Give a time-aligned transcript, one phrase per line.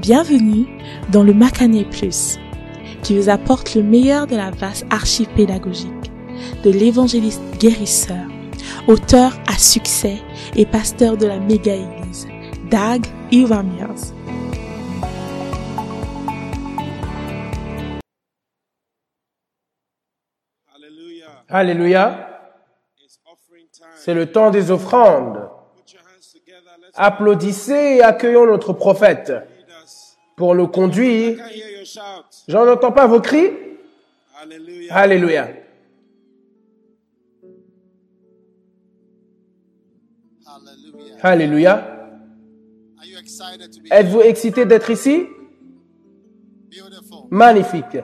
[0.00, 0.66] Bienvenue
[1.12, 2.38] dans le Macané Plus,
[3.02, 6.10] qui vous apporte le meilleur de la vaste archive pédagogique
[6.64, 8.24] de l'évangéliste guérisseur,
[8.88, 10.16] auteur à succès
[10.56, 12.26] et pasteur de la méga-église,
[12.70, 14.14] Dag Iwamiers.
[21.46, 22.40] Alléluia.
[23.96, 25.50] C'est le temps des offrandes.
[26.94, 29.30] Applaudissez et accueillons notre prophète.
[30.40, 31.36] Pour le conduire.
[32.48, 33.50] J'en entends pas vos cris.
[34.88, 35.48] Alléluia.
[41.20, 41.74] Alléluia.
[43.90, 45.26] Êtes-vous excité d'être ici?
[47.28, 47.98] Magnifique.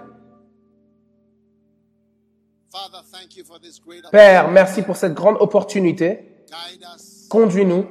[4.12, 6.44] Père, merci pour cette grande opportunité.
[7.30, 7.86] Conduis-nous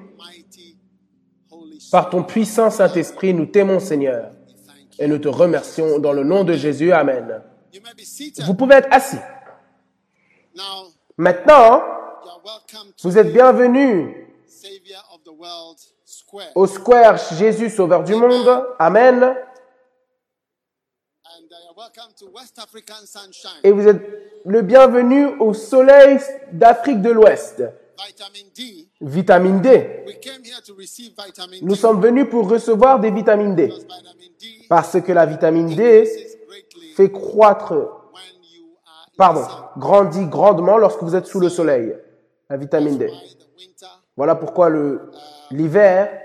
[1.92, 3.34] par ton puissant Saint-Esprit.
[3.34, 4.35] Nous t'aimons, Seigneur.
[5.00, 6.92] Et nous te remercions dans le nom de Jésus.
[6.92, 7.42] Amen.
[8.46, 9.20] Vous pouvez être assis.
[11.18, 11.84] Maintenant,
[13.04, 14.16] vous êtes bienvenus
[16.56, 18.66] au Square Jésus Sauveur du Monde.
[18.80, 19.36] Amen.
[21.78, 22.26] Uh.
[23.64, 24.02] Et vous êtes
[24.46, 26.20] le bienvenu au soleil
[26.52, 27.64] d'Afrique de l'Ouest.
[29.02, 30.06] Vitamine D.
[31.62, 33.72] Nous sommes venus pour recevoir des vitamines D.
[34.70, 36.06] Parce que la vitamine D
[36.96, 37.74] fait croître,
[39.18, 39.46] pardon,
[39.78, 41.96] grandit grandement lorsque vous êtes sous le soleil.
[42.50, 43.12] La vitamine D.
[44.16, 44.70] Voilà pourquoi
[45.52, 46.22] l'hiver,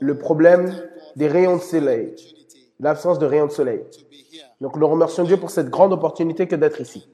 [0.00, 2.16] le problème des rayons de soleil,
[2.80, 3.84] l'absence de rayons de soleil.
[4.60, 7.06] Donc nous remercions Dieu pour cette grande opportunité que d'être ici.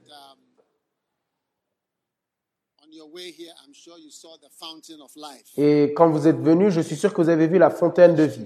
[5.57, 8.23] Et quand vous êtes venus, je suis sûr que vous avez vu la fontaine de
[8.23, 8.45] vie.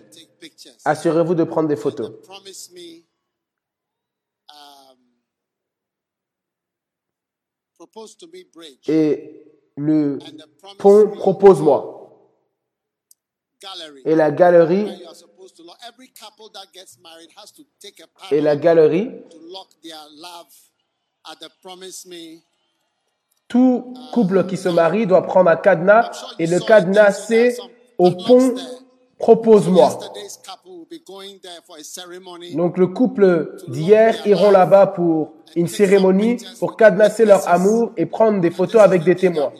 [0.85, 2.11] Assurez-vous de prendre des photos.
[4.47, 4.97] Um,
[8.87, 9.45] Et
[9.75, 11.95] le and the promise pont propose-moi.
[13.59, 14.01] gallery.
[14.05, 14.87] Et la galerie,
[18.31, 19.11] et la galerie,
[23.47, 27.31] tout couple qui se marie doit prendre un cadenas et le cadenas
[27.97, 28.55] au pont
[29.19, 29.99] propose-moi.
[32.53, 38.41] Donc le couple d'hier iront là-bas pour une cérémonie pour cadenasser leur amour et prendre
[38.41, 39.51] des photos avec des témoins.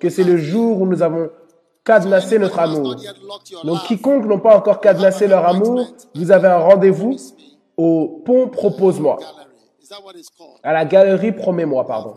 [0.00, 1.30] Que c'est le jour où nous avons
[1.84, 2.96] cadenassé notre amour.
[3.64, 7.16] Donc quiconque n'ont pas encore cadenassé leur amour, vous avez un rendez-vous
[7.76, 9.18] au pont propose-moi.
[10.62, 12.14] À la galerie promets-moi, pardon.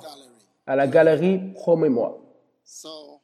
[0.68, 2.18] À la galerie promets-moi.
[2.64, 3.22] So,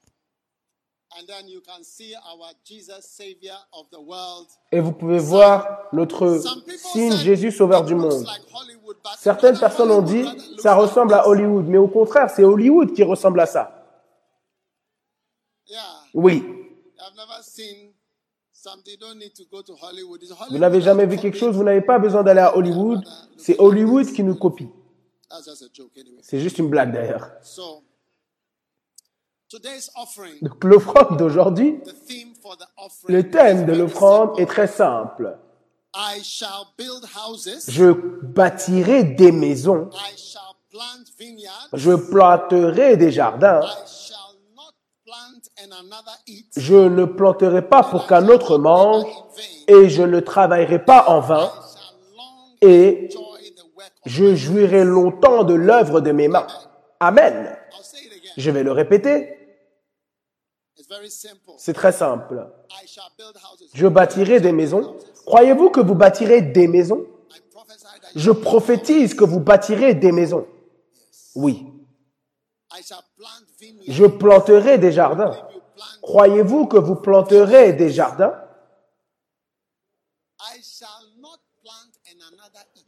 [1.18, 4.48] and then you can see our Jesus, Savior of the world.
[4.72, 6.40] Et vous pouvez voir notre
[6.94, 8.26] signe Jésus sauveur du monde.
[9.18, 10.26] Certaines personnes ont dit,
[10.60, 11.28] ça ressemble à.
[11.28, 13.78] Hollywood, mais au contraire, c'est Hollywood qui ressemble à ça.
[16.14, 16.44] Oui.
[20.50, 23.04] Vous n'avez jamais vu quelque chose, vous n'avez pas besoin d'aller à Hollywood.
[23.38, 24.70] C'est Hollywood qui nous copie.
[26.22, 27.32] C'est juste une blague d'ailleurs.
[30.42, 31.80] Donc l'offrande d'aujourd'hui,
[33.08, 35.38] le thème de l'offrande est très simple.
[35.94, 37.70] I shall build houses.
[37.70, 41.70] Je bâtirai des maisons, I shall plant vineyards.
[41.74, 44.72] je planterai des jardins, I shall not
[45.06, 46.48] plant and another eat.
[46.56, 49.04] je ne planterai pas pour qu'un autre mange,
[49.68, 51.52] et je ne travaillerai pas en vain,
[52.62, 56.48] et enjoy the work of je jouirai longtemps de l'œuvre de mes mains.
[57.00, 57.58] Amen.
[58.38, 59.38] Je vais le répéter,
[61.58, 62.48] c'est très simple.
[63.74, 64.98] Je bâtirai des maisons.
[65.26, 67.06] Croyez-vous que vous bâtirez des maisons?
[68.16, 70.48] Je prophétise que vous bâtirez des maisons.
[71.36, 71.66] Oui.
[73.88, 75.38] Je planterai des jardins.
[76.02, 78.41] Croyez-vous que vous planterez des jardins?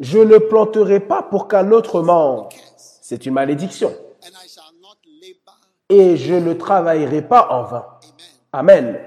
[0.03, 2.53] Je ne planterai pas pour qu'un autre mange.
[2.75, 3.95] C'est une malédiction.
[5.87, 7.85] Et je ne travaillerai pas en vain.
[8.51, 8.99] Amen.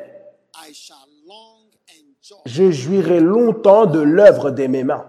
[2.46, 5.04] Je jouirai longtemps de l'œuvre de mes mains.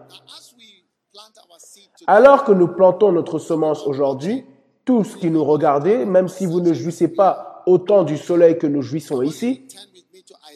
[2.05, 4.43] Alors que nous plantons notre semence aujourd'hui,
[4.83, 8.81] tous qui nous regardez, même si vous ne jouissez pas autant du soleil que nous
[8.81, 9.65] jouissons ici,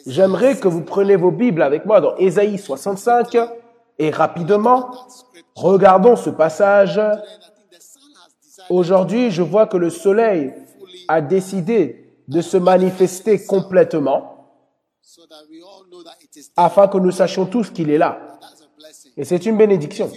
[0.06, 3.61] j'aimerais que vous preniez vos Bibles avec moi dans Ésaïe 65
[3.98, 4.90] et rapidement,
[5.54, 7.00] regardons ce passage.
[8.70, 10.54] Aujourd'hui, je vois que le soleil
[11.08, 14.48] a décidé de se manifester complètement
[16.56, 18.38] afin que nous sachions tous qu'il est là.
[19.16, 20.10] Et c'est une bénédiction.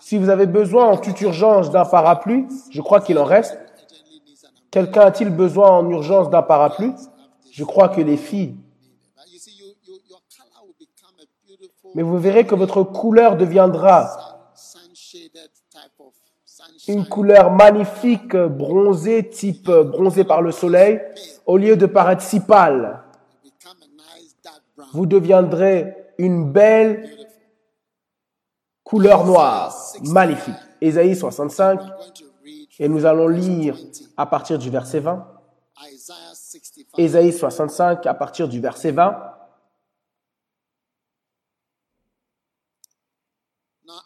[0.00, 3.58] Si vous avez besoin en toute urgence d'un parapluie, je crois qu'il en reste.
[4.70, 6.92] Quelqu'un a-t-il besoin en urgence d'un parapluie?
[7.50, 8.56] Je crois que les filles.
[11.96, 14.50] Mais vous verrez que votre couleur deviendra
[16.88, 21.00] une couleur magnifique, bronzée, type euh, bronzé par le soleil,
[21.46, 23.02] au lieu de paraître si pâle.
[24.92, 27.08] Vous deviendrez une belle
[28.84, 30.54] couleur noire, magnifique.
[30.82, 33.78] Ésaïe 65, I'm going to read et nous allons lire
[34.18, 35.26] à partir du verset 20.
[35.90, 36.98] Isaiah 65.
[36.98, 39.32] Ésaïe 65 à partir du verset 20.
[43.86, 44.05] Now, Isaiah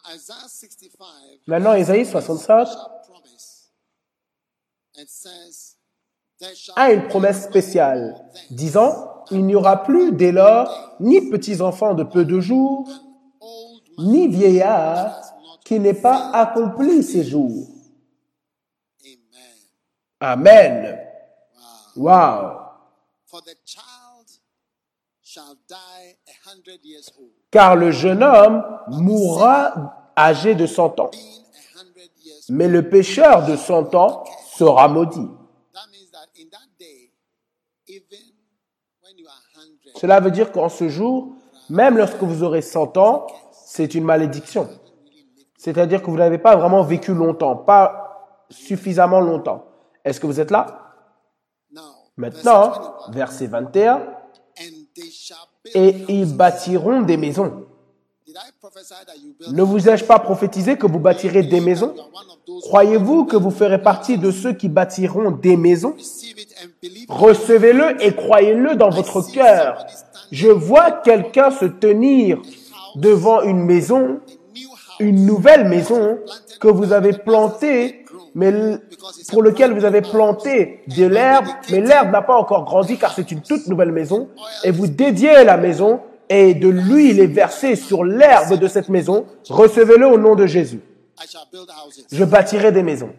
[1.47, 2.75] Maintenant, Ésaïe 65 shall
[3.07, 3.71] promise.
[4.95, 5.77] It says,
[6.39, 8.15] There shall a une promesse spéciale,
[8.49, 12.89] disant, il n'y aura plus dès lors ni petits-enfants de peu de jours,
[13.99, 15.21] ni vieillards
[15.63, 17.67] qui n'aient pas accompli ses jours.
[20.19, 20.99] Amen.
[21.95, 22.57] Wow.
[27.51, 31.11] Car le jeune homme mourra âgé de 100 ans,
[32.49, 34.23] mais le pécheur de 100 ans
[34.55, 35.27] sera maudit.
[39.95, 41.35] Cela veut dire qu'en ce jour,
[41.69, 44.69] même lorsque vous aurez 100 ans, c'est une malédiction.
[45.57, 49.65] C'est-à-dire que vous n'avez pas vraiment vécu longtemps, pas suffisamment longtemps.
[50.03, 50.95] Est-ce que vous êtes là?
[52.17, 52.71] Maintenant,
[53.11, 54.03] verse 21, verset 21, and
[54.95, 55.75] they shall build.
[55.75, 57.65] et ils bâtiront des maisons.
[59.51, 61.95] Ne vous ai-je pas prophétisé que vous bâtirez des maisons?
[62.61, 65.95] Croyez-vous que vous ferez partie de ceux qui bâtiront des maisons?
[67.09, 69.83] Recevez-le et croyez-le dans votre cœur.
[70.31, 72.39] Je vois quelqu'un se tenir
[72.95, 74.19] devant une maison,
[74.99, 76.19] une nouvelle maison
[76.59, 78.05] que vous avez plantée,
[78.35, 78.53] mais
[79.29, 83.31] pour lequel vous avez planté de l'herbe, mais l'herbe n'a pas encore grandi car c'est
[83.31, 84.29] une toute nouvelle maison,
[84.63, 86.01] et vous dédiez la maison
[86.33, 89.27] et de l'huile est versée sur l'herbe de cette maison.
[89.49, 90.79] Recevez-le au nom de Jésus.
[92.09, 93.13] Je bâtirai des maisons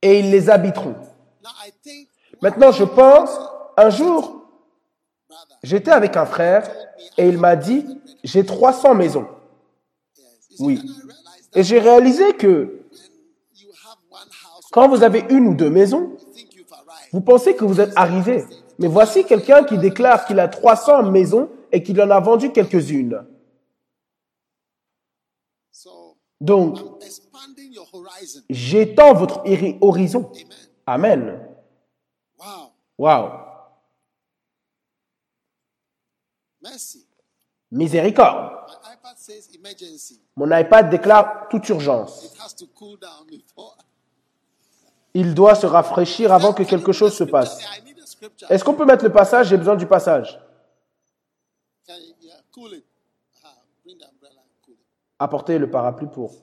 [0.00, 0.94] et ils les habiteront.
[2.40, 3.30] Maintenant, je pense,
[3.76, 4.42] un jour,
[5.64, 6.70] j'étais avec un frère
[7.18, 7.84] et il m'a dit,
[8.22, 9.26] j'ai 300 maisons.
[10.60, 10.80] Oui.
[11.52, 12.80] Et j'ai réalisé que
[14.70, 16.15] quand vous avez une ou deux maisons,
[17.16, 18.44] vous pensez que vous êtes arrivé.
[18.78, 23.26] Mais voici quelqu'un qui déclare qu'il a 300 maisons et qu'il en a vendu quelques-unes.
[26.38, 26.78] Donc,
[28.50, 30.30] j'étends votre hori- horizon.
[30.86, 31.40] Amen.
[32.98, 33.30] Wow.
[37.70, 38.52] Miséricorde.
[40.36, 42.36] Mon iPad déclare toute urgence.
[45.18, 47.58] Il doit se rafraîchir avant que quelque chose se passe.
[48.50, 49.48] Est-ce qu'on peut mettre le passage?
[49.48, 50.38] J'ai besoin du passage.
[55.18, 56.34] Apportez le parapluie pour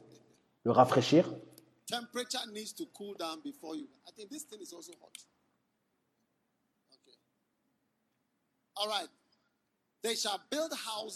[0.63, 1.31] le rafraîchir.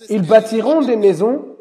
[0.09, 1.57] Ils bâtiront des maisons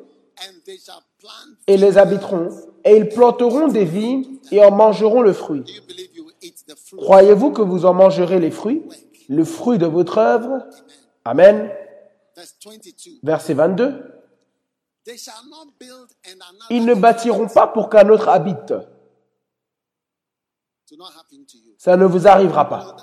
[1.66, 2.50] et les habiteront,
[2.86, 5.64] et ils planteront des vignes et en mangeront le fruit.
[6.96, 8.82] Croyez-vous que vous en mangerez les fruits,
[9.28, 10.64] le fruit de votre œuvre?
[11.24, 11.70] Amen.
[12.36, 13.10] Verse 22.
[13.24, 14.12] Verset 22.
[15.04, 18.72] They shall not build and another Ils ne bâtiront pas pour qu'un autre habite.
[21.78, 22.96] Ça ne vous arrivera pas.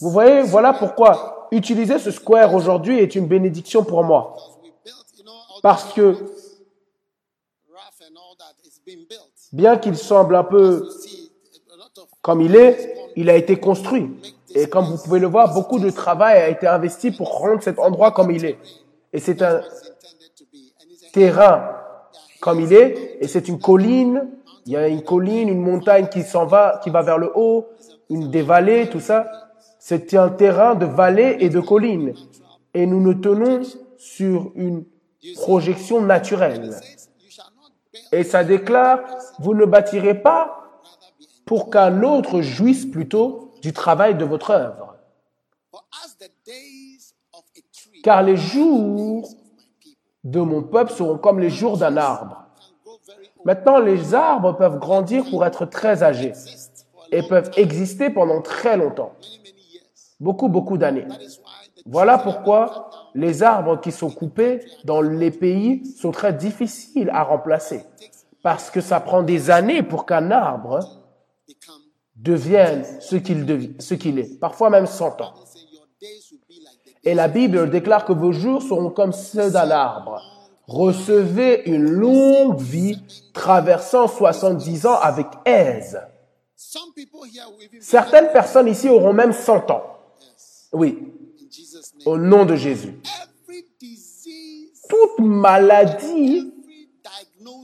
[0.00, 4.36] Vous voyez, voilà pourquoi utiliser ce square aujourd'hui est une bénédiction pour moi.
[5.62, 6.16] Parce que
[9.52, 10.88] bien qu'il semble un peu
[12.22, 14.10] comme il est, il a été construit.
[14.54, 17.78] Et comme vous pouvez le voir, beaucoup de travail a été investi pour rendre cet
[17.78, 18.58] endroit comme il est.
[19.12, 19.60] Et c'est un
[21.12, 21.70] terrain
[22.40, 24.28] comme il est, et c'est une colline.
[24.66, 27.66] Il y a une colline, une montagne qui s'en va, qui va vers le haut,
[28.10, 29.26] une des vallées, tout ça.
[29.78, 32.14] C'est un terrain de vallées et de collines.
[32.74, 33.60] Et nous nous tenons
[33.96, 34.84] sur une
[35.36, 36.74] projection naturelle.
[38.12, 39.00] Et ça déclare,
[39.38, 40.70] vous ne bâtirez pas
[41.44, 44.96] pour qu'un autre jouisse plutôt du travail de votre œuvre.
[48.02, 49.28] Car les jours
[50.24, 52.44] de mon peuple seront comme les jours d'un arbre.
[53.44, 56.32] Maintenant, les arbres peuvent grandir pour être très âgés
[57.12, 59.12] et peuvent exister pendant très longtemps,
[60.18, 61.06] beaucoup, beaucoup d'années.
[61.84, 67.82] Voilà pourquoi les arbres qui sont coupés dans les pays sont très difficiles à remplacer.
[68.42, 70.80] Parce que ça prend des années pour qu'un arbre
[72.14, 74.38] devienne ce qu'il est.
[74.38, 75.34] Parfois même 100 ans.
[77.04, 80.20] Et la Bible déclare que vos jours seront comme ceux d'un arbre.
[80.66, 83.00] Recevez une longue vie
[83.32, 86.00] traversant 70 ans avec aise.
[87.80, 89.84] Certaines personnes ici auront même 100 ans.
[90.72, 91.15] Oui.
[92.06, 92.98] Au nom de Jésus.
[94.88, 96.52] Toute maladie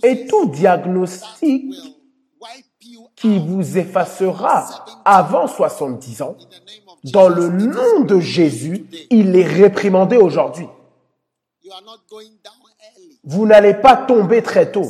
[0.03, 1.75] et tout diagnostic
[3.17, 6.37] qui vous effacera avant 70 ans,
[7.05, 10.67] dans le nom de Jésus, il est réprimandé aujourd'hui.
[13.25, 14.89] Vous n'allez pas tomber très tôt.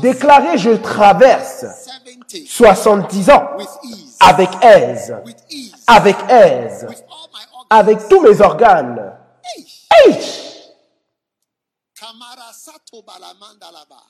[0.00, 1.66] Déclarez, je traverse
[2.46, 3.44] 70 70 ans
[4.20, 5.16] avec aise,
[5.86, 6.86] avec aise,
[7.74, 9.16] Avec tous mes organes.
[9.42, 9.64] Hey.
[10.04, 10.12] Hey
[11.94, 14.02] Kamara sato balamandalaba.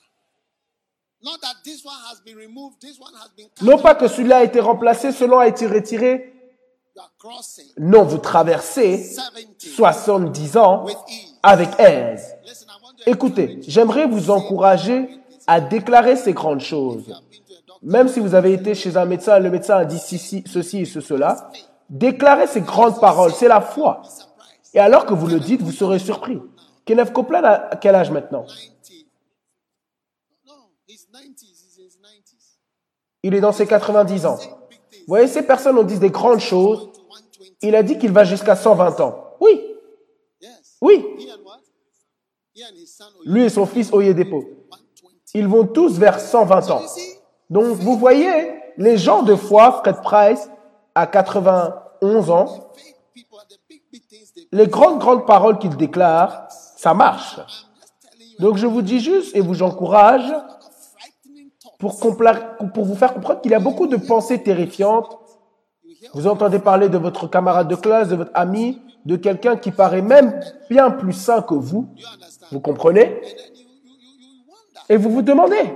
[1.23, 3.65] Not that this one has been removed, this one has been cut.
[3.65, 6.33] Non pas que celui-là a été remplacé, celui-là a été retiré.
[6.93, 10.85] You are crossing Non, vous traversez 70 70 ans
[11.41, 12.35] avec aise.
[13.05, 15.07] Écoutez, j'aimerais vous encourager
[15.47, 17.17] à déclarer ces grandes choses.
[17.81, 20.85] Même si vous avez été chez un médecin, le médecin a dit ceci, ceci et
[20.85, 21.49] ce, cela,
[21.93, 24.01] déclarez ces grandes paroles, c'est la foi.
[24.73, 26.41] Et alors que vous le dites, vous serez surpris.
[26.85, 28.45] Kenneth Copeland a quel âge maintenant?
[28.45, 29.05] 90.
[30.45, 30.53] No,
[30.87, 31.41] he's 90s.
[31.41, 32.57] He's in his 90s.
[33.21, 34.35] Il est dans ses 90 ans.
[34.35, 36.91] Vous voyez, ces personnes ont dit des grandes choses.
[36.91, 37.51] To 120.
[37.61, 39.35] Il a dit qu'il va jusqu'à 120 ans.
[39.39, 39.61] Oui,
[40.81, 41.05] oui.
[43.25, 44.41] Lui et son fils Oyedepo.
[44.41, 45.13] 120.
[45.35, 46.81] Ils vont tous vers 120 ans.
[47.49, 50.49] Donc, vous voyez, les gens de foi, Fred Price,
[50.95, 51.07] à
[52.03, 52.71] 91 ans,
[54.51, 57.39] les grandes, grandes paroles qu'il déclare, ça marche.
[58.39, 60.33] Donc, je vous dis juste et vous encourage
[61.79, 65.17] pour, pour vous faire comprendre qu'il y a beaucoup de pensées terrifiantes.
[66.13, 70.01] Vous entendez parler de votre camarade de classe, de votre ami, de quelqu'un qui paraît
[70.01, 71.87] même bien plus sain que vous.
[72.51, 73.21] Vous comprenez?
[74.89, 75.73] Et vous vous demandez,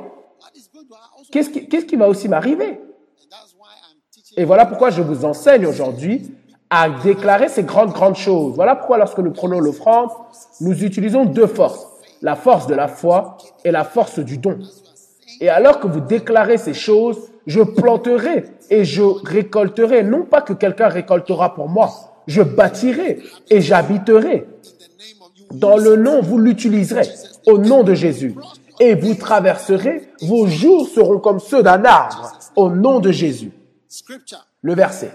[1.31, 2.81] qu'est-ce qui, qui va aussi m'arriver?
[4.37, 6.31] Et voilà pourquoi je vous enseigne aujourd'hui
[6.69, 8.53] à déclarer ces grandes, grandes choses.
[8.55, 10.09] Voilà pourquoi lorsque nous prenons l'offrande,
[10.61, 11.87] nous utilisons deux forces.
[12.21, 14.59] La force de la foi et la force du don.
[15.41, 17.17] Et alors que vous déclarez ces choses,
[17.47, 20.03] je planterai et je récolterai.
[20.03, 21.89] Non pas que quelqu'un récoltera pour moi.
[22.27, 24.45] Je bâtirai et j'habiterai.
[25.51, 27.07] Dans le nom, vous l'utiliserez.
[27.47, 28.35] Au nom de Jésus.
[28.79, 30.09] Et vous traverserez.
[30.21, 32.33] Vos jours seront comme ceux d'un arbre.
[32.55, 33.51] Au nom de Jésus.
[34.61, 35.11] Le verset.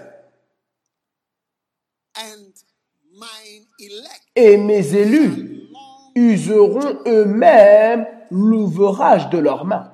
[4.35, 5.69] Et mes élus
[6.15, 9.91] useront eux-mêmes l'ouvrage de leurs mains.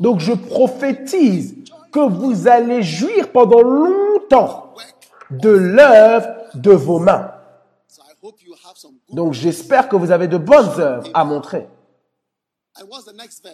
[0.00, 1.56] Donc je prophétise
[1.92, 4.74] que vous allez jouir pendant longtemps
[5.30, 7.30] de l'œuvre de vos mains.
[9.10, 11.68] Donc j'espère que vous avez de bonnes œuvres à montrer.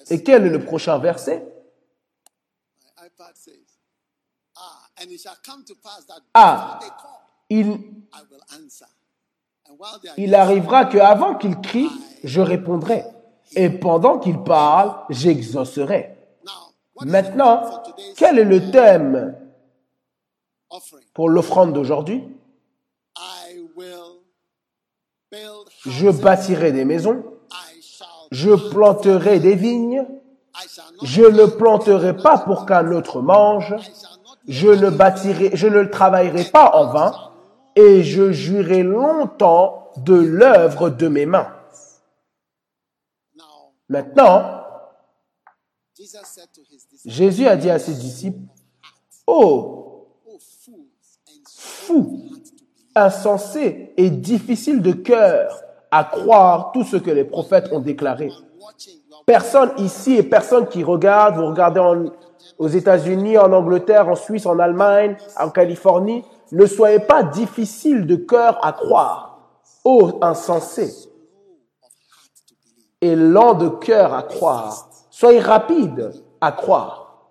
[0.08, 1.44] Et quel est le prochain verset
[2.96, 3.54] My iPad says,
[4.56, 4.89] Ah, and it shall come to pass that Ah.
[4.89, 4.89] before they
[6.32, 6.78] call,
[7.48, 7.78] il,
[10.16, 11.90] il arrivera qu'avant qu'il crie,
[12.24, 13.04] je répondrai.
[13.54, 16.16] Et pendant qu'il parle, j'exaucerai.
[17.02, 17.82] Maintenant,
[18.16, 19.36] quel est le thème
[21.14, 22.22] pour l'offrande d'aujourd'hui?
[25.86, 27.24] Je bâtirai des maisons,
[28.30, 30.06] je planterai des vignes,
[31.02, 33.74] je ne planterai pas pour qu'un autre mange.
[34.50, 37.12] Je ne bâtirai, je ne le travaillerai pas en vain,
[37.76, 41.54] et je jouirai longtemps de l'œuvre de mes mains.
[43.88, 44.64] Maintenant,
[47.04, 48.40] Jésus a dit à ses disciples,
[49.26, 50.08] Oh,
[51.46, 52.20] fou,
[52.96, 58.32] insensé et difficile de cœur à croire tout ce que les prophètes ont déclaré.
[59.26, 62.06] Personne ici et personne qui regarde, vous regardez en-
[62.58, 68.16] aux États-Unis, en Angleterre, en Suisse, en Allemagne, en Californie, ne soyez pas difficile de
[68.16, 69.38] cœur à croire.
[69.84, 70.92] Ô insensé
[73.00, 74.90] et lent de cœur à croire.
[75.10, 77.30] Soyez rapide à croire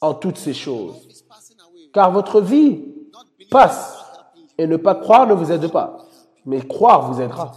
[0.00, 1.24] en toutes ces choses.
[1.92, 2.84] Car votre vie
[3.50, 3.96] passe
[4.58, 5.98] et ne pas croire ne vous aide pas.
[6.46, 7.52] Mais croire vous aidera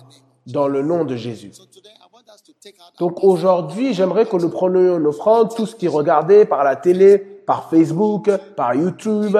[0.47, 1.51] dans le nom de Jésus.
[2.99, 6.75] Donc aujourd'hui, j'aimerais que nous prenions une offrande, tout ce qui est regardé par la
[6.75, 9.37] télé, par Facebook, par YouTube,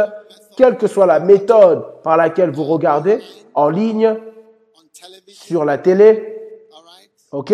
[0.58, 3.20] quelle que soit la méthode par laquelle vous regardez,
[3.54, 4.18] en ligne,
[5.28, 6.42] sur la télé,
[7.32, 7.54] ok?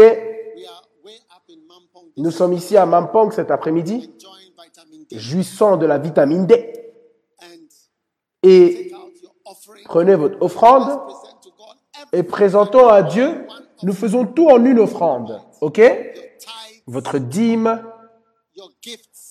[2.18, 4.14] Nous sommes ici à Mampong cet après-midi,
[5.12, 6.74] jouissant de la vitamine D.
[8.44, 8.92] Et
[9.86, 11.00] prenez votre offrande
[12.12, 13.48] et présentons à Dieu,
[13.84, 15.82] nous faisons tout en une offrande, ok?
[16.88, 17.84] Votre dîme,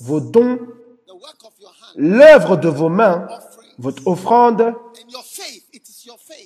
[0.00, 0.58] vos dons,
[1.96, 3.26] l'œuvre de vos mains,
[3.78, 4.74] votre offrande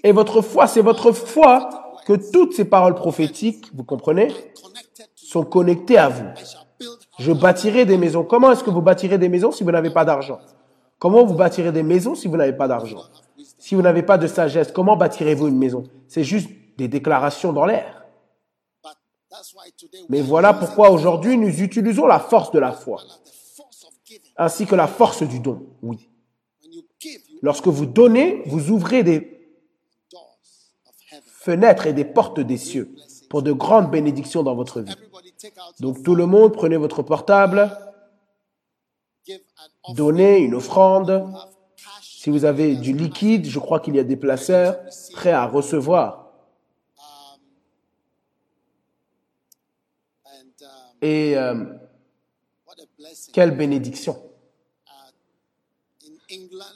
[0.03, 0.67] et votre foi.
[0.67, 1.69] C'est votre foi
[2.07, 4.29] que toutes ces paroles prophétiques, vous comprenez,
[5.15, 6.27] sont connectées à vous.
[7.19, 8.25] Je bâtirai des maisons.
[8.25, 10.39] Comment est-ce que vous bâtirez des maisons si vous n'avez pas d'argent?
[10.99, 13.03] Comment vous bâtirez des maisons si vous n'avez pas d'argent?
[13.59, 15.85] Si vous n'avez pas de sagesse, comment bâtirez-vous une maison?
[16.09, 18.02] C'est juste des déclarations dans l'air.
[20.09, 23.03] Mais voilà pourquoi aujourd'hui nous utilisons la force de la foi,
[24.37, 25.67] ainsi que la force du don.
[25.83, 26.09] Oui.
[27.43, 29.33] Lorsque vous donnez, vous ouvrez des
[31.27, 32.95] fenêtres et des portes des cieux
[33.29, 34.95] pour de grandes bénédictions dans votre vie.
[35.81, 37.77] Donc tout le monde, prenez votre portable,
[39.95, 41.33] donnez une offrande.
[42.01, 44.77] Si vous avez du liquide, je crois qu'il y a des placeurs
[45.15, 46.23] prêts à recevoir.
[50.25, 51.65] And um, Et euh,
[53.33, 54.17] quelle bénédiction.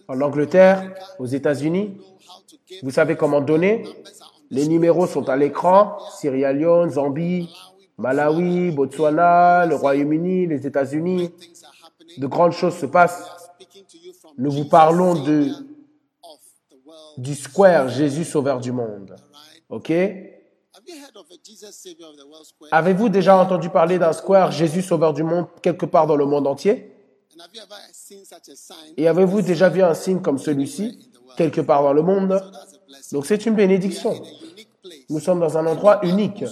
[0.09, 1.97] En Angleterre, aux États-Unis,
[2.83, 3.85] vous savez comment donner
[4.51, 5.97] Les numéros sont à l'écran.
[6.11, 7.49] Sierra Leone, Zambie,
[7.97, 11.31] Malawi, Botswana, le Royaume-Uni, les États-Unis.
[12.19, 13.31] De grandes choses se passent.
[14.37, 15.51] Nous vous parlons de,
[17.17, 19.17] du Square Jésus Sauveur du monde.
[19.71, 19.93] OK?
[22.71, 26.47] Avez-vous déjà entendu parler d'un Square Jésus Sauveur du monde quelque part dans le monde
[26.47, 26.93] entier?
[28.97, 32.43] Et avez-vous déjà vu un signe comme celui-ci quelque part dans le monde?
[33.13, 34.15] Donc c'est une bénédiction.
[35.11, 36.45] Nous sommes dans un endroit unique.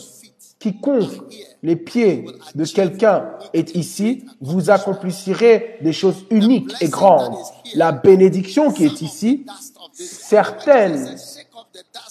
[0.58, 1.20] Quiconque
[1.62, 7.36] les pieds de quelqu'un est ici, vous accomplissirez des choses uniques et grandes.
[7.74, 9.44] La bénédiction qui est ici,
[9.98, 11.46] dust.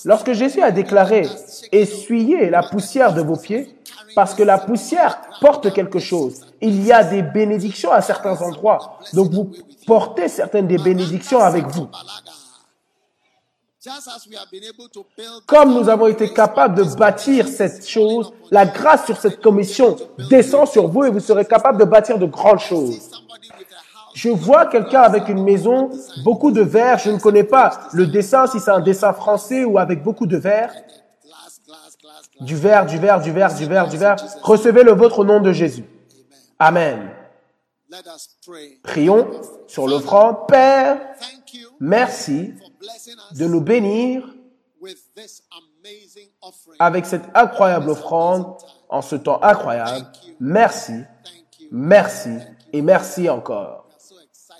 [0.05, 1.27] Lorsque Jésus a déclaré,
[1.73, 3.75] essuyez la poussière de vos pieds,
[4.15, 6.45] parce que la poussière porte quelque chose.
[6.61, 8.99] Il y a des bénédictions à certains endroits.
[9.13, 9.51] Donc vous
[9.85, 11.87] portez certaines des bénédictions avec vous.
[15.45, 19.97] Comme nous avons été capables de bâtir cette chose, la grâce sur cette commission
[20.29, 23.11] descend sur vous et vous serez capables de bâtir de grandes choses.
[24.13, 25.89] Je vois quelqu'un avec une maison,
[26.23, 29.79] beaucoup de verre, je ne connais pas le dessin, si c'est un dessin français ou
[29.79, 30.71] avec beaucoup de verre.
[32.41, 34.15] Du verre, du verre, du verre, du verre, du verre.
[34.41, 35.85] Recevez le vôtre au nom de Jésus.
[36.59, 37.11] Amen.
[38.83, 39.27] Prions
[39.67, 40.47] sur l'offrande.
[40.47, 40.99] Père,
[41.79, 42.53] merci
[43.35, 44.33] de nous bénir
[46.79, 48.55] avec cette incroyable offrande
[48.89, 50.07] en ce temps incroyable.
[50.39, 50.93] Merci,
[51.71, 52.37] merci
[52.71, 53.87] et merci encore.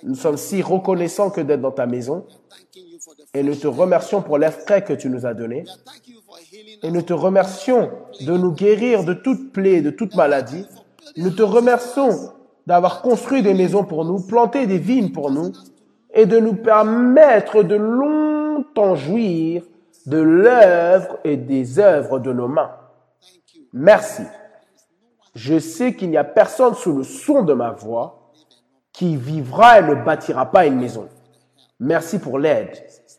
[0.02, 2.26] Nous sommes si reconnaissants que d'être dans ta maison
[3.32, 5.64] et nous te remercions pour frais que tu nous as donné.
[6.82, 6.92] Et us.
[6.92, 7.90] nous te remercions
[8.20, 10.66] de nous guérir de toute plaie, de toute maladie.
[11.16, 12.32] Nous te remercions
[12.66, 15.52] d'avoir construit des maisons pour nous, planté des vignes pour nous,
[16.12, 19.62] et de nous permettre de longtemps jouir
[20.06, 22.70] de l'œuvre et des œuvres de nos mains.
[23.72, 24.22] Merci.
[25.34, 28.30] Je sais qu'il n'y a personne sous le son de ma voix
[28.92, 31.08] qui vivra et ne bâtira pas une maison.
[31.80, 32.70] Merci pour l'aide.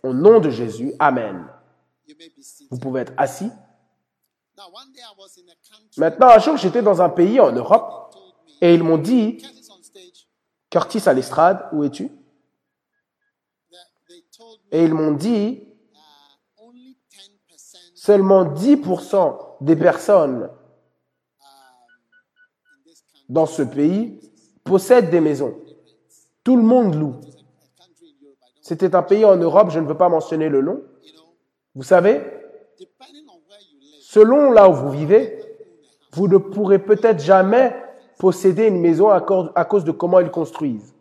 [0.04, 1.46] Au nom de Jésus, Amen.
[2.72, 3.52] Vous pouvez être assis.
[5.98, 8.16] Maintenant, un jour, j'étais dans un pays en Europe
[8.62, 9.44] et ils m'ont dit,
[10.70, 12.12] Curtis à l'estrade, où es-tu?
[14.72, 15.64] Et ils m'ont dit,
[15.94, 15.98] uh,
[16.58, 20.50] only 10% seulement 10% des personnes
[21.40, 24.20] country, dans ce pays
[24.64, 25.56] possèdent des maisons.
[26.44, 27.16] Tout le monde loue.
[28.62, 30.82] C'était un pays en Europe, je ne veux pas mentionner le nom.
[31.76, 32.22] Vous savez,
[34.00, 35.40] selon là où vous vivez,
[36.14, 37.76] vous ne pourrez peut-être jamais
[38.18, 40.96] posséder une maison à cause, de comment ils construisent.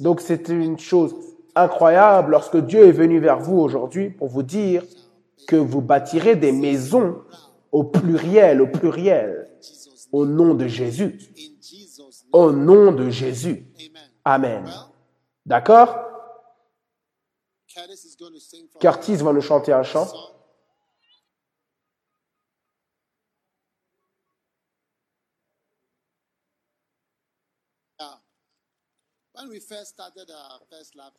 [0.00, 1.14] Donc c'est une chose
[1.54, 4.82] incroyable lorsque Dieu est venu vers vous aujourd'hui pour vous dire
[5.46, 7.22] que vous bâtirez des maisons
[7.70, 9.48] au pluriel, au pluriel,
[10.10, 11.18] au nom de Jésus.
[12.32, 13.66] Au nom de Jésus.
[14.24, 14.64] Amen.
[15.46, 16.09] D'accord?
[18.80, 20.08] Curtis va nous chanter un chant.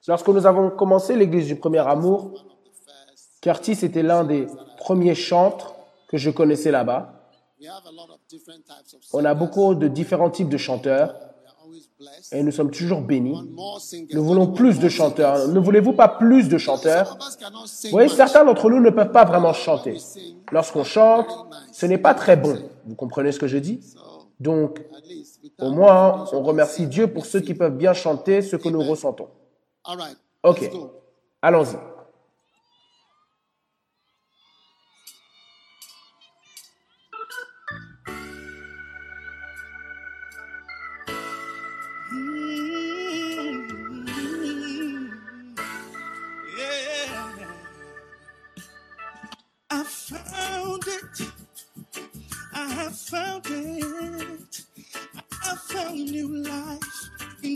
[0.07, 2.45] Lorsque nous avons commencé l'église du premier amour,
[3.41, 5.73] Curtis était l'un des premiers chantres
[6.07, 7.13] que je connaissais là-bas.
[9.13, 11.30] On a beaucoup de différents types de chanteurs
[12.31, 13.37] et nous sommes toujours bénis.
[14.13, 15.47] Nous voulons plus de chanteurs.
[15.47, 17.17] Ne voulez-vous pas plus de chanteurs?
[17.83, 19.97] Vous voyez, certains d'entre nous ne peuvent pas vraiment chanter.
[20.51, 21.27] Lorsqu'on chante,
[21.71, 22.57] ce n'est pas très bon.
[22.85, 23.81] Vous comprenez ce que je dis?
[24.39, 24.83] Donc,
[25.59, 29.27] au moins, on remercie Dieu pour ceux qui peuvent bien chanter ce que nous ressentons.
[30.43, 30.69] Ok,
[31.41, 31.75] allons-y.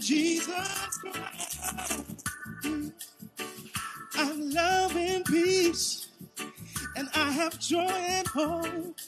[0.06, 2.24] Jesus Christ.
[4.14, 6.10] I love and peace,
[6.96, 9.00] and I have joy and hope.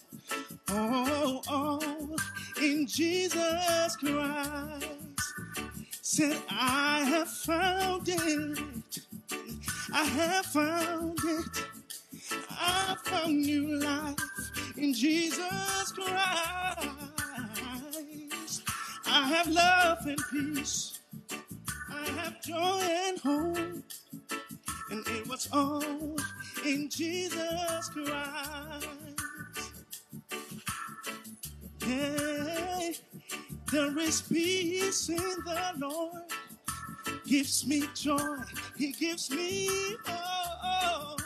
[0.69, 2.15] Oh, oh,
[2.59, 4.87] in Jesus Christ.
[6.01, 8.59] Said, I have found it.
[9.93, 11.63] I have found it.
[12.49, 14.15] I found new life
[14.75, 17.06] in Jesus Christ.
[19.09, 20.99] I have love and peace.
[21.89, 23.83] I have joy and hope.
[24.91, 25.83] And it was all
[26.65, 28.87] in Jesus Christ.
[31.83, 32.95] Hey,
[33.71, 36.23] there is peace in the Lord.
[37.25, 38.37] Gives me joy.
[38.77, 39.69] He gives me
[40.05, 41.21] hope.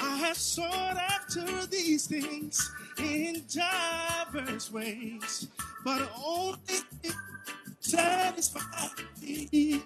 [0.00, 5.48] I have sought after these things in diverse ways,
[5.84, 6.58] but only
[7.02, 7.14] it
[7.80, 8.90] satisfies
[9.22, 9.82] me.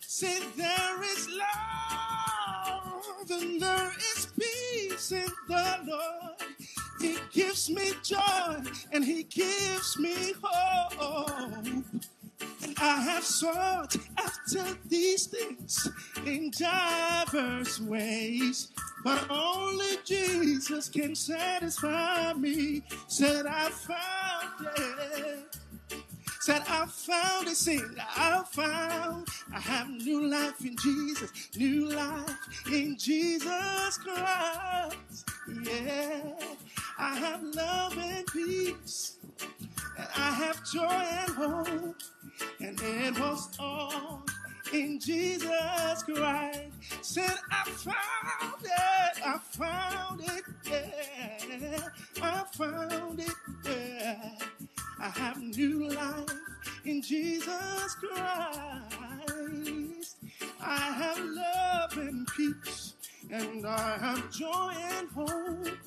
[0.00, 6.56] Say there is love and there is peace in the Lord.
[7.00, 11.84] He gives me joy and He gives me hope.
[12.62, 15.88] And I have sought after these things
[16.24, 18.68] in diverse ways,
[19.04, 22.82] but only Jesus can satisfy me.
[23.08, 25.56] Said I found it.
[26.46, 32.36] Said I found it, sing I found I have new life in Jesus, new life
[32.70, 35.28] in Jesus Christ.
[35.64, 36.20] Yeah,
[36.98, 39.16] I have love and peace,
[39.98, 41.96] and I have joy and hope,
[42.60, 44.24] and it was all
[44.72, 46.60] in Jesus Christ.
[47.02, 51.88] Said I found it, I found it, yeah,
[52.22, 54.30] I found it, yeah.
[54.98, 56.30] I have new life
[56.84, 58.96] in Jesus Christ.
[60.60, 62.94] I have love and peace,
[63.30, 65.78] and I have joy and hope,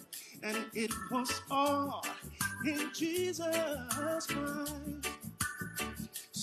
[0.44, 2.06] and it was all
[2.66, 5.19] in Jesus Christ.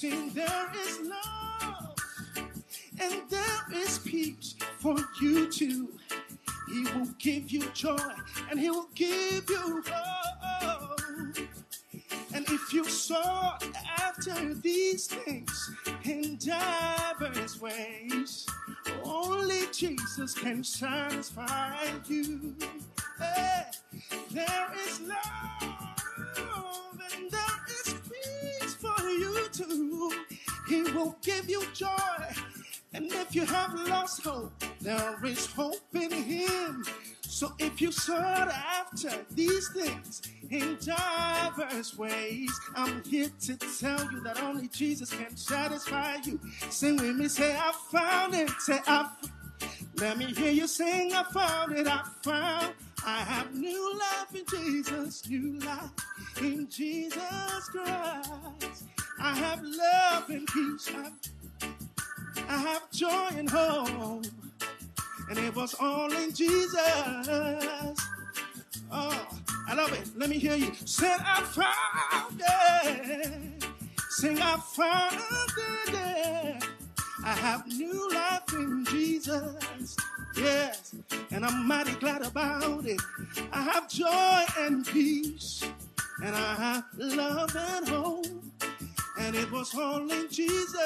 [0.02, 1.96] There is love
[3.00, 5.88] and there is peace for you too.
[6.68, 7.96] He will give you joy
[8.50, 11.00] and he will give you hope.
[12.34, 13.66] And if you sought
[13.98, 15.70] after these things
[16.04, 18.46] in diverse ways,
[19.02, 21.74] only Jesus can satisfy
[22.06, 22.54] you.
[23.18, 23.62] Hey,
[24.30, 26.85] there is love
[29.56, 30.12] too.
[30.68, 31.88] He will give you joy.
[32.92, 36.84] And if you have lost hope, there is hope in Him.
[37.22, 44.20] So if you sought after these things in diverse ways, I'm here to tell you
[44.20, 46.40] that only Jesus can satisfy you.
[46.70, 48.50] Sing with me, say, I found it.
[48.60, 49.10] Say, I
[49.98, 52.74] let me hear you sing, I found it, I found.
[53.06, 55.90] I have new life in Jesus, new life
[56.40, 58.84] in Jesus Christ.
[59.20, 60.90] I have love and peace.
[60.94, 61.10] I
[62.48, 64.26] I have joy and hope.
[65.28, 66.76] And it was all in Jesus.
[68.92, 69.28] Oh,
[69.68, 70.08] I love it.
[70.16, 70.72] Let me hear you.
[70.84, 73.64] Said I found it.
[74.10, 75.20] Sing I found
[75.88, 76.64] it.
[77.24, 79.96] I have new life in Jesus.
[80.36, 80.94] Yes.
[81.32, 83.00] And I'm mighty glad about it.
[83.52, 85.64] I have joy and peace.
[86.22, 88.45] And I have love and hope.
[89.18, 90.76] And it was only Jesus.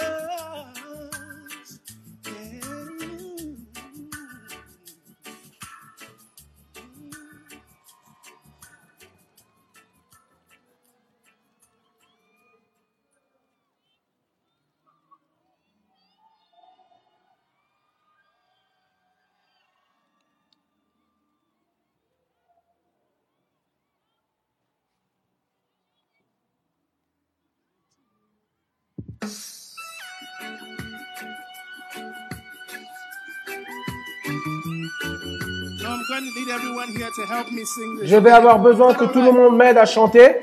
[38.02, 40.36] Je vais avoir besoin que tout le monde m'aide à chanter.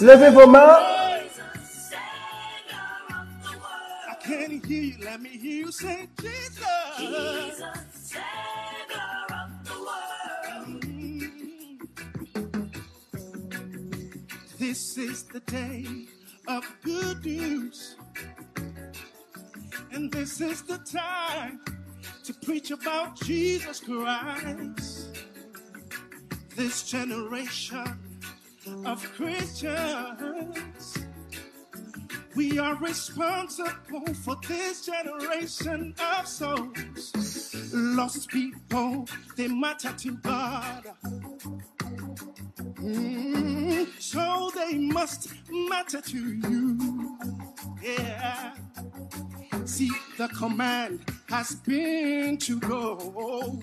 [0.00, 0.78] Levez vos mains.
[14.58, 15.86] This is the day
[16.48, 17.96] of good news.
[19.92, 21.60] And this is the time
[22.24, 25.18] to preach about Jesus Christ.
[26.56, 27.98] This generation
[28.86, 30.98] of Christians,
[32.34, 37.72] we are responsible for this generation of souls.
[37.72, 39.06] Lost people,
[39.36, 40.84] they matter to God.
[42.88, 47.18] Mm, so they must matter to you.
[47.82, 48.54] Yeah.
[49.66, 53.60] See, the command has been to go.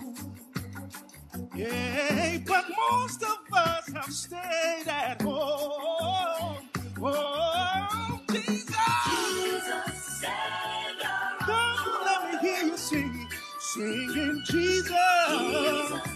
[1.56, 6.68] Yeah, but most of us have stayed at home.
[7.02, 10.22] Oh, Jesus.
[11.46, 14.92] Don't let me hear you sing, singing Jesus.
[14.92, 16.15] Mm,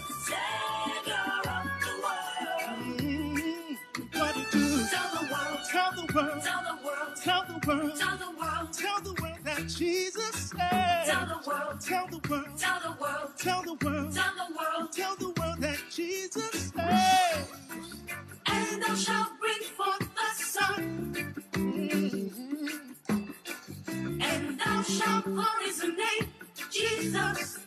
[6.11, 11.05] tell the world, tell the world, tell the world tell the world that Jesus said.
[11.05, 14.91] Tell the world, tell the world, tell the world, tell the world Tell the world
[14.91, 17.45] tell the world that Jesus said.
[18.47, 21.35] And thou shalt bring forth the Son,
[24.21, 26.27] and thou shalt call his name
[26.69, 27.59] Jesus.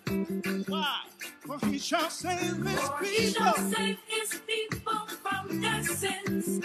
[0.68, 1.00] Why?
[1.46, 6.60] For he shall save his For he shall save his people from their sins.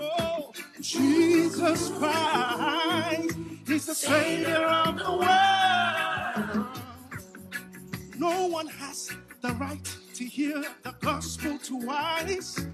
[0.00, 3.36] Oh, Jesus Christ
[3.68, 6.66] is the Savior of the world.
[8.18, 12.66] No one has the right to hear the gospel twice,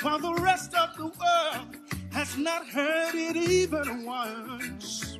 [0.00, 1.76] while the rest of the world
[2.12, 5.18] has not heard it even once.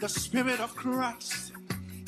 [0.00, 1.52] The Spirit of Christ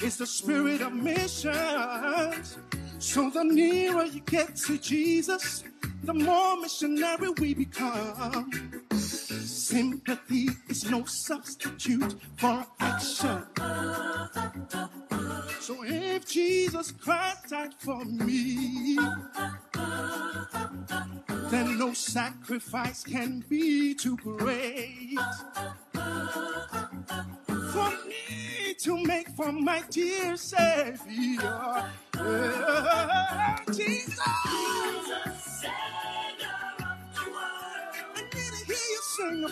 [0.02, 2.58] is the Spirit of missions.
[2.98, 5.64] So the nearer you get to Jesus,
[6.04, 8.50] the more missionary we become.
[8.92, 13.42] Sympathy is no substitute for action.
[15.61, 18.98] So if Jesus Christ died for me,
[21.50, 25.18] then no sacrifice can be too great
[27.72, 31.90] for me to make for my dear Savior.
[33.72, 34.18] Jesus.
[35.64, 35.86] I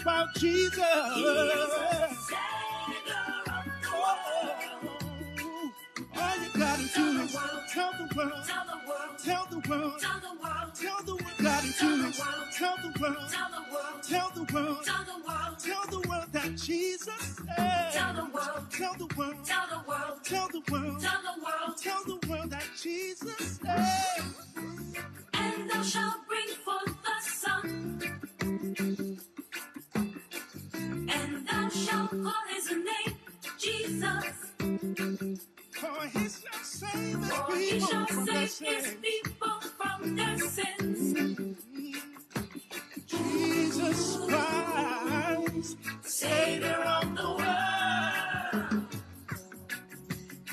[0.01, 0.81] about Jesus.
[3.87, 5.73] Oh,
[6.17, 7.33] all you gotta do is
[7.73, 11.39] tell the world, Tell the world, tell the world, tell the world, tell the world.
[11.43, 12.17] Gotta do is
[12.57, 16.33] tell the world, tell the world, tell the world, tell the world, tell the world
[16.33, 17.93] that Jesus said.
[17.93, 21.79] tell the world, Tell the world, tell the world, tell the world, tell the world,
[21.79, 24.23] tell that Jesus said.
[25.35, 27.94] and thou shalt bring forth the Son,
[31.95, 33.17] and call his name
[33.59, 34.53] Jesus.
[35.73, 38.97] For he shall save his For he people shall from their save his sins.
[39.03, 41.15] people from their sins.
[43.07, 48.87] Jesus Christ, Savior of the world.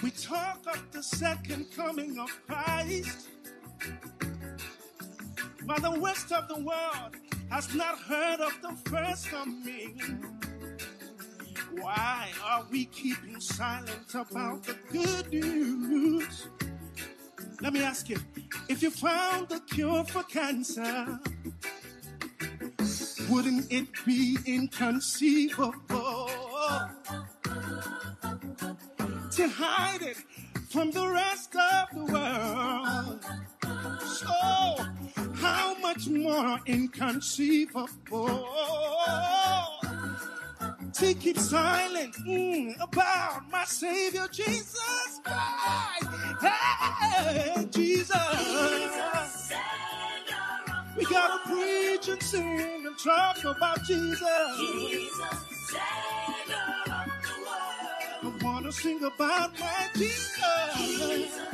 [0.04, 3.30] We talk of the second coming of Christ,
[5.66, 7.16] while the rest of the world
[7.50, 10.41] has not heard of the first coming.
[11.80, 16.48] Why are we keeping silent about the good news?
[17.62, 18.18] Let me ask you
[18.68, 21.20] if you found the cure for cancer,
[23.30, 26.30] wouldn't it be inconceivable
[29.32, 30.18] to hide it
[30.70, 33.24] from the rest of the world?
[34.06, 34.28] So,
[35.36, 38.48] how much more inconceivable
[40.94, 46.08] to keep silent mm, about my Savior Jesus Christ?
[46.42, 49.52] Hey, Jesus.
[50.98, 54.20] We gotta preach and sing and talk about Jesus.
[54.58, 55.20] Jesus
[55.68, 56.58] Savior
[58.24, 60.38] I wanna sing about my Jesus.
[60.76, 61.52] Jesus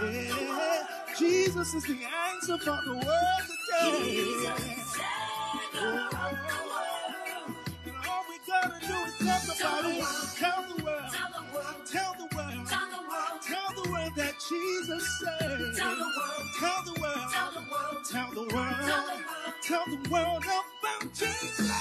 [0.00, 0.86] yeah,
[1.18, 1.98] Jesus is the
[2.30, 4.38] answer for the world today
[8.62, 9.56] world and do something
[10.38, 11.12] Tell the world,
[11.86, 12.68] tell the world,
[13.42, 15.78] tell the world that Jesus saved.
[15.78, 19.14] Tell the world, tell the world, tell the world,
[19.62, 21.72] tell the world about Jesus.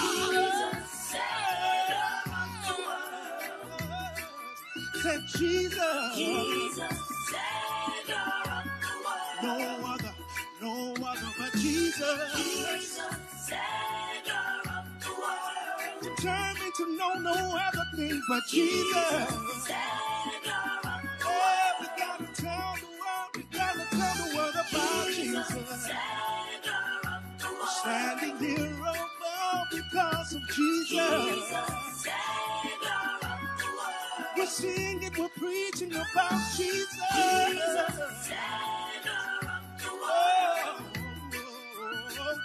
[0.00, 1.22] Jesus saved.
[5.04, 6.16] That Jesus.
[6.16, 7.13] Jesus.
[17.12, 17.60] To know
[18.28, 18.96] but Jesus.
[21.22, 25.90] Oh, we gotta tell the world, we gotta tell the world about Jesus.
[27.80, 31.52] Standing here alone because of Jesus.
[34.36, 36.98] We're singing, we're preaching about Jesus.
[37.12, 37.52] Oh,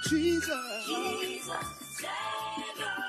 [0.10, 0.86] Jesus.
[0.88, 1.54] Jesus,
[1.98, 3.09] Savior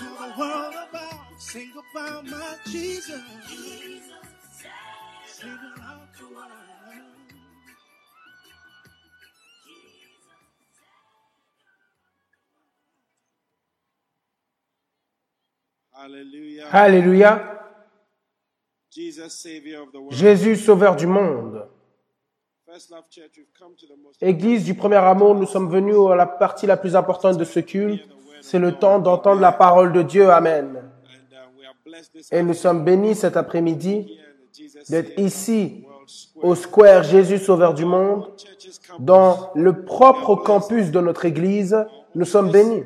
[0.00, 0.38] To the world.
[0.38, 3.20] world about, sing about my Jesus.
[3.46, 4.12] Jesus,
[5.26, 6.70] Sing Savior about the world.
[15.92, 16.68] Hallelujah.
[16.72, 17.60] Alléluia.
[18.90, 20.14] Jesus, Savior of the world.
[20.14, 21.68] Jésus, sauveur du monde.
[24.20, 27.60] Église du premier amour, nous sommes venus à la partie la plus importante de ce
[27.60, 28.08] culte.
[28.40, 30.30] C'est le temps d'entendre la parole de Dieu.
[30.30, 30.82] Amen.
[31.86, 31.90] uh,
[32.30, 34.18] Et nous sommes bénis cet après-midi
[34.88, 35.84] d'être ici
[36.36, 38.32] au Square Jésus, sauveur du monde,
[38.98, 41.76] dans le propre campus de notre Église.
[42.14, 42.84] Nous sommes bénis.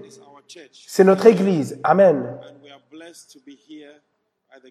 [0.73, 1.79] C'est notre Église.
[1.85, 2.39] Amen.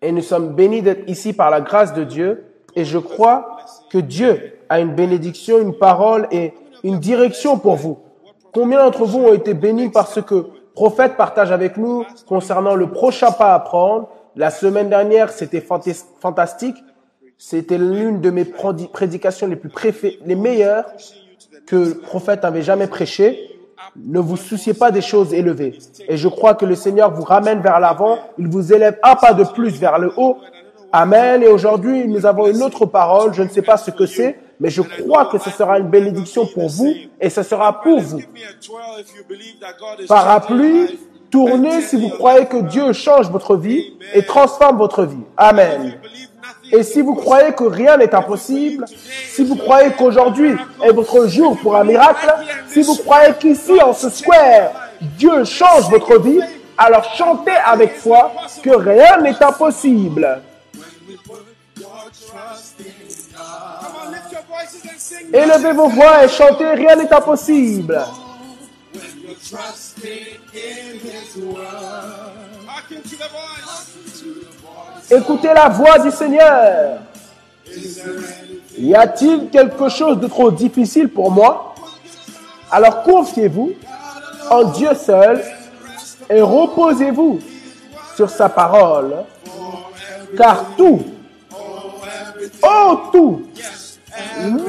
[0.02, 2.45] Et nous sommes bénis d'être ici par la grâce de Dieu.
[2.76, 3.58] Et je crois
[3.89, 7.99] que Dieu a une bénédiction, une parole et une direction pour vous.
[8.54, 12.88] Combien d'entre vous ont été bénis par ce que prophète partage avec nous concernant le
[12.88, 14.10] prochain pas à prendre?
[14.36, 16.76] La semaine dernière, c'était fantas- fantastique.
[17.38, 20.86] C'était l'une de mes prédications les plus préfé- les meilleures
[21.67, 23.49] que le prophète avait jamais prêché.
[23.97, 25.78] Ne vous souciez pas des choses élevées.
[26.08, 28.17] Et je crois que le Seigneur vous ramène vers l'avant.
[28.38, 30.38] Il vous élève un pas de plus vers le haut.
[30.91, 31.43] Amen.
[31.43, 33.34] Et aujourd'hui, nous avons une autre parole.
[33.34, 36.45] Je ne sais pas ce que c'est, mais je crois que ce sera une bénédiction
[36.45, 38.19] pour vous et ce sera pour vous.
[38.19, 40.99] Give me a 12 if you believe that God is changing your Parapluie,
[41.31, 45.23] tournez si vous croyez que Dieu change votre vie et transforme votre vie.
[45.35, 45.97] Amen.
[46.71, 48.85] Et si vous croyez que rien n'est impossible,
[49.27, 52.33] si vous croyez qu'aujourd'hui est votre jour pour un miracle,
[52.67, 54.71] si vous croyez qu'ici, en ce square,
[55.17, 56.39] Dieu change votre vie,
[56.77, 58.31] alors chantez avec foi
[58.63, 60.41] que rien n'est impossible.
[65.33, 67.99] Élevez vos voix et chantez, rien n'est impossible.
[75.09, 76.99] Écoutez la voix du Seigneur.
[78.77, 81.73] Y a-t-il quelque chose de trop difficile pour moi?
[82.69, 83.71] Alors confiez-vous
[84.49, 85.43] en Dieu seul
[86.29, 87.39] et reposez-vous
[88.15, 89.23] sur sa parole,
[90.38, 91.03] car tout,
[92.63, 93.43] oh tout,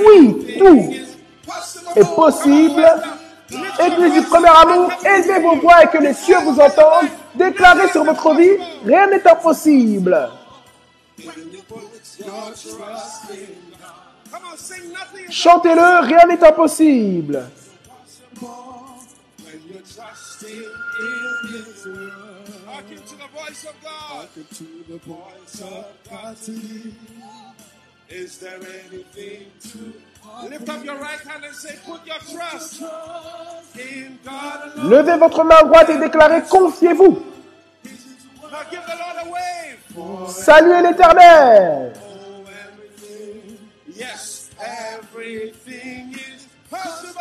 [0.07, 0.95] oui tout
[1.97, 2.87] est possible.
[3.79, 7.09] Église du premier amour, élevez vos voix et que les cieux vous entendent.
[7.35, 10.31] Déclarez sur votre vie, rien n'est impossible.
[15.31, 17.45] Chantez-le, rien n'est impossible.
[28.17, 29.92] Is there anything to
[30.48, 32.81] lift up your right hand and say, put your trust
[33.77, 34.90] in God alone.
[34.90, 37.25] Levez votre main droite et déclarez, confiez-vous.
[38.52, 40.29] Now give the Lord a wave.
[40.29, 41.92] Saluez l'éternel.
[43.96, 47.19] Yes, everything is possible.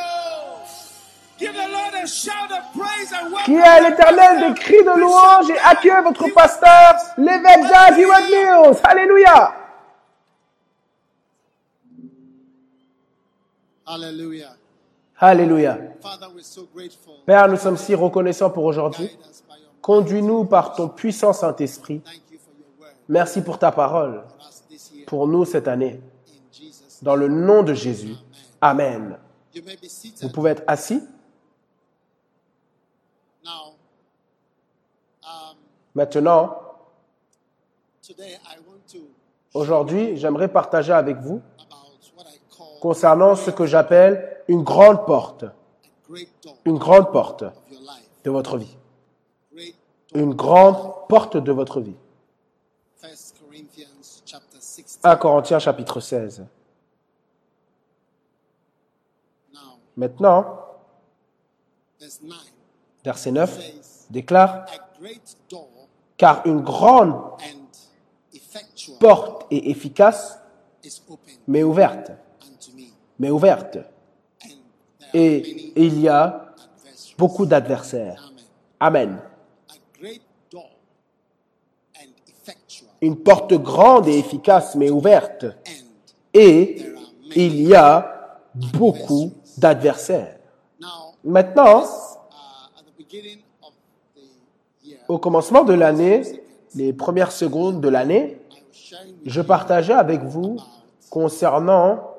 [1.40, 3.46] Give the Lord a shout of praise and welcome.
[3.46, 7.64] Qui est à l'éternel des cris de louange et accueille votre pasteur, l'évêque
[7.98, 9.63] Heward Mills.
[13.86, 14.56] Alléluia.
[15.18, 15.78] Alléluia.
[16.02, 17.14] Father, we're so grateful.
[17.26, 19.10] Père, nous sommes si reconnaissants pour aujourd'hui.
[19.82, 22.02] Conduis-nous par ton puissant Saint-Esprit.
[22.02, 24.24] Thank you for your word Merci pour ta parole,
[25.06, 26.02] pour nous cette année.
[27.02, 28.16] Dans le nom de Jésus.
[28.62, 29.18] Amen.
[30.22, 31.02] Vous pouvez être assis.
[33.46, 33.74] Um,
[35.94, 36.58] Maintenant,
[38.02, 39.00] today, I want to
[39.54, 45.06] aujourd'hui, j'aimerais partager avec vous about what I call concernant ce que j'appelle une grande
[45.06, 45.46] porte.
[46.66, 47.46] Une grande porte
[48.26, 48.78] de votre vie.
[50.14, 51.96] Une grande porte de votre vie.
[52.98, 55.00] First Corinthians chapter 16.
[55.02, 56.46] 1 Corinthiens chapitre 16.
[59.54, 59.60] Now,
[59.96, 60.60] Maintenant,
[62.02, 62.38] verse 9
[63.06, 64.66] verset 9, says, déclare,
[66.18, 67.16] car une grande
[69.00, 70.38] porte est efficace,
[71.48, 72.12] mais ouverte,
[73.20, 73.78] mais ouverte.
[75.14, 76.54] Et il y a
[77.18, 78.32] beaucoup d'adversaires.
[78.80, 79.20] Amen.
[83.02, 85.46] Une porte grande et efficace, mais ouverte.
[86.34, 86.86] Et
[87.36, 90.38] il y a beaucoup d'adversaires.
[91.24, 91.84] Maintenant,
[95.08, 96.22] au commencement de l'année,
[96.76, 98.40] les premières secondes de l'année,
[99.26, 100.58] je partageais avec vous
[101.10, 102.13] concernant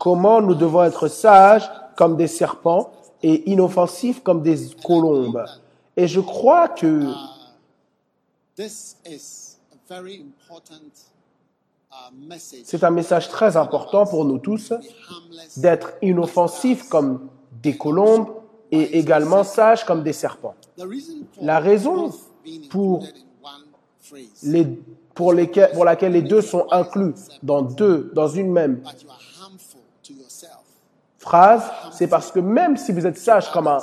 [0.00, 2.90] comment nous devons être sages comme des serpents
[3.22, 5.44] et inoffensifs comme des colombes.
[5.96, 7.12] Et je crois que
[8.56, 10.90] this is a very important
[11.92, 11.94] uh,
[12.26, 14.72] message c'est un message très important pour nous tous
[15.58, 17.28] d'être inoffensifs comme
[17.62, 18.28] des colombes
[18.72, 20.54] et également sages comme des serpents.
[20.78, 22.10] the reason for La raison
[22.70, 23.04] pour
[24.42, 24.66] les,
[25.14, 28.82] pour, lesquels, pour laquelle les deux sont inclus dans deux, dans une même
[31.20, 31.62] phrase,
[31.92, 33.78] c'est parce que même si vous êtes sage comme un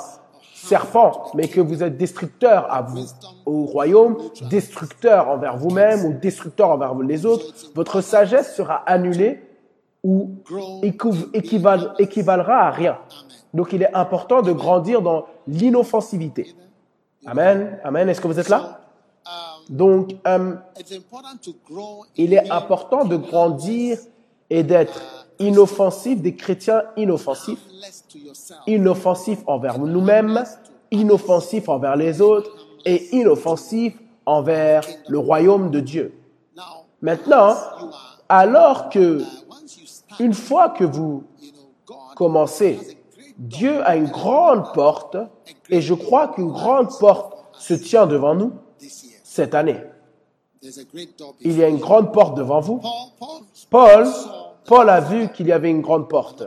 [0.54, 3.06] serpent, mais que vous êtes destructeur à vous,
[3.46, 4.16] au royaume,
[4.50, 9.40] destructeur envers vous-même ou destructeur envers les autres, votre sagesse sera annulée
[10.02, 10.30] ou
[10.82, 12.98] équiv- équival- équivalera à rien.
[13.54, 16.54] Donc il est important de grandir dans l'inoffensivité.
[17.24, 17.78] Amen.
[17.84, 18.08] Amen.
[18.08, 18.80] Est-ce que vous êtes là?
[19.68, 20.54] Donc, euh,
[22.16, 23.98] il est important de grandir
[24.48, 27.60] et d'être inoffensif, des chrétiens inoffensifs,
[28.66, 30.44] inoffensifs envers nous-mêmes,
[30.90, 32.50] inoffensifs envers les autres
[32.84, 36.14] et inoffensifs envers le royaume de Dieu.
[37.00, 37.54] Maintenant,
[38.28, 39.22] alors que,
[40.18, 41.24] une fois que vous
[42.16, 42.98] commencez,
[43.38, 45.16] Dieu a une grande porte
[45.70, 48.52] et je crois qu'une grande porte se tient devant nous
[49.22, 49.80] cette année.
[51.40, 52.80] Il y a une grande porte devant vous.
[53.70, 54.06] Paul
[54.68, 56.44] Paul a vu qu'il y avait une grande porte,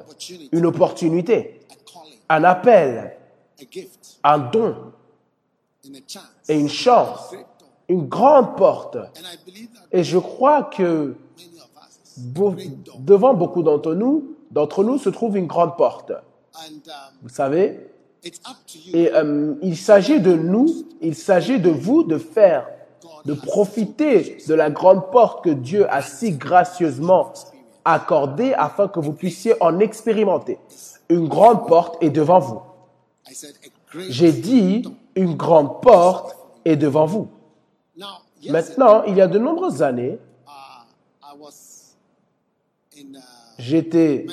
[0.51, 1.59] une opportunité,
[2.30, 3.17] un appel,
[4.24, 4.76] un don
[6.47, 7.34] et une chance,
[7.89, 8.97] une grande porte.
[9.91, 11.15] Et je crois que
[12.99, 16.11] devant beaucoup d'entre nous, d'entre nous se trouve une grande porte.
[17.24, 17.88] Vous savez,
[18.93, 20.67] euh, il s'agit de nous,
[21.01, 22.67] il s'agit de vous de faire,
[23.26, 27.34] de profiter de la grande porte que Dieu a si gracieusement
[27.86, 30.59] accordée afin que vous puissiez en expérimenter.
[31.09, 32.61] Une grande porte est devant vous.
[34.09, 34.84] J'ai dit,
[35.15, 37.27] une grande porte est devant vous.
[38.49, 40.17] Maintenant, il y a de nombreuses années,
[40.47, 41.36] uh,
[42.95, 43.17] uh,
[43.59, 44.25] j'étais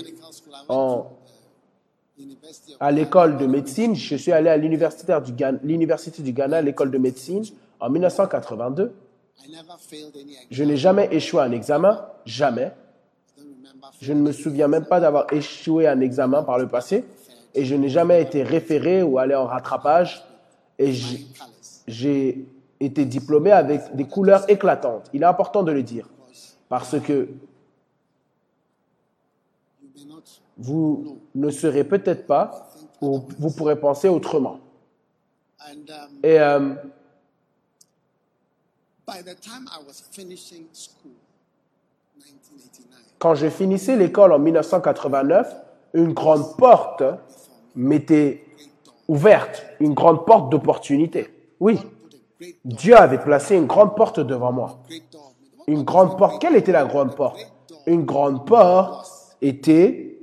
[2.81, 3.95] à l'école de médecine.
[3.95, 7.45] Je suis allé à l'université du Ghana, l'université du Ghana, l'école de médecine,
[7.81, 8.95] en 1982.
[9.41, 12.73] I never failed any exam Je n'ai jamais échoué à un examen, jamais.
[14.01, 17.05] Je ne me souviens même pas d'avoir échoué un examen par le passé.
[17.55, 20.25] Et je n'ai jamais été référé ou allé en rattrapage.
[20.79, 20.93] Et
[21.87, 22.47] j'ai
[22.79, 25.11] été diplômé avec des couleurs éclatantes.
[25.13, 26.09] Il est important de le dire.
[26.69, 27.29] Parce que
[30.57, 32.69] vous ne serez peut-être pas
[33.01, 34.61] ou vous pourrez penser autrement.
[36.23, 36.75] Et euh,
[43.21, 45.57] by the time I was finishing school 1989 quand je finissais l'école en 1989,
[45.95, 47.03] une grande porte
[47.75, 48.45] m'était
[49.09, 51.29] ouverte, une grande porte d'opportunité.
[51.61, 51.79] Oui,
[52.65, 54.81] Dieu avait placé une grande porte devant moi.
[55.67, 56.41] Une grande porte.
[56.41, 57.39] Quelle était la grande porte?
[57.87, 60.19] Une grande porte était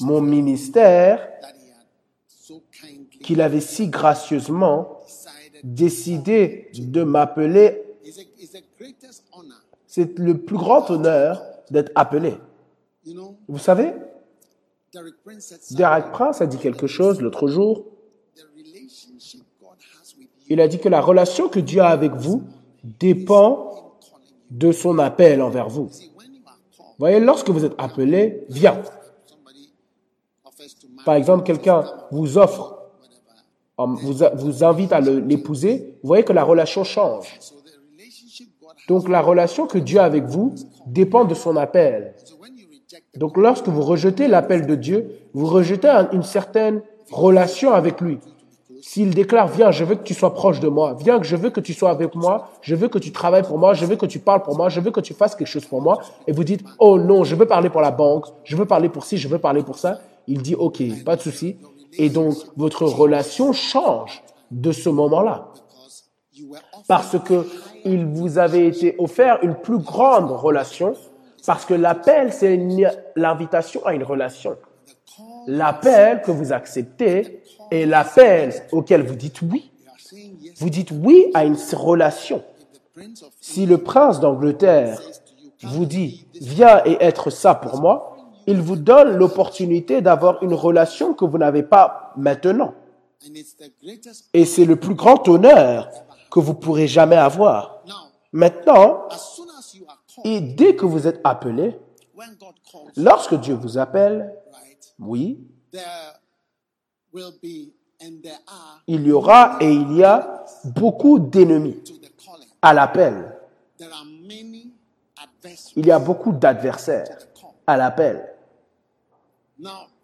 [0.00, 1.28] mon ministère
[3.22, 4.98] qu'il avait si gracieusement
[5.64, 7.82] décidé de m'appeler.
[9.86, 11.42] C'est le plus grand honneur
[11.72, 12.34] d'être appelé.
[13.48, 13.92] Vous savez,
[14.92, 17.86] Derek Prince a dit quelque chose l'autre jour.
[20.48, 22.42] Il a dit que la relation que Dieu a avec vous
[22.84, 23.98] dépend
[24.50, 25.88] de son appel envers vous.
[25.88, 26.12] called
[26.98, 28.82] Voyez, lorsque vous êtes appelé, viens.
[31.04, 32.78] Par exemple, quelqu'un vous offre,
[33.80, 37.38] euh, vous, vous invite à l'épouser, vous voyez que la relation change.
[37.40, 40.54] so the relationship God has Donc la relation que Dieu a avec vous
[40.86, 42.14] dépend de son appel.
[43.16, 48.18] Donc lorsque vous rejetez l'appel de Dieu, vous rejetez un- une certaine relation avec lui.
[48.84, 51.60] S'il déclare, viens, je veux que tu sois proche de moi, viens, je veux que
[51.60, 54.18] tu sois avec moi, je veux que tu travailles pour moi, je veux que tu
[54.18, 56.64] parles pour moi, je veux que tu fasses quelque chose pour moi, et vous dites,
[56.80, 59.38] oh non, je veux parler pour la banque, je veux parler pour ci, je veux
[59.38, 61.56] parler pour ça, il dit, ok, pas de souci.
[61.96, 65.48] Et donc, votre relation change de ce moment-là.
[66.88, 67.46] Parce que
[67.84, 70.94] il vous avait été offert une plus grande relation.
[71.46, 72.58] Parce que l'appel, c'est
[73.16, 74.56] l'invitation à une relation.
[75.46, 79.70] L'appel que vous acceptez est l'appel auquel vous dites oui.
[80.58, 82.42] Vous dites oui à une relation.
[83.40, 85.00] Si le prince d'Angleterre
[85.64, 88.16] vous dit viens et être ça pour moi,
[88.46, 92.74] il vous donne l'opportunité d'avoir une relation que vous n'avez pas maintenant.
[94.34, 95.88] Et c'est le plus grand honneur
[96.32, 97.84] que vous pourrez jamais avoir.
[98.32, 101.78] Maintenant, as soon as you are called, et dès que vous êtes appelé,
[102.14, 104.34] when God calls you, lorsque Dieu vous appelle,
[104.98, 105.82] oui, there
[107.12, 111.82] will be and there are il y aura et il y a beaucoup d'ennemis
[112.62, 113.38] à l'appel.
[115.76, 117.18] Il y a beaucoup d'adversaires
[117.66, 118.34] à l'appel.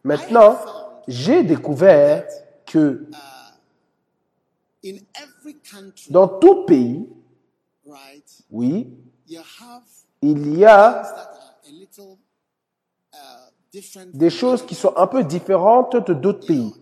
[0.05, 0.59] Maintenant,
[1.07, 2.27] j'ai découvert
[2.67, 3.09] que
[4.83, 5.07] country,
[6.11, 7.09] dans tout pays,
[8.51, 8.89] oui,
[10.23, 11.03] il y a
[11.67, 11.87] uh,
[14.13, 16.73] des choses qui sont un peu différentes de d'autres pays.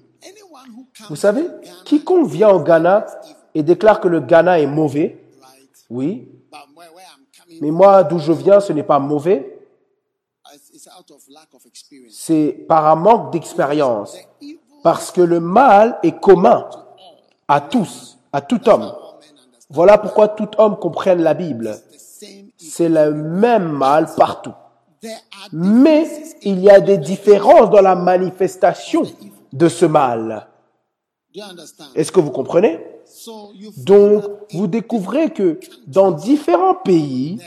[1.09, 1.47] Vous savez,
[1.85, 3.07] quiconque vient au Ghana
[3.55, 5.25] et déclare que le Ghana est mauvais,
[5.91, 6.29] oui,
[7.61, 9.57] mais moi d'où je viens, ce n'est pas mauvais,
[12.11, 14.17] c'est par un manque d'expérience.
[14.83, 16.69] Parce que le mal est commun
[17.49, 18.93] à tous, à tout homme.
[19.71, 21.75] Voilà pourquoi tout homme comprenne la Bible.
[22.59, 24.53] C'est le même mal partout.
[25.53, 26.07] Mais
[26.43, 29.05] il y a des différences dans la manifestation
[29.53, 30.49] de ce mal.
[31.95, 32.79] Est-ce que vous comprenez?
[33.79, 37.39] Donc, vous découvrez que dans différents pays,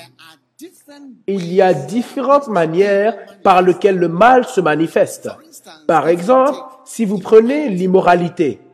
[1.27, 5.29] il y a différentes manières par lesquelles le mal se manifeste.
[5.87, 8.68] Par exemple, si vous prenez l'immoralité or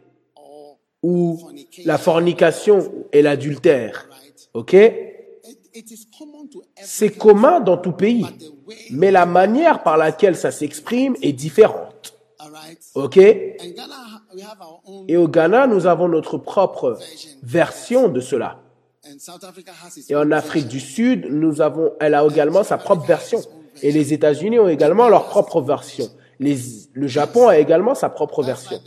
[1.05, 1.39] ou
[1.85, 2.77] la fornication
[3.13, 4.09] et l'adultère,
[4.55, 4.75] ok?
[6.81, 8.25] C'est commun dans tout pays,
[8.89, 12.17] mais la manière par laquelle ça s'exprime est différente,
[12.95, 13.17] ok?
[15.07, 16.97] Et au Ghana, nous avons notre propre
[17.43, 18.59] version de cela.
[20.09, 23.41] Et en Afrique du Sud, nous avons, elle a également sa propre version.
[23.83, 26.07] Et les États-Unis ont également leur propre version.
[26.39, 28.79] Le Japon a également sa propre version.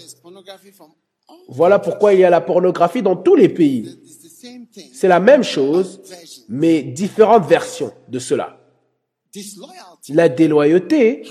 [1.49, 3.99] Voilà pourquoi il y a la pornographie dans tous les pays.
[4.93, 6.01] C'est la même chose,
[6.49, 8.59] mais différentes versions de cela.
[10.11, 11.25] La déloyauté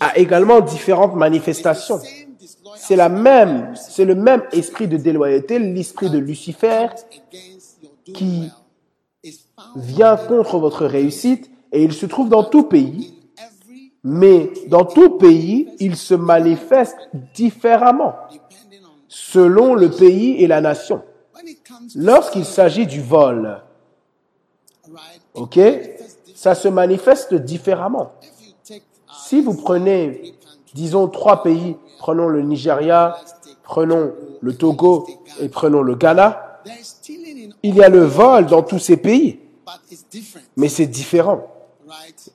[0.00, 2.00] a également différentes manifestations.
[2.76, 6.88] C'est la même, c'est le même esprit de déloyauté, l'esprit de Lucifer
[8.12, 8.50] qui
[9.76, 13.14] vient contre votre réussite et il se trouve dans tout pays.
[14.04, 16.96] Mais dans tout pays, il se manifeste
[17.34, 18.14] différemment
[19.08, 21.02] selon le pays et la nation.
[21.94, 23.62] Lorsqu'il s'agit du vol,
[25.34, 25.58] ok,
[26.34, 28.12] ça se manifeste différemment.
[29.24, 30.34] Si vous prenez,
[30.74, 33.16] disons, trois pays, prenons le Nigeria,
[33.62, 35.06] prenons le Togo
[35.40, 36.60] et prenons le Ghana,
[37.62, 39.40] il y a le vol dans tous ces pays,
[40.56, 41.46] mais c'est différent.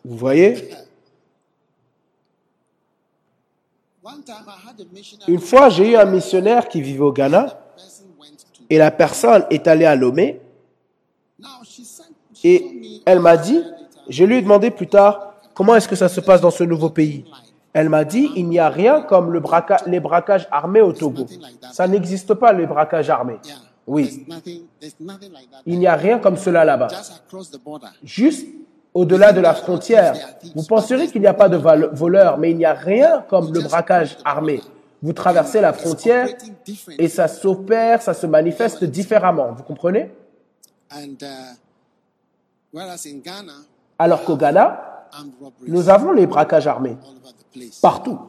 [0.03, 0.70] Vous voyez?
[5.28, 7.60] Une fois, j'ai eu un missionnaire qui vivait au Ghana
[8.70, 10.39] et la personne est allée à Lomé
[12.43, 13.62] Et elle m'a dit,
[14.07, 16.89] je lui ai demandé plus tard, comment est-ce que ça se passe dans ce nouveau
[16.89, 17.26] pays?
[17.74, 21.26] Elle m'a dit, il n'y a rien comme le braca- les braquages armés au Togo.
[21.72, 23.38] Ça n'existe pas, les braquages armés.
[23.86, 24.26] Oui,
[25.66, 26.89] il n'y a rien comme cela là-bas.
[28.03, 28.47] Juste
[28.94, 30.14] au-delà de la frontière,
[30.56, 33.62] vous penserez qu'il n'y a pas de voleurs, mais il n'y a rien comme le
[33.62, 34.62] braquage armé.
[35.02, 36.28] Vous traversez la frontière
[36.98, 39.54] et ça s'opère, ça se manifeste différemment.
[39.54, 40.12] Vous comprenez?
[40.92, 41.56] And uh,
[42.74, 43.54] whereas in Ghana
[43.98, 45.08] Alors qu'au Ghana,
[45.68, 46.98] nous avons les braquages armés.
[47.82, 48.20] Partout.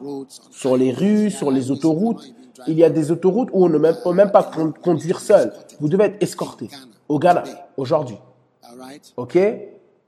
[0.51, 2.23] sur les rues, sur les autoroutes.
[2.67, 5.51] Il y a des autoroutes où on ne peut même pas con- conduire seul.
[5.79, 6.69] Vous devez être escorté.
[7.09, 7.43] Au Ghana,
[7.77, 8.17] aujourd'hui.
[8.63, 9.37] all right OK?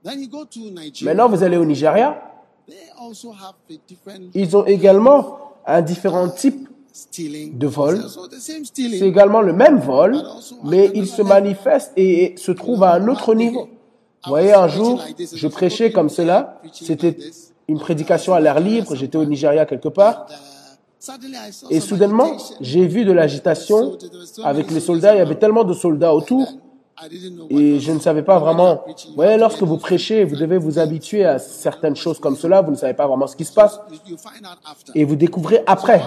[0.03, 2.21] Then you go to Nigeria Maintenant, vous allez au Nigeria.
[2.67, 6.67] they also have a different Ils ont également un différent type
[7.17, 8.03] de vol.
[8.39, 10.15] C'est également le même vol,
[10.63, 13.67] mais il se manifeste et se trouve à un autre niveau.
[14.25, 15.01] Vous voyez, un jour,
[15.33, 16.61] je prêchais comme cela.
[16.71, 17.17] C'était
[17.67, 18.95] une prédication à l'air libre.
[18.95, 20.27] J'étais au Nigeria quelque part.
[20.29, 20.33] uh,
[20.99, 23.97] suddenly I saw Et soudainement, j'ai vu de l'agitation
[24.43, 25.15] avec les soldats.
[25.15, 26.47] Il y avait tellement de soldats autour.
[27.49, 28.83] Et je ne savais pas vraiment.
[28.85, 32.61] Vous voyez, lorsque vous prêchez, vous devez vous habituer à certaines choses comme cela.
[32.61, 33.79] Vous ne savez pas vraiment ce qui se passe.
[34.95, 36.01] Et vous découvrez après.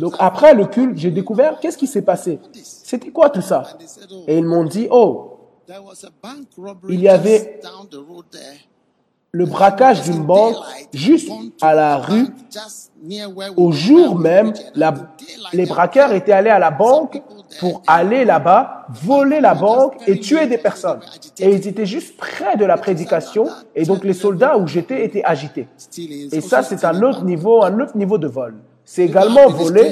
[0.00, 2.38] Donc après le culte, j'ai découvert qu'est-ce qui s'est passé.
[2.62, 3.62] C'était quoi tout ça?
[4.26, 5.30] Et ils m'ont dit, oh,
[6.88, 7.60] il y avait-
[9.34, 10.54] le braquage d'une banque
[10.92, 11.28] juste
[11.60, 12.28] à la rue.
[13.56, 14.52] Au jour même,
[15.52, 17.20] les braqueurs étaient allés à la banque
[17.58, 21.00] pour aller là-bas, voler la banque et tuer des personnes.
[21.40, 25.24] Et ils étaient juste près de la prédication et donc les soldats où j'étais étaient
[25.24, 25.66] agités.
[26.30, 28.54] Et ça, c'est un autre niveau, un autre niveau de vol.
[28.84, 29.90] C'est également volé,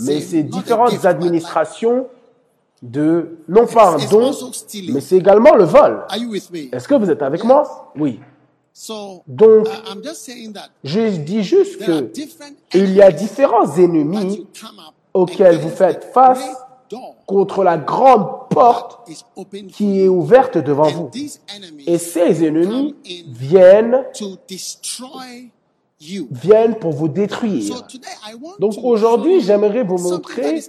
[0.00, 2.06] mais c'est différentes administrations
[2.82, 4.30] de, non pas un don,
[4.92, 6.02] mais c'est également le vol.
[6.70, 7.90] Est-ce que vous êtes avec moi?
[7.96, 8.20] Oui.
[8.76, 9.68] So, Donc,
[10.82, 12.10] je dis juste que
[12.74, 14.48] il y a différents ennemis
[15.14, 16.44] auxquels vous faites face
[17.24, 19.08] contre la grande porte
[19.68, 21.10] qui est ouverte devant vous.
[21.86, 22.96] Et ces ennemis
[23.28, 24.04] viennent,
[26.32, 27.86] viennent pour vous détruire.
[27.86, 30.64] today I want Donc to aujourd'hui, j'aimerais vous montrer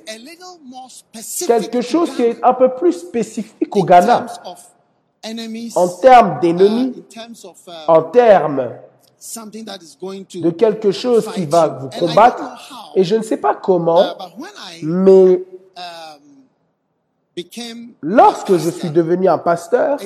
[1.47, 4.27] quelque chose qui est un peu plus spécifique au Ghana
[5.75, 8.71] en termes uh, d'ennemis, uh, en termes
[10.35, 12.43] de quelque chose qui va vous combattre.
[12.95, 15.43] Et je ne sais pas uh, comment, I mais
[15.75, 16.21] um,
[17.35, 19.99] became lorsque je suis devenu un pasteur,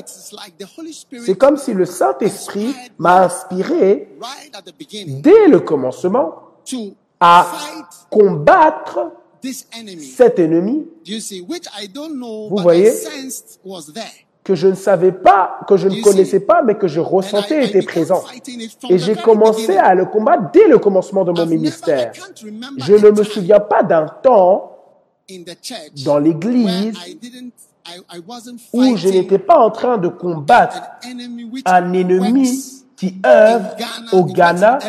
[1.26, 4.16] c'est comme si le Saint-Esprit m'a inspiré
[5.22, 6.36] dès le commencement
[7.20, 7.46] à
[8.10, 9.12] combattre
[9.42, 10.88] cet ennemi
[12.50, 12.94] Vous voyez?
[14.44, 17.82] Que je ne savais pas, que je ne connaissais pas, mais que je ressentais était
[17.82, 18.24] présent.
[18.90, 22.14] Et j'ai commencé à le combattre dès le commencement de mon ministère.
[22.78, 24.78] Je ne me souviens pas d'un temps
[26.06, 26.98] dans l'église
[28.74, 30.82] où je n'étais pas en train de combattre
[31.66, 33.70] un ennemi qui œuvre
[34.12, 34.80] au Ghana.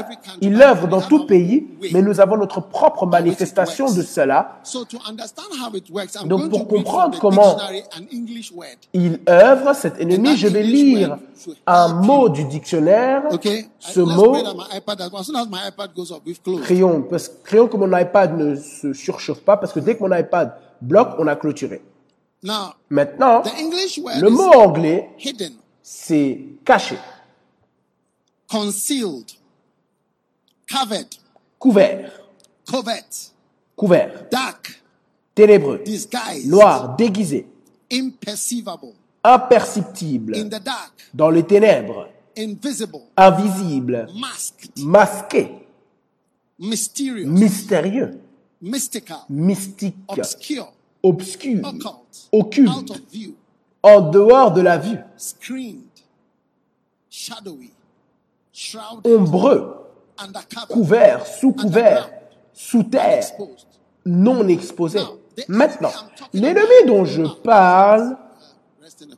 [0.41, 4.59] Il œuvre dans tout pays, mais nous avons notre propre manifestation de cela.
[4.65, 7.57] So to understand how it works, I'm Donc, pour comprendre comment.
[8.93, 10.37] Il œuvre, cet ennemi.
[10.37, 11.19] Je vais lire
[11.67, 13.23] un mot du dictionnaire.
[13.31, 13.69] Okay?
[13.79, 16.65] Ce mot, pray that my iPad, as soon as my iPad goes off, we've closed.
[16.65, 20.03] crayon, parce que crayon que mon iPad ne se surchauffe pas, parce que dès que
[20.03, 21.83] mon iPad bloque, on a clôturé.
[22.43, 23.43] Now, Maintenant,
[24.19, 25.11] le mot anglais,
[25.83, 26.97] c'est caché,
[28.51, 29.31] concealed,
[30.67, 31.07] covered,
[31.59, 32.11] couvert,
[32.67, 33.33] covert,
[33.77, 34.83] couvert, dark,
[35.35, 37.47] ténébreux, disguised, noir, déguisé,
[37.93, 38.93] imperceivable,
[39.25, 45.49] imperceptible, in the dark, dans les ténèbres, invisible, invisible, masked, masqué,
[46.59, 48.21] mysterious, mystérieux,
[48.61, 50.73] mystical, mystique, obscure,
[51.05, 53.37] obscur, occult, out occulte, of view,
[53.85, 55.85] en dehors de la vue, screened,
[57.09, 57.71] shadowy,
[59.05, 59.87] ombreux,
[60.19, 62.11] undercover, couvert, sous couvert,
[62.53, 63.25] sous terre,
[64.05, 65.01] non exposé.
[65.49, 65.91] Maintenant,
[66.33, 68.17] l'ennemi dont je parle,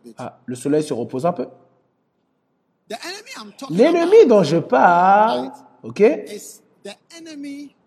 [0.04, 0.14] bit.
[0.18, 1.46] ah, le soleil se repose un peu.
[2.88, 5.50] The enemy I'm talking L'ennemi dont je parle,
[5.82, 6.62] ok, est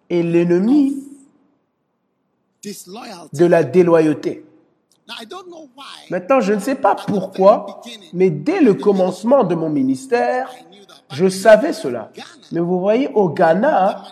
[0.09, 1.03] l'ennemi
[3.33, 4.45] de la déloyauté.
[5.07, 7.81] Now I don't know why Maintenant, je ne sais pas pourquoi,
[8.11, 10.49] mais dès le commencement de mon ministère.
[11.11, 12.11] Je savais cela.
[12.51, 14.03] Mais vous voyez, au Ghana,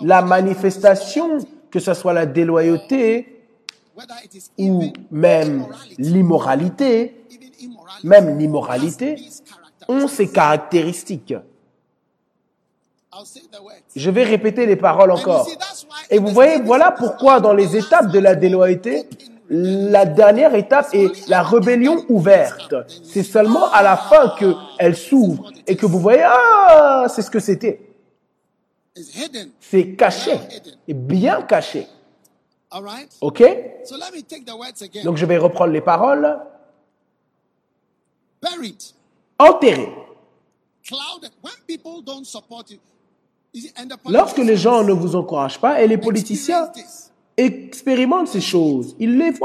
[0.00, 1.38] la manifestation,
[1.70, 3.46] que ce soit la déloyauté
[4.58, 5.66] ou même
[5.98, 7.24] l'immoralité,
[8.04, 9.16] même l'immoralité,
[9.88, 11.34] ont ces caractéristiques.
[13.96, 15.48] Je vais répéter les paroles encore.
[16.10, 19.08] Et vous voyez, voilà pourquoi dans les étapes de la déloyauté,
[19.50, 22.72] la dernière étape est la rébellion ouverte.
[23.02, 27.30] C'est seulement à la fin que elle s'ouvre et que vous voyez, ah, c'est ce
[27.30, 27.80] que c'était.
[29.60, 30.38] C'est caché,
[30.86, 31.86] et bien caché.
[32.70, 33.10] All right?
[33.20, 33.42] Ok
[33.84, 35.02] So let me take the words again.
[35.02, 36.38] Donc je vais reprendre les paroles.
[39.38, 39.92] Enterré.
[44.08, 46.70] Lorsque les gens ne vous encouragent pas et les politiciens
[47.36, 49.40] expérimentent ces choses, ils les the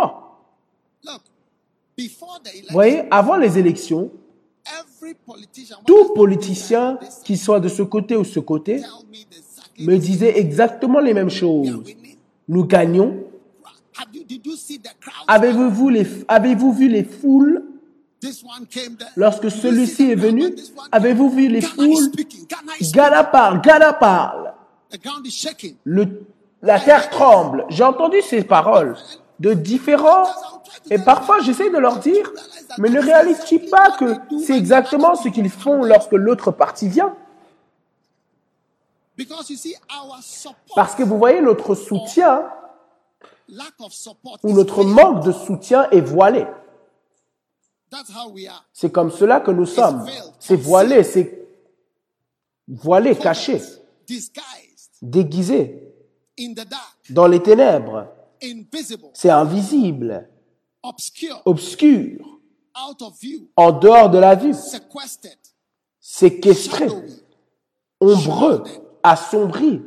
[1.97, 4.11] Vous voyez, avant les élections,
[5.85, 8.81] tout politicien, qu'il soit de ce côté ou ce côté,
[9.79, 11.81] me disait exactement les mêmes choses.
[12.47, 13.23] Nous gagnons.
[15.27, 17.63] Avez-vous vu les, avez-vous vu les foules?
[19.15, 20.55] Lorsque celui-ci est venu
[20.91, 22.11] Avez-vous vu les foules?
[22.93, 24.53] Ghana parle, Ghana parle.
[25.83, 26.25] Le,
[26.65, 27.65] la terre tremble.
[27.69, 28.97] J'ai entendu ces paroles.
[29.39, 30.27] de différents.
[30.89, 32.31] Et parfois, j'essaie de leur dire,
[32.77, 37.13] mais ne réalisent-ils pas que c'est exactement ce qu'ils font lorsque l'autre partie vient?
[40.75, 42.45] Parce que vous voyez, notre soutien
[44.43, 46.45] ou notre manque de soutien est voilé.
[48.73, 50.05] C'est comme cela que nous sommes.
[50.39, 51.47] C'est voilé, c'est
[52.67, 53.61] voilé, caché,
[55.01, 55.84] déguisé
[57.09, 58.07] dans les ténèbres.
[59.13, 60.27] C'est invisible,
[60.83, 64.53] obscur, out of view, en dehors de la vue,
[65.99, 66.87] séquestré,
[67.99, 68.63] ombreux,
[69.01, 69.81] assombri.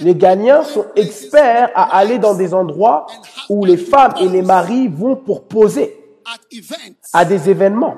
[0.00, 3.06] Les Ghanéens sont experts à aller dans des endroits
[3.48, 5.94] où les femmes et les maris vont pour poser
[7.12, 7.96] à des événements.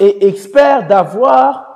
[0.00, 1.73] Et experts d'avoir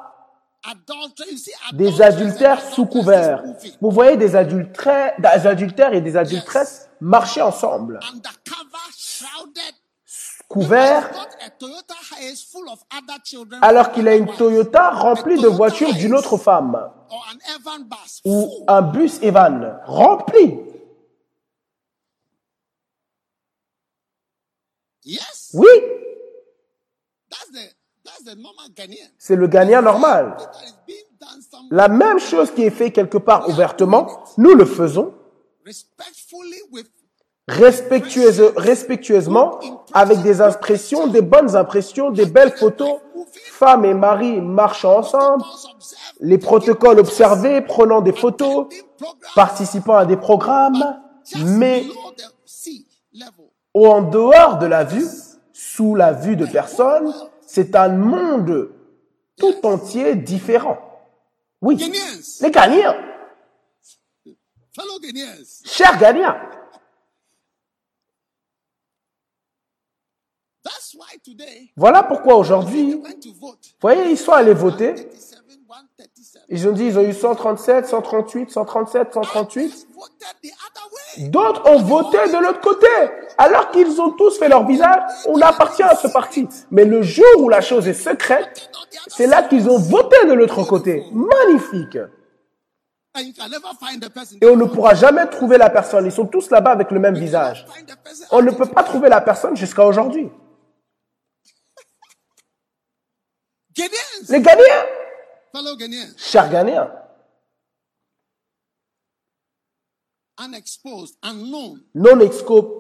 [1.73, 3.43] des adultères sous couvert.
[3.81, 8.01] Vous voyez des adultères, des adultères et des adultresses marcher ensemble,
[13.25, 16.91] children alors qu'il a une Toyota remplie de voitures d'une autre femme.
[18.25, 20.59] ou un bus Evan rempli.
[25.55, 25.69] Oui,
[27.31, 28.18] that's the that's the normal Ghanaian.
[29.19, 30.37] C'est le Ghanéen normal.
[31.71, 35.15] La même chose qui est fait quelque part ouvertement, nous le faisons
[37.49, 39.59] respectueuse- respectueusement
[39.93, 43.01] avec des impressions, des bonnes impressions, des belles photos.
[43.53, 45.45] Femmes et maris marchant ensemble,
[46.21, 48.67] les protocoles observés, prenant des photos,
[49.35, 50.97] participant à des programmes,
[51.45, 51.85] mais
[53.75, 55.07] en dehors de la vue,
[55.53, 57.13] sous la vue de personne,
[57.49, 58.71] c'est un monde
[59.37, 60.79] tout entier différent.
[61.63, 61.77] Oui,
[62.41, 62.95] les Ghanéens,
[65.65, 66.39] chers Ghanéens,
[71.75, 75.28] voilà pourquoi aujourd'hui, vous voyez, ils sont allés voter, 37, 137.
[76.49, 79.65] Ils ont dit, ils ont eu 137, 138, 137, 138.
[79.65, 81.29] Others voted the other way.
[81.29, 82.87] D'autres ont voté de l'autre côté,
[83.37, 86.49] alors qu'ils ont tous fait leur visage, on appartient à ce parti.
[86.71, 88.71] Mais le jour où la chose est secrète,
[89.09, 91.05] c'est là qu'ils ont voté de l'autre côté.
[91.13, 91.99] Magnifique.
[94.41, 96.07] Et on ne pourra jamais trouver la personne.
[96.07, 97.67] Ils sont tous là-bas avec le même visage.
[98.31, 100.31] On ne peut pas trouver la personne jusqu'à aujourd'hui.
[104.29, 104.87] Les Ghanéens,
[105.53, 105.77] fellow
[106.17, 106.91] chers Ghanéens,
[110.39, 112.17] unexposed, unknown, non,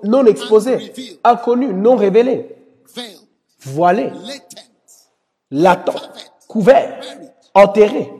[0.04, 2.56] non exposés, inconnus, non révélés,
[2.94, 3.18] veiled,
[3.60, 5.10] voilés, latent,
[5.50, 6.12] latents,
[6.46, 7.00] couverts,
[7.54, 8.12] enterrés.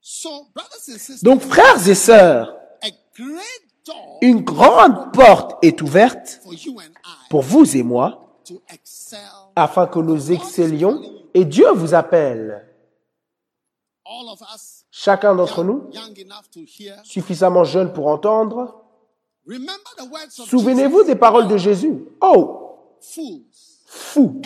[0.00, 2.56] So, brothers and sisters, Donc, frères et sœurs,
[4.20, 6.40] une grande porte est ouverte
[7.30, 8.38] pour vous et moi
[9.56, 12.68] afin que nous excellions et Dieu vous appelle.
[14.90, 15.90] Chacun d'entre nous,
[17.04, 18.84] suffisamment jeune pour entendre,
[20.28, 22.04] souvenez-vous des paroles de Jésus.
[22.20, 24.40] Oh, fou.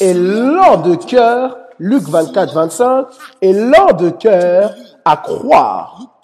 [0.00, 3.06] et lent de cœur, Luc 24, 25,
[3.42, 4.74] et lent de cœur
[5.04, 6.20] à croire.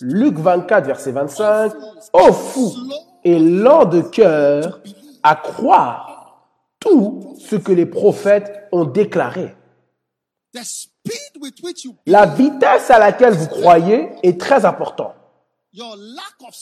[0.00, 1.72] Luke 24 verse Luc 24, verset 25,
[2.12, 2.72] oh fou.
[3.24, 4.80] et lent de cœur
[5.22, 6.11] à croire
[6.82, 9.54] tout ce que les prophètes ont déclaré.
[12.06, 15.14] La vitesse à laquelle vous croyez est très importante.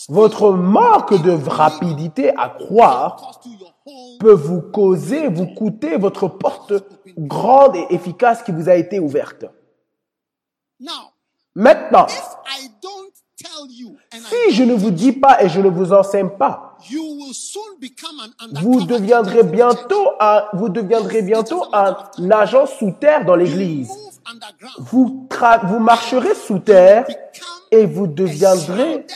[0.09, 3.41] Votre manque de rapidité à croire
[4.21, 6.75] peut vous causer, vous coûter votre porte
[7.19, 9.47] grande et efficace qui vous a été ouverte.
[11.57, 12.07] Maintenant,
[14.29, 16.77] si je ne vous dis pas et je ne vous enseigne pas,
[18.53, 21.97] vous deviendrez bientôt un, vous deviendrez bientôt un
[22.31, 23.91] agent sous terre dans l'église.
[24.79, 25.29] Vous,
[25.65, 27.07] vous marcherez sous terre
[27.71, 29.07] et vous deviendrez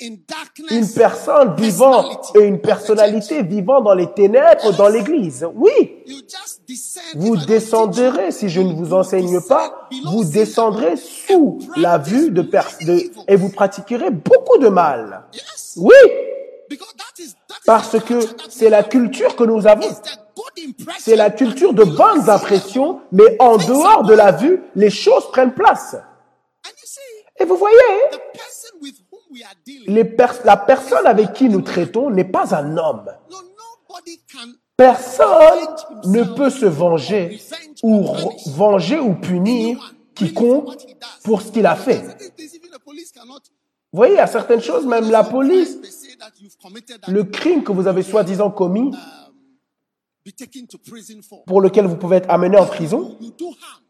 [0.00, 5.46] une personne vivant et une personnalité vivant dans les ténèbres dans l'église.
[5.54, 6.04] Oui,
[7.14, 12.44] vous descendrez, si je ne vous enseigne pas, vous descendrez sous la vue de
[13.28, 15.24] et vous pratiquerez beaucoup de mal.
[15.76, 15.94] Oui,
[17.64, 18.18] parce que
[18.48, 19.88] c'est la culture que nous avons.
[20.98, 25.54] C'est la culture de bonnes impressions, mais en dehors de la vue, les choses prennent
[25.54, 25.96] place.
[27.38, 27.76] Et vous voyez,
[30.04, 33.06] pers- la personne avec qui nous traitons n'est pas un homme.
[34.76, 35.68] Personne
[36.06, 37.40] ne peut se venger
[37.82, 38.06] ou
[38.46, 40.74] venger ou punir quiconque
[41.22, 42.02] pour ce qu'il a fait.
[43.92, 45.78] Vous voyez, il y a certaines choses, même la police,
[47.06, 48.90] le crime que vous avez soi-disant commis,
[51.22, 51.44] for.
[51.44, 53.16] pour lequel vous pouvez être amené en prison,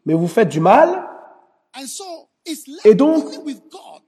[0.05, 1.07] mais vous faites du mal,
[2.83, 3.25] Et donc,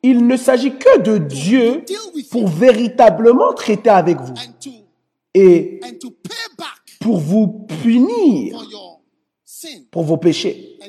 [0.09, 1.83] il ne s'agit que de Dieu
[2.31, 4.33] pour véritablement traiter avec vous
[5.33, 5.79] et
[6.99, 8.59] pour vous punir
[9.91, 10.79] pour vos péchés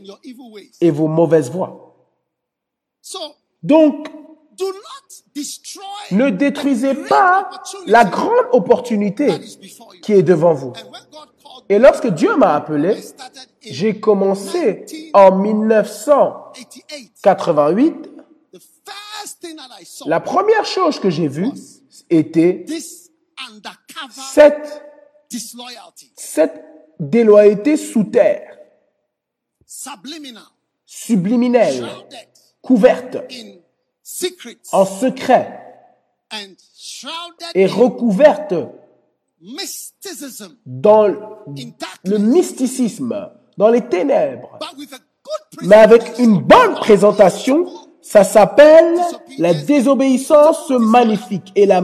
[0.80, 1.94] et vos mauvaises voies.
[3.00, 3.18] So
[3.62, 4.08] Donc,
[6.10, 7.50] ne détruisez pas
[7.86, 9.30] la grande opportunité
[10.02, 10.72] qui est devant vous.
[11.68, 12.96] Et lorsque Dieu m'a appelé,
[13.60, 18.07] j'ai commencé en 1988.
[20.06, 21.50] La première chose que j'ai vue
[22.10, 22.64] était
[26.16, 26.64] cette,
[27.00, 28.58] déloyauté sous terre,
[30.86, 31.88] subliminelle,
[32.62, 33.18] couverte,
[34.72, 35.64] en secret
[37.54, 38.54] et recouverte
[40.66, 44.58] dans le mysticisme, dans les ténèbres.
[45.62, 48.98] Mais avec une bonne présentation, ça s'appelle
[49.36, 51.82] la désobéissance magnifique et la,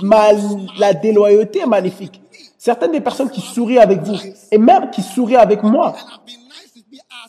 [0.00, 0.38] mal,
[0.78, 2.22] la déloyauté magnifique.
[2.58, 4.16] Certaines des personnes qui sourient avec vous,
[4.52, 5.96] et même qui sourient avec moi,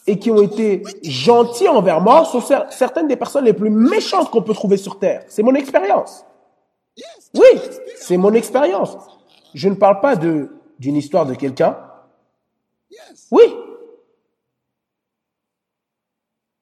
[0.06, 4.30] et qui ont été gentils envers moi, sont cer- certaines des personnes les plus méchantes
[4.30, 5.24] qu'on peut trouver sur Terre.
[5.28, 6.24] C'est mon expérience.
[7.34, 7.60] Oui,
[7.98, 8.96] c'est mon expérience.
[9.56, 11.78] Je ne parle pas de d'une histoire de quelqu'un.
[13.32, 13.44] Oui,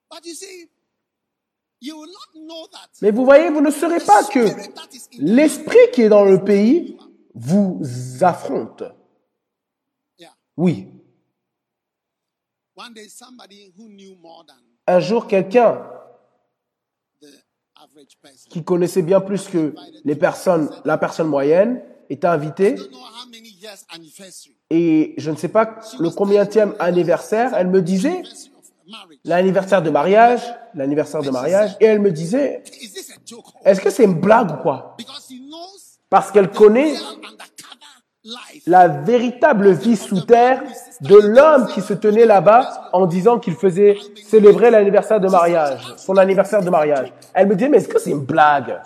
[0.09, 1.72] But you see, you will not know that
[3.01, 4.47] mais vous voyez, vous ne saurez pas que
[5.17, 6.97] l'esprit qui est dans le pays
[7.34, 7.81] vous
[8.21, 8.84] affronte.
[10.55, 10.88] Oui.
[14.88, 15.89] Un jour, quelqu'un
[18.49, 19.75] qui connaissait bien plus que
[20.05, 22.75] les personnes, la personne moyenne, était invité
[24.69, 28.23] et je ne sais pas le combienième anniversaire, elle me disait.
[29.25, 30.41] L'anniversaire de mariage,
[30.73, 33.45] l'anniversaire de mariage, et elle me disait, Is this a joke?
[33.63, 34.95] est-ce que c'est une blague ou quoi?
[34.97, 36.93] Because he knows Parce qu'elle connaît
[38.65, 40.63] la véritable vie sous terre
[41.01, 46.15] de l'homme qui se tenait là-bas en disant qu'il faisait célébrer l'anniversaire de mariage, son
[46.17, 47.11] anniversaire de mariage.
[47.34, 48.81] Elle me disait, mais est-ce que c'est une blague?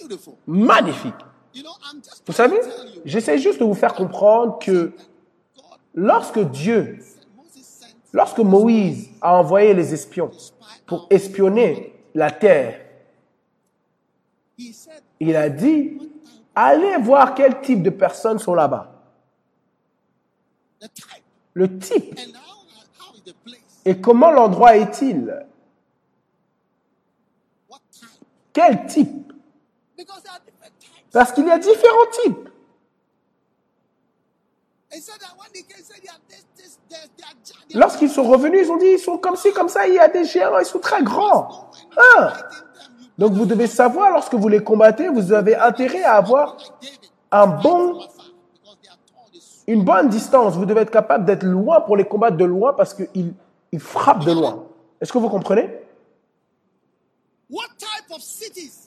[0.00, 0.34] Beautiful.
[0.46, 1.14] Magnifique.
[1.54, 2.60] You know, I'm just Vous savez,
[3.04, 4.92] j'essaie juste de vous faire comprendre que
[5.94, 6.98] lorsque Dieu,
[8.12, 10.30] lorsque Moïse a envoyé les espions
[10.86, 12.80] pour espionner la terre,
[15.20, 15.98] il a dit,
[16.54, 18.94] allez voir quel type de personnes sont là-bas.
[21.54, 22.18] Le type
[23.84, 25.46] et comment l'endroit est-il?
[28.52, 29.32] Quel type?
[31.10, 32.48] Parce qu'il y a différents types.
[37.74, 40.08] Lorsqu'ils sont revenus, ils ont dit, ils sont comme ci, comme ça, il y a
[40.08, 41.70] des géants, ils sont très grands.
[41.96, 42.02] You
[43.18, 46.56] Donc vous devez savoir, lorsque vous les combattez, vous avez intérêt à avoir
[47.30, 48.00] un bon,
[49.66, 50.54] une bonne distance.
[50.54, 53.34] Vous devez être capable d'être loin pour les combattre de loin parce qu'ils
[53.72, 54.64] ils frappent de loin.
[55.00, 55.68] Est-ce que vous comprenez?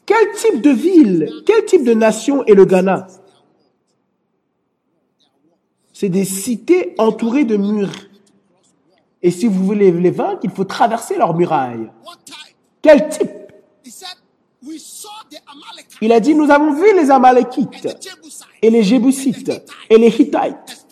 [0.05, 3.07] Quel type de ville, quel type de nation est le Ghana?
[5.93, 7.91] C'est des cités entourées de murs.
[9.24, 11.91] Et si vous voulez les vaincre, il faut traverser leurs murailles.
[12.26, 12.36] Type?
[12.82, 13.30] Quel type?
[15.47, 17.88] Amalekites Il a dit, nous avons vu les Amalekites
[18.61, 19.51] et les Jébusites
[19.89, 20.86] et les Hittites,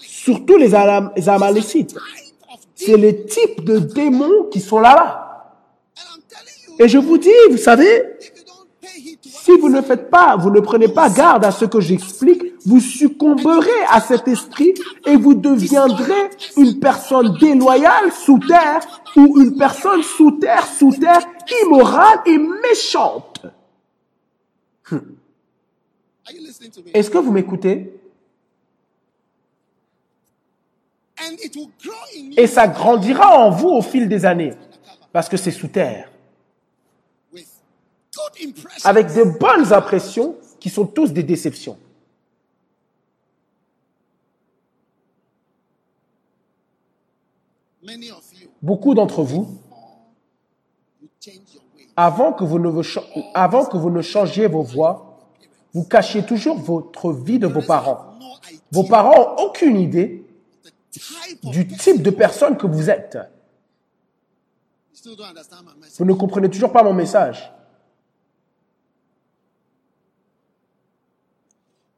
[0.00, 0.68] surtout les
[1.16, 1.88] les Amalécites.
[1.88, 1.98] Type
[2.52, 5.20] of C'est les types de démons qui sont là-bas.
[6.78, 9.68] Et je vous dis, vous savez, if you don't pay heed to what si vous
[9.68, 14.00] ne faites pas, vous ne prenez pas garde à ce que j'explique, vous succomberez à
[14.00, 14.74] cet esprit
[15.06, 21.26] et vous deviendrez une personne déloyale sous terre ou une personne sous terre, sous terre,
[21.62, 23.46] immorale et méchante.
[24.90, 25.00] me?
[26.92, 28.00] Est-ce que vous m'écoutez?
[32.36, 34.52] Et ça grandira en vous au fil des années,
[35.12, 36.10] parce que c'est sous terre,
[38.82, 41.78] avec de bonnes impressions qui sont tous des déceptions.
[47.73, 47.73] Many of you,
[48.62, 49.58] Beaucoup d'entre vous,
[51.96, 53.02] avant que vous ne, vous cha-
[53.34, 55.18] avant que vous ne changiez vos voix,
[55.72, 58.14] vous cachiez toujours votre vie de vos parents.
[58.72, 60.24] Vos parents n'ont aucune idée
[60.62, 61.92] the type of du person.
[61.92, 63.18] type de personne que vous êtes.
[64.92, 65.98] You still don't understand my message.
[65.98, 67.50] Vous ne comprenez toujours pas mon message.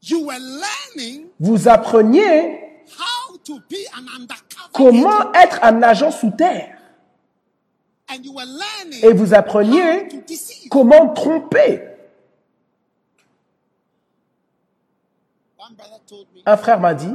[0.03, 3.36] You were learning Vous appreniez how to be an undercover
[4.73, 6.77] comment être un agent sous terre?
[9.03, 10.09] Et vous appreniez
[10.71, 11.83] comment tromper.
[16.45, 17.15] Un frère m'a dit,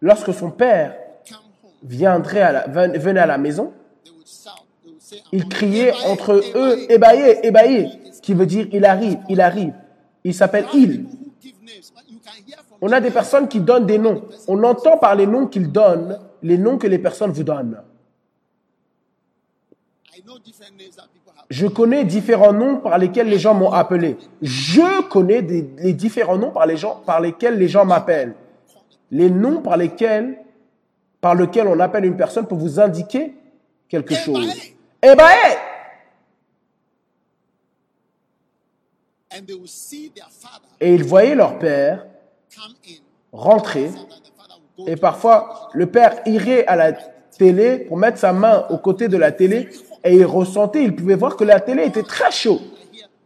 [0.00, 0.96] lorsque son père
[1.82, 3.72] viendrait à la, ven- venait à la maison,
[5.32, 7.90] il "I'm criait coming." entre eux, ébaillé, ébaillé,
[8.22, 9.74] qui veut dire il arrive, il arrive.
[10.24, 11.06] Il s'appelle il.
[12.80, 14.22] On a des personnes qui donnent des noms.
[14.48, 17.82] On entend par les noms qu'ils donnent les noms que les personnes vous donnent.
[21.50, 24.16] Je connais différents noms par lesquels les gens m'ont appelé.
[24.42, 28.34] Je connais les différents noms par, lesquels les gens m'appellent.
[29.10, 30.38] Les noms par lesquels,
[31.20, 33.34] par lesquels on appelle une personne pour vous indiquer
[33.88, 34.52] quelque chose.
[35.02, 35.24] Eh ben,
[40.80, 42.06] Et ils voyaient leur père.
[43.32, 43.90] Rentrer.
[44.86, 49.16] Et parfois, le père irait à la télé pour mettre sa main aux côtés de
[49.16, 49.68] la télé
[50.04, 52.60] et il ressentait, il pouvait voir que la télé était très chaud.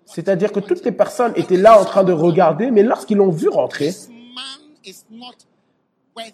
[0.07, 3.49] C'est-à-dire que toutes les personnes étaient là en train de regarder, mais lorsqu'ils l'ont vu
[3.49, 3.93] rentrer,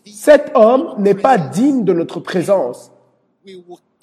[0.07, 2.91] cet homme n'est pas digne de notre présence.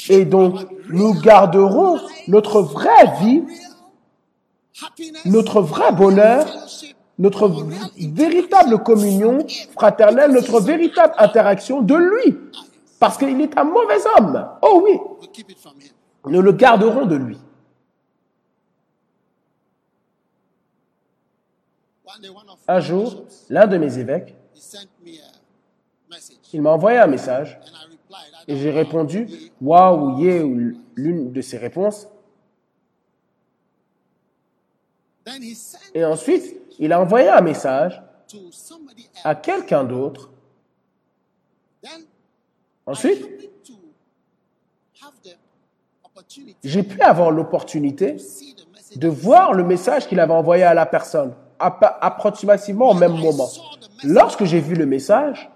[0.10, 3.44] Et donc, nous garderons notre vraie vie,
[5.26, 6.46] notre vrai bonheur,
[7.20, 7.48] notre
[7.98, 12.38] véritable communion fraternelle, notre véritable interaction de lui.
[13.00, 14.50] Parce qu'il est un mauvais homme.
[14.62, 15.00] Oh oui,
[16.26, 17.38] nous le garderons de lui.
[22.68, 24.36] Un jour, l'un de mes évêques,
[26.54, 27.60] il m'a envoyé un message
[28.48, 29.28] et j'ai répondu
[29.62, 32.08] waouh ou yeah ou l'une de ses réponses.
[35.94, 38.02] Et ensuite, il a envoyé un message
[39.24, 40.32] à quelqu'un d'autre.
[42.86, 43.28] Ensuite,
[46.64, 48.18] j'ai pu avoir l'opportunité
[48.96, 53.50] de voir le message qu'il avait envoyé à la personne, approximativement au même moment.
[54.04, 55.50] Lorsque j'ai vu le message,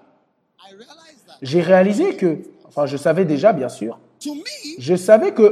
[1.41, 3.99] j'ai réalisé que, enfin je savais déjà bien sûr,
[4.79, 5.51] je savais que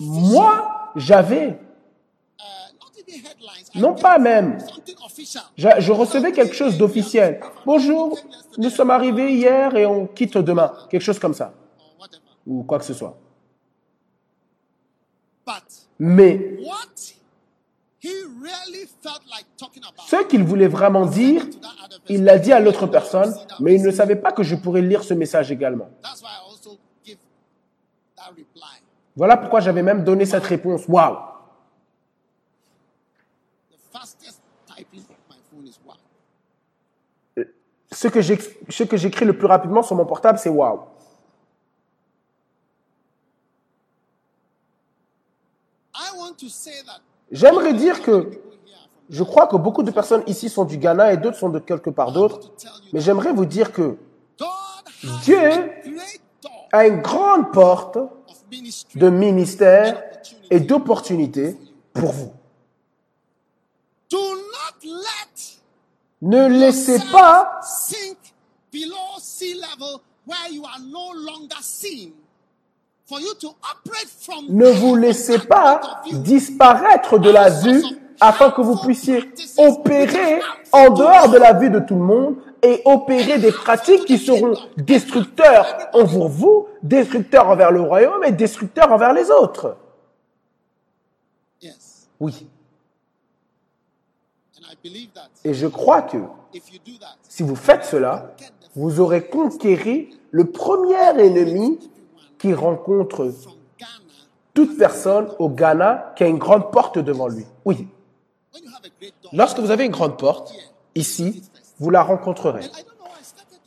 [0.00, 1.58] moi, j'avais,
[3.74, 4.58] non pas même,
[5.56, 7.40] je, recevais quelque chose d'officiel.
[7.64, 8.18] Bonjour,
[8.58, 10.72] nous sommes arrivés hier et on quitte demain.
[10.90, 11.52] Quelque chose comme ça.
[12.46, 13.16] Ou quoi que ce soit.
[15.98, 16.58] Mais
[20.08, 21.44] ce qu'il voulait vraiment dire,
[22.08, 25.04] il l'a dit à l'autre personne, mais il ne savait pas que je pourrais lire
[25.04, 25.90] ce message également.
[29.14, 30.88] Voilà pourquoi j'avais même donné cette réponse.
[30.88, 31.16] Waouh
[33.70, 35.94] The fastest typing of my phone is wow.
[38.02, 40.80] Ce que j'écris le plus rapidement sur mon portable, c'est waouh.
[47.30, 48.42] J'aimerais dire que
[49.08, 51.90] je crois que beaucoup de personnes ici sont du Ghana et d'autres sont de quelque
[51.90, 52.50] part d'autre.
[52.92, 53.96] Mais j'aimerais vous dire que
[55.22, 55.70] Dieu
[56.72, 57.98] a une grande porte
[58.96, 60.02] de ministère
[60.50, 61.56] et d'opportunités
[61.92, 62.32] pour vous.
[73.38, 75.80] To operate from ne vous laissez pas
[76.12, 77.82] disparaître de la vue
[78.20, 82.80] afin que vous puissiez opérer en dehors de la vue de tout le monde et
[82.84, 89.12] opérer des pratiques qui seront destructeurs envers vous, destructeurs envers le royaume et destructeurs envers
[89.12, 89.76] les autres.
[92.20, 92.46] Oui.
[94.56, 94.71] And I believe that
[95.44, 96.18] Et je crois que
[97.28, 98.34] si vous faites cela,
[98.74, 101.78] vous aurez conquéri le premier ennemi
[102.38, 103.32] qui rencontre
[104.54, 107.46] toute personne au Ghana qui a une grande porte devant lui.
[107.64, 107.88] Oui.
[109.32, 110.52] Lorsque vous avez une grande porte,
[110.94, 111.42] ici,
[111.78, 112.64] vous la rencontrerez.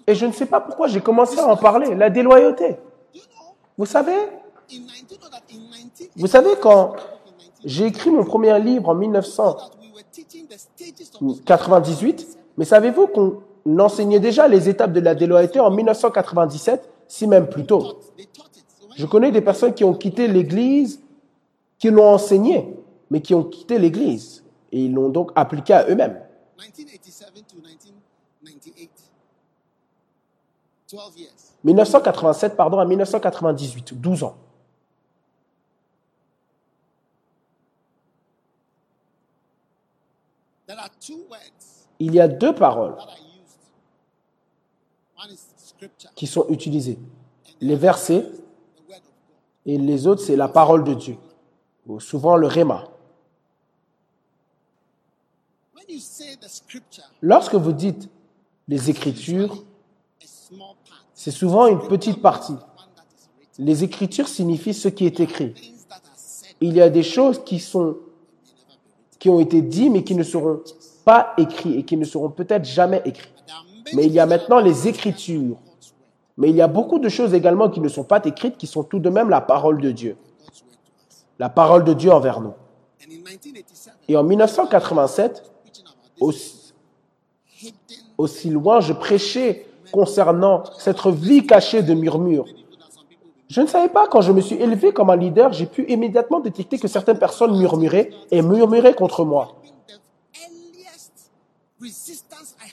[0.07, 2.77] Et je ne sais pas pourquoi j'ai commencé à en parler, la déloyauté.
[3.77, 6.95] Vous savez, in 19, you know that in 19, vous savez quand
[7.63, 9.74] j'ai écrit mon premier livre en 1998,
[11.45, 12.37] 98.
[12.57, 13.41] Mais savez-vous qu'on
[13.79, 17.99] enseignait déjà les étapes de la déloyauté en 1997, si même plus tôt?
[18.95, 21.01] Je connais des personnes qui ont quitté l'Église,
[21.77, 22.75] qui l'ont enseigné,
[23.09, 24.43] mais qui ont quitté l'Église.
[24.71, 26.21] Et ils l'ont donc appliqué à eux-mêmes.
[31.63, 34.35] 1987 pardon, à 1998, 12 ans.
[41.99, 42.95] Il y a deux paroles
[46.15, 46.99] qui sont utilisées.
[47.61, 48.25] Les versets
[49.65, 51.17] et les autres, c'est la parole de Dieu.
[51.87, 52.85] Ou souvent le réma.
[57.21, 58.09] Lorsque vous dites
[58.67, 59.63] les Écritures,
[61.13, 62.55] c'est souvent une petite partie.
[63.57, 65.53] Les Écritures signifient ce qui est écrit.
[66.61, 67.97] Il y a des choses qui sont
[69.25, 70.61] qui ont été dites mais qui ne seront
[71.03, 73.17] pas écrites et qui ne seront peut-être jamais many
[73.95, 75.57] Mais il y a maintenant les Écritures.
[76.37, 78.83] Mais il y a beaucoup de choses également qui ne sont pas écrites, qui sont
[78.83, 80.15] tout de même la parole de Dieu.
[81.39, 82.53] La parole de Dieu envers nous.
[83.01, 86.73] And in 1987, Et en 1987, preaching about this
[87.57, 87.73] aussi,
[88.19, 92.45] aussi loin, je prêchais concernant cette vie cachée de murmures.
[93.47, 96.39] Je ne savais pas, quand je me suis élevé comme un leader, j'ai pu immédiatement
[96.39, 99.55] détecter que certaines personnes murmuraient et murmuraient contre moi.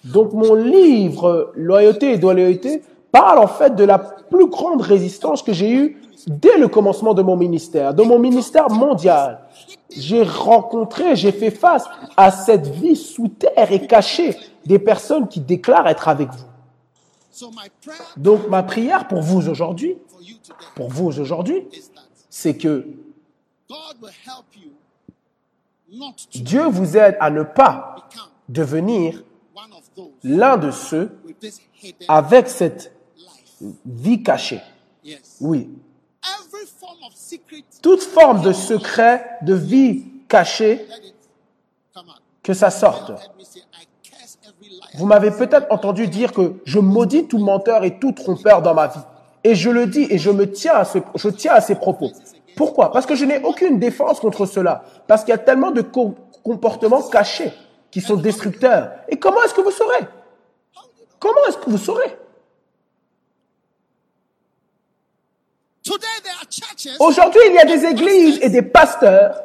[0.05, 5.53] Donc mon livre Loyauté et loyauté parle en fait de la plus grande résistance que
[5.53, 9.41] j'ai eue dès le commencement de mon ministère, de mon ministère mondial.
[9.95, 11.85] J'ai rencontré, j'ai fait face
[12.17, 17.49] à cette vie sous terre et cachée des personnes qui déclarent être avec vous.
[18.17, 19.97] Donc ma prière pour vous aujourd'hui,
[20.75, 21.67] pour vous aujourd'hui,
[22.31, 22.87] c'est que
[26.35, 27.97] Dieu vous aide à ne pas
[28.49, 29.23] devenir
[30.23, 31.11] l'un de ceux
[32.09, 32.93] avec cette
[33.85, 34.61] vie cachée.
[35.41, 35.71] Oui.
[37.83, 40.87] Toute forme de secret, de vie cachée,
[42.43, 43.13] que ça sorte.
[44.95, 48.89] Vous m'avez peut-être entendu dire que je maudis tout menteur et tout trompeur dans ma
[48.89, 49.01] vie.
[49.45, 52.11] Et je le dis et je me tiens à ce, je tiens à ces propos.
[52.57, 52.93] Pourquoi?
[52.93, 54.85] Parce que je n'ai aucune défense contre cela.
[55.07, 56.15] Parce qu'il y a tellement de co-
[56.45, 57.53] comportements cachés
[57.91, 58.93] qui sont destructeurs.
[59.09, 60.07] Et comment est-ce que vous saurez?
[61.19, 62.17] Comment est-ce que vous saurez?
[67.01, 69.43] Aujourd'hui, il y a des églises et des pasteurs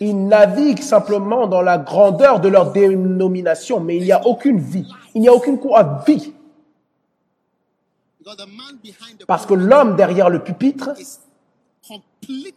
[0.00, 4.86] Ils naviguent simplement dans la grandeur de leur dénomination, mais il n'y a aucune vie.
[5.14, 5.58] Il n'y a aucune
[6.06, 6.32] vie.
[8.26, 10.90] Man behind the Parce que l'homme derrière le pupitre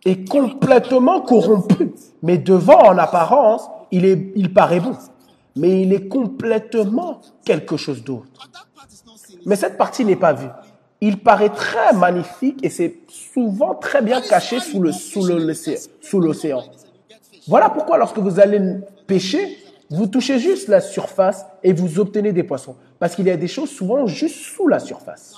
[0.06, 1.92] est complètement corrompu.
[2.24, 4.96] Mais devant, en apparence, il, est, il paraît bon.
[5.58, 8.28] Mais il est complètement quelque chose d'autre.
[9.46, 10.48] Mais cette partie n'est pas vue.
[11.02, 15.78] Il paraît très magnifique et c'est souvent très bien caché sous le- sous le- l'océan.
[16.02, 16.64] Sous l'océan.
[17.48, 18.60] Voilà pourquoi lorsque vous allez
[19.08, 19.58] pêcher,
[19.90, 22.76] vous touchez juste la surface et vous obtenez des poissons.
[23.00, 25.34] Parce qu'il y a des choses souvent juste sous la surface.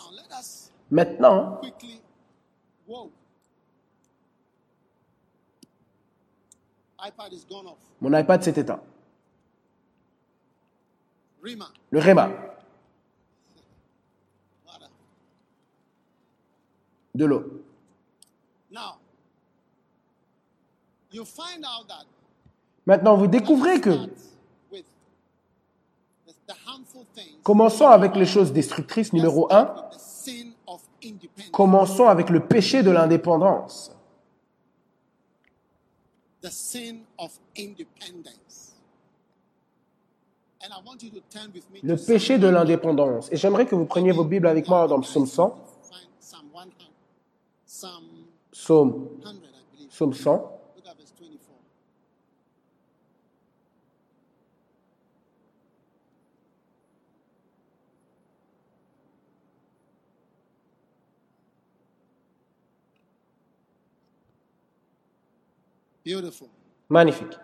[0.90, 1.62] Maintenant,
[8.02, 8.82] mon iPad s'est éteint.
[11.92, 12.30] Le Réma,
[17.16, 17.44] de l'eau.
[18.72, 18.98] Now, you find out
[20.80, 20.98] that
[22.86, 23.92] Maintenant, vous découvrez que,
[27.44, 31.52] commençons avec les choses destructrices, numéro un, With the sin of independence.
[31.52, 33.92] commençons avec le péché de l'indépendance.
[41.84, 43.32] Le péché de l'indépendance.
[43.32, 45.50] Et j'aimerais que vous preniez vos Bibles avec moi dans Psaume 100,
[45.84, 46.68] find Psalm 100.
[47.66, 48.04] Psalm
[48.52, 49.40] Psaume, 100, I
[49.74, 49.90] believe.
[49.90, 50.32] Psaume 100.
[50.76, 51.40] Look at verse 24.
[66.10, 66.48] Beautiful.
[66.90, 67.38] Magnifique.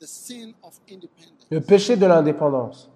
[0.00, 1.46] The sin of independence.
[1.50, 2.90] Le péché de l'indépendance.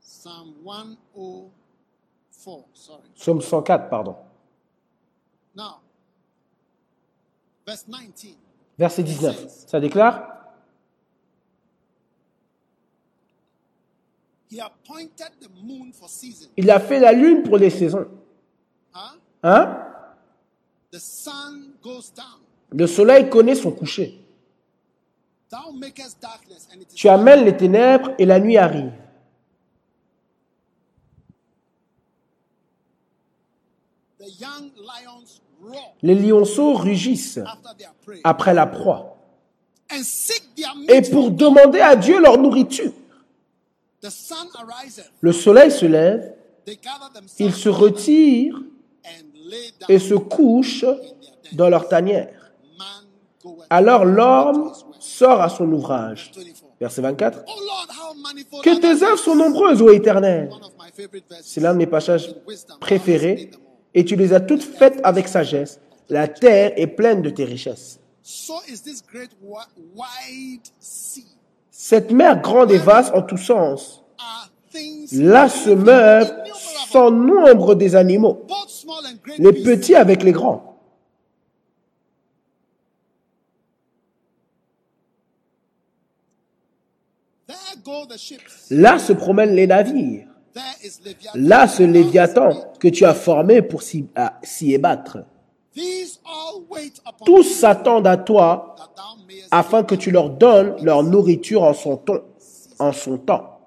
[0.00, 2.64] Psalm 104.
[2.72, 3.02] Sorry.
[3.16, 4.16] Psaume 104, pardon.
[5.54, 5.80] Now,
[7.66, 8.34] verse 19.
[8.78, 9.46] Verset 19.
[9.66, 10.26] Ça déclare?
[14.50, 16.48] He appointed the moon for seasons.
[16.56, 18.08] Il a fait la lune pour les saisons.
[19.42, 19.89] Hein?
[22.72, 24.20] Le soleil connaît son coucher.
[26.94, 28.92] Tu amènes les ténèbres et la nuit arrive.
[36.02, 37.40] Les lionceaux rugissent
[38.24, 39.16] après la proie.
[40.88, 42.92] et pour demander à Dieu leur nourriture.
[45.20, 46.34] Le soleil se lève,
[47.38, 48.62] ils se retirent
[49.88, 50.86] et se couchent
[51.52, 52.52] dans leur tanière.
[53.68, 56.32] Alors l'homme sort à son ouvrage.
[56.34, 56.70] 24.
[56.80, 57.44] Verset 24.
[57.46, 60.50] Oh Lord, how manifold Que tes œuvres sont nombreuses, ô Éternel.
[61.42, 62.34] C'est l'un de mes passages
[62.80, 63.50] préférés.
[63.92, 65.80] Et tu les as toutes faites avec sagesse.
[66.08, 68.00] La terre est pleine de tes richesses.
[71.70, 74.04] Cette mer grande et vaste en tous sens.
[75.12, 76.32] Là se meuvent
[76.90, 78.46] sans nombre des animaux,
[79.38, 80.70] les petits avec les grands.
[88.70, 90.26] Là se promènent les navires.
[91.34, 94.08] Là ce Léviathan que tu as formé pour s'y
[94.72, 95.18] ébattre.
[97.24, 98.74] Tous s'attendent à toi
[99.50, 101.62] afin que tu leur donnes leur nourriture.
[101.62, 101.74] En
[102.92, 103.59] son temps.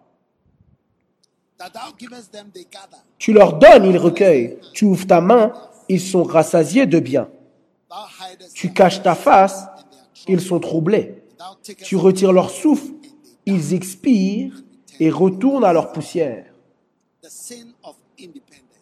[3.17, 4.57] Tu leur donnes, ils recueillent.
[4.73, 5.53] Tu ouvres ta main,
[5.89, 7.29] ils sont rassasiés de bien.
[8.53, 9.65] Tu caches ta face,
[10.27, 11.23] ils sont troublés.
[11.83, 12.91] Tu retires leur souffle,
[13.45, 14.63] ils expirent
[14.99, 16.45] et retournent à leur poussière.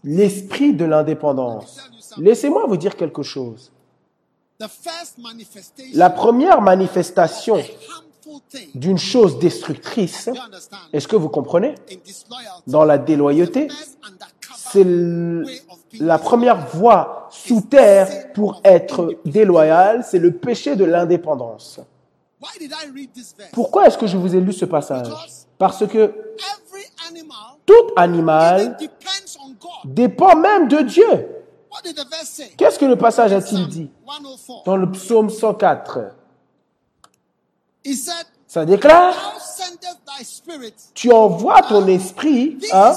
[0.04, 1.90] L'esprit de l'indépendance.
[2.18, 3.72] Laissez-moi vous dire quelque chose.
[5.94, 7.58] La première manifestation.
[8.76, 10.30] D'une chose destructrice,
[10.94, 11.76] est-ce que vous comprenez?
[12.68, 13.68] Dans la déloyauté,
[14.56, 14.86] c'est
[16.00, 21.80] la première voie sous terre pour être déloyal, c'est le péché de l'indépendance.
[23.52, 25.08] Pourquoi est-ce que je vous ai lu ce passage?
[25.58, 26.14] Parce que
[27.66, 28.78] tout animal
[29.86, 31.28] dépend même de Dieu.
[32.58, 33.90] Qu'est-ce que le passage a-t-il dit?
[34.06, 34.64] 104.
[34.66, 36.21] dans le psaume 104 He said,
[38.48, 39.16] Ça déclare,
[40.94, 42.94] tu envoies ton esprit, hein,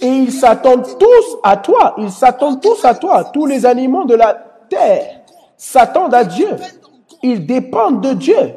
[0.00, 1.94] et ils s'attendent tous à toi.
[1.98, 3.24] Ils s'attendent tous à toi.
[3.24, 4.34] Tous les animaux de la
[4.68, 5.20] terre
[5.56, 6.48] s'attendent à Dieu.
[7.22, 8.54] Ils dépendent de Dieu.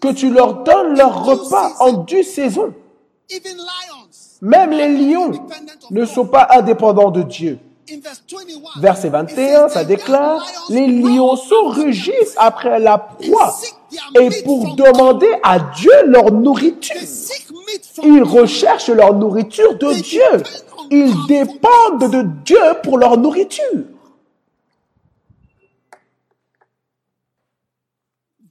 [0.00, 2.72] Que tu leur donnes leur repas en due saison.
[4.40, 5.32] Même les lions
[5.90, 7.58] ne sont pas indépendants de Dieu.
[7.92, 8.80] In verse 21.
[8.80, 13.56] Verset it 21, says, ça "The déclare, les lions lionceaux rugissent après la proie
[14.20, 16.94] et pour demander à Dieu leur nourriture.
[18.04, 20.42] Ils recherchent leur nourriture de Dieu.
[20.90, 23.84] Ils dépendent de Dieu pour leur nourriture.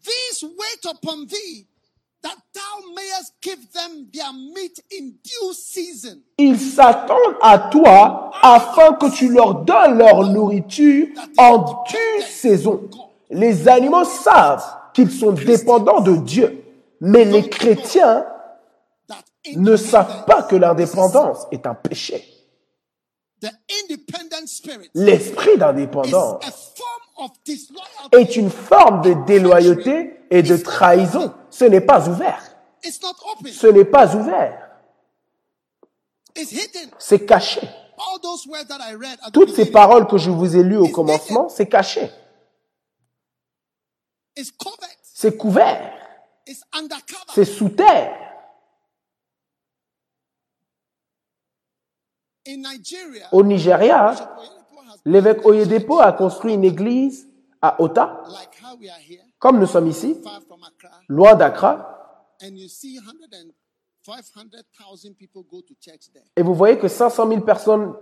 [0.03, 1.67] These wait upon thee,
[6.37, 11.07] Ils s'attendent à toi afin que tu leur donnes leur nourriture
[11.37, 12.89] en due saison.
[13.29, 16.63] Les animaux savent qu'ils sont dépendants de Dieu,
[17.01, 18.25] mais les chrétiens
[19.55, 22.25] ne savent pas que l'indépendance est un péché.
[24.93, 26.43] L'esprit d'indépendance
[28.11, 31.33] est une forme de déloyauté et de trahison.
[31.49, 32.48] Ce n'est pas ouvert.
[32.81, 34.69] Ce n'est pas ouvert.
[36.97, 37.67] C'est caché.
[39.33, 42.09] Toutes ces paroles que je vous ai lues au commencement, c'est caché.
[45.03, 45.93] C'est couvert.
[47.33, 48.15] C'est sous terre.
[53.31, 54.15] Au Nigeria,
[55.05, 57.27] l'évêque Oyedepo a construit une église
[57.61, 58.23] à Ota,
[59.37, 60.19] comme nous sommes ici,
[61.09, 61.98] loin d'Accra,
[62.41, 63.51] and you see 100 and
[64.05, 66.23] 500,000 people go to church there.
[66.35, 67.93] et vous voyez que 500 000 personnes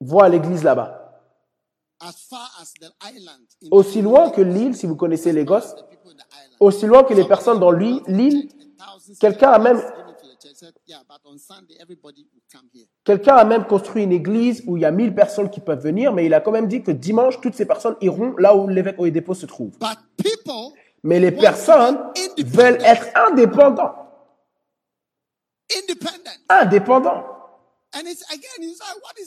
[0.00, 1.02] vont à l'église là-bas.
[2.00, 5.62] As far as the island, in Aussi loin que l'île, si vous connaissez the island.
[6.60, 8.02] aussi loin que les personnes dans l'île,
[9.20, 9.80] quelqu'un a même,
[10.86, 12.86] Yeah, but on Sunday, everybody will come here.
[13.04, 16.12] quelqu'un a même construit une église où il y a 1000 personnes qui peuvent venir,
[16.14, 18.98] mais il a quand même dit que dimanche, toutes ces personnes iront là où l'évêque
[18.98, 19.72] Oyedepo se trouve.
[21.06, 21.98] Mais les personnes
[22.36, 23.94] veulent être indépendants.
[26.48, 27.24] Indépendants.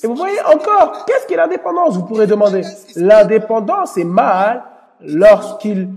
[0.03, 2.63] Et vous voyez encore, qu'est-ce qu'est l'indépendance Vous pourrez demander?
[2.97, 4.61] L'indépendance est mal
[4.99, 5.87] lorsqu'il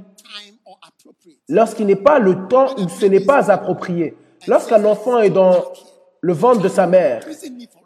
[1.48, 4.16] lorsqu'il n'est pas le temps où ce n'est pas approprié.
[4.46, 5.64] Lorsqu'un enfant est dans
[6.20, 7.24] le ventre de sa mère,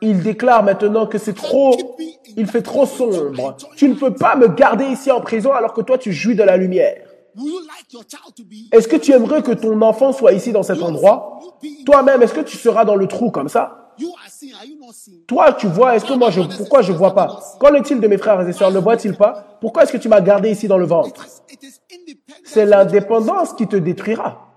[0.03, 1.97] il déclare maintenant que c'est trop,
[2.37, 3.57] il fait trop sombre.
[3.75, 6.43] Tu ne peux pas me garder ici en prison alors que toi tu jouis de
[6.43, 7.06] la lumière.
[8.73, 11.41] Est-ce que tu aimerais que ton enfant soit ici dans cet endroit?
[11.85, 13.93] Toi-même, est-ce que tu seras dans le trou comme ça?
[15.27, 17.41] Toi, tu vois, est-ce que moi, je, pourquoi je vois pas?
[17.59, 18.71] Qu'en est-il de mes frères et sœurs?
[18.71, 19.45] Ne voient-ils pas?
[19.61, 21.27] Pourquoi est-ce que tu m'as gardé ici dans le ventre?
[22.45, 24.53] C'est l'indépendance qui te détruira.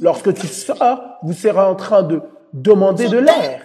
[0.00, 2.20] Lorsque tu sors, vous serez en train de
[2.52, 3.64] demander de l'air.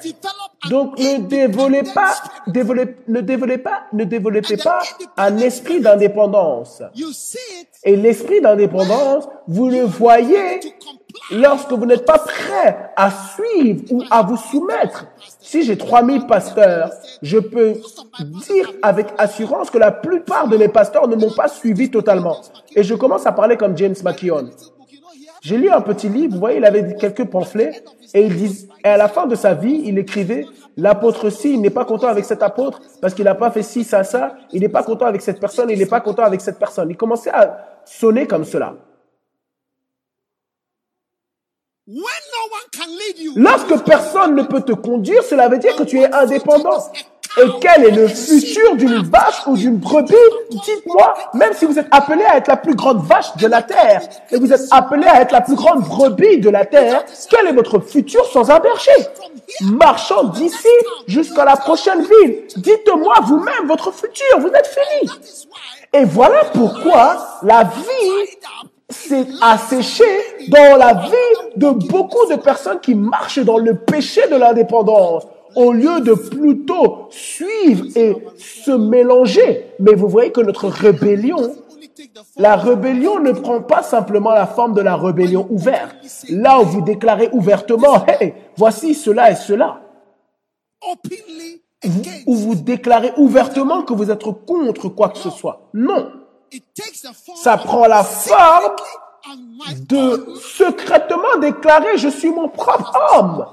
[0.69, 2.15] Donc ne développez pas,
[2.47, 4.79] développez, ne développez pas, ne développez pas
[5.15, 6.81] un esprit d'indépendance.
[7.83, 10.59] Et l'esprit d'indépendance, vous le voyez
[11.31, 15.05] lorsque vous n'êtes pas prêt à suivre ou à vous soumettre.
[15.39, 17.75] Si j'ai 3000 pasteurs, je peux
[18.47, 22.41] dire avec assurance que la plupart de mes pasteurs ne m'ont pas suivi totalement.
[22.75, 24.49] Et je commence à parler comme James McKeown.
[25.41, 27.83] J'ai lu un petit livre, vous voyez, il avait quelques pamphlets,
[28.13, 30.45] et il dit, et à la fin de sa vie, il écrivait,
[30.75, 33.83] l'apôtre ci, il n'est pas content avec cet apôtre, parce qu'il n'a pas fait ci,
[33.83, 36.59] ça, ça, il n'est pas content avec cette personne, il n'est pas content avec cette
[36.59, 36.89] personne.
[36.89, 38.75] Il commençait à sonner comme cela.
[43.35, 46.79] Lorsque personne ne peut te conduire, cela veut dire que tu es indépendant.
[47.39, 50.15] Et quel est le futur d'une vache ou d'une brebis
[50.49, 54.01] Dites-moi, même si vous êtes appelé à être la plus grande vache de la terre,
[54.31, 57.53] et vous êtes appelé à être la plus grande brebis de la terre, quel est
[57.53, 58.91] votre futur sans un berger
[59.61, 60.67] Marchant d'ici
[61.07, 65.11] jusqu'à la prochaine ville, dites-moi vous-même votre futur, vous êtes fini.
[65.93, 68.51] Et voilà pourquoi la vie
[68.89, 70.03] s'est asséchée
[70.49, 75.23] dans la vie de beaucoup de personnes qui marchent dans le péché de l'indépendance
[75.57, 79.73] au lieu de plutôt suivre et se mélanger.
[79.79, 81.55] Mais vous voyez que notre rébellion,
[82.37, 85.95] la rébellion ne prend pas simplement la forme de la rébellion ouverte.
[86.29, 89.81] Là où vous déclarez ouvertement, hey, voici cela et cela.
[92.27, 95.69] Où vous déclarez ouvertement que vous êtes contre quoi que ce soit.
[95.73, 96.11] Non.
[97.35, 98.75] Ça prend la forme
[99.89, 103.45] de secrètement déclarer je suis mon propre homme,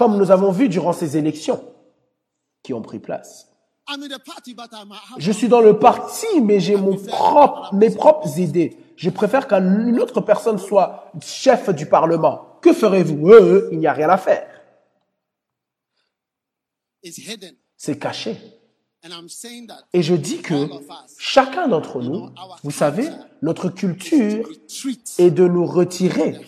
[0.00, 1.62] comme nous avons vu durant ces élections
[2.62, 3.50] qui ont pris place.
[5.18, 8.78] Je suis dans le parti, mais j'ai mon propre, mes propres idées.
[8.96, 12.56] Je préfère qu'une autre personne soit chef du Parlement.
[12.62, 13.28] Que ferez-vous?
[13.28, 14.48] Euh, Il n'y a rien à faire.
[17.76, 18.38] C'est caché.
[19.92, 20.66] Et je dis que
[21.18, 22.30] chacun d'entre nous,
[22.62, 23.06] vous savez,
[23.42, 24.48] notre culture
[25.18, 26.40] est de nous retirer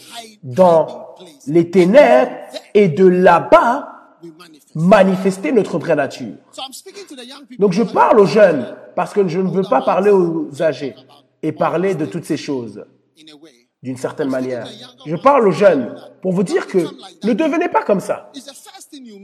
[0.43, 1.02] dans
[1.47, 2.33] les ténèbres
[2.75, 3.89] et de là-bas
[4.75, 6.35] manifester notre vraie nature.
[7.59, 10.95] Donc je parle aux jeunes parce que je ne veux pas parler aux âgés
[11.43, 12.85] et parler de toutes ces choses
[13.83, 14.69] d'une certaine manière.
[15.07, 16.79] Je parle aux jeunes pour vous dire que
[17.27, 18.31] ne devenez pas comme ça.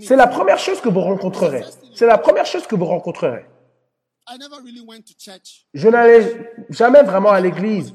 [0.00, 1.64] C'est la première chose que vous rencontrerez.
[1.94, 3.46] C'est la première chose que vous rencontrerez.
[5.74, 7.94] Je n'allais jamais vraiment à l'église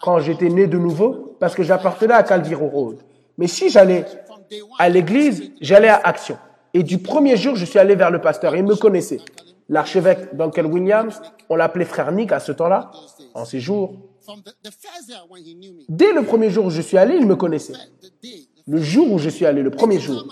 [0.00, 2.98] quand j'étais né de nouveau parce que j'appartenais à Calviro Road.
[3.42, 4.04] Mais si j'allais
[4.78, 6.38] à l'église, j'allais à Action.
[6.74, 8.54] Et du premier jour, je suis allé vers le pasteur.
[8.54, 9.18] Il me connaissait.
[9.68, 12.92] L'archevêque Duncan Williams, on l'appelait frère Nick à ce temps-là,
[13.34, 13.94] en ces jours.
[15.88, 17.72] Dès le premier jour où je suis allé, il me connaissait.
[18.68, 20.24] Le jour où je suis allé, le premier jour,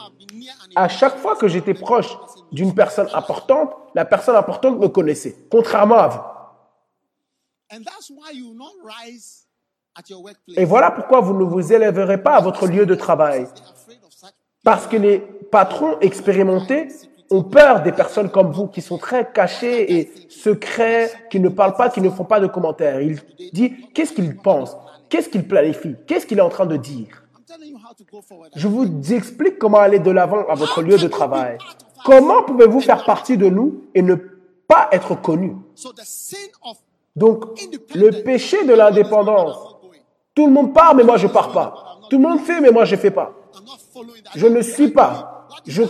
[0.76, 2.16] à chaque fois que j'étais proche
[2.52, 7.80] d'une personne importante, la personne importante me connaissait, contrairement à vous.
[10.56, 13.46] Et voilà pourquoi vous ne vous élèverez pas à votre lieu de travail.
[14.64, 16.88] Parce que les patrons expérimentés
[17.30, 21.76] ont peur des personnes comme vous qui sont très cachés et secrets, qui ne parlent
[21.76, 23.00] pas, qui ne font pas de commentaires.
[23.00, 23.20] Il
[23.52, 24.76] dit qu'est-ce qu'il pense,
[25.08, 27.24] qu'est-ce qu'il planifie, qu'est-ce qu'il est en train de dire?
[28.54, 31.58] Je vous explique comment aller de l'avant à votre lieu de travail.
[32.04, 34.14] Comment pouvez-vous faire partie de nous et ne
[34.66, 35.56] pas être connu?
[35.74, 36.76] So the sin of
[37.16, 37.44] Donc,
[37.94, 39.69] le péché de l'indépendance.
[40.34, 41.98] Tout le monde part, mais moi je pars pas.
[42.08, 43.32] Tout le monde fait, mais moi je fais pas.
[44.34, 45.48] Je ne suis pas.
[45.66, 45.82] Je,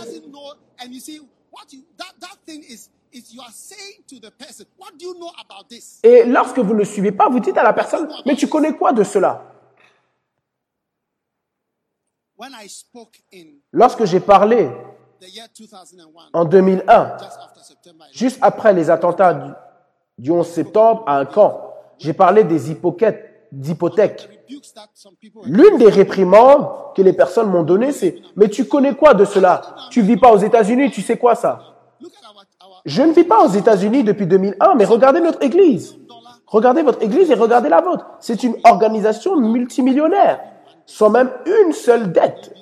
[6.03, 8.93] et lorsque vous ne suivez pas, vous dites à la personne, mais tu connais quoi
[8.93, 9.43] de cela?
[13.71, 14.69] Lorsque j'ai parlé
[15.19, 19.51] the year 2001, en 2001, just after September 11, juste après les attentats du,
[20.17, 23.91] du 11 septembre à un camp, j'ai parlé des hypothèques, were
[25.45, 29.75] L'une des réprimandes que les personnes m'ont données, c'est Mais tu connais quoi de cela?
[29.89, 31.59] Tu vis pas aux États-Unis, tu sais quoi ça?
[32.85, 35.97] Je ne vis pas aux États-Unis depuis 2001, mais regardez notre église.
[36.47, 38.05] Regardez votre église et regardez la vôtre.
[38.19, 40.41] C'est une organisation multimillionnaire,
[40.85, 42.53] sans même une seule dette.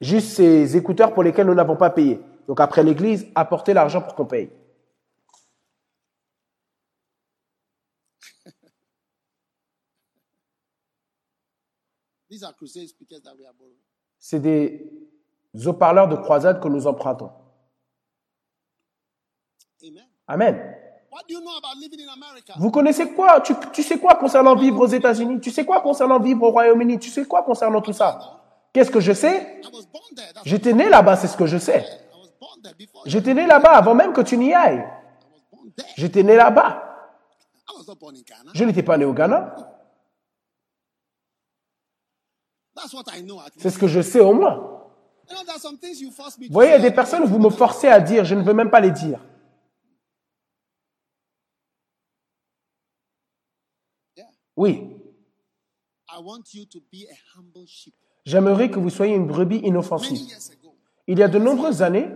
[0.00, 2.20] Juste ces écouteurs pour lesquels nous n'avons pas payé.
[2.48, 4.50] Donc après l'église, apportez l'argent pour qu'on paye.
[8.38, 8.66] These are crusade speakers that we are borrowing.
[14.18, 14.90] C'est des
[15.64, 17.30] haut-parleurs de croisade que nous empruntons.
[20.26, 20.74] Amen.
[22.58, 23.40] Vous connaissez quoi?
[23.40, 25.40] Tu, tu sais quoi concernant vivre aux États-Unis?
[25.40, 26.98] Tu sais quoi concernant vivre au Royaume-Uni?
[26.98, 28.42] Tu sais quoi concernant tout ça?
[28.72, 29.62] Qu'est-ce que je sais?
[30.44, 31.84] J'étais né là-bas, c'est ce que je sais.
[33.06, 34.84] J'étais né là-bas avant même que tu n'y ailles.
[35.96, 36.82] J'étais né là-bas.
[38.52, 39.54] Je n'étais pas né au Ghana.
[39.54, 39.74] That's what I know
[42.36, 42.64] at
[43.56, 44.72] C'est ce que je sais au moins.
[45.28, 48.54] Vous voyez, il y a des personnes, vous me forcez à dire, je ne veux
[48.54, 49.20] même pas les dire.
[54.58, 54.96] Oui,
[56.08, 57.94] I want you to be a humble sheep.
[58.24, 60.18] j'aimerais que vous soyez une brebis inoffensive.
[61.06, 62.08] Il y a de nombreuses années,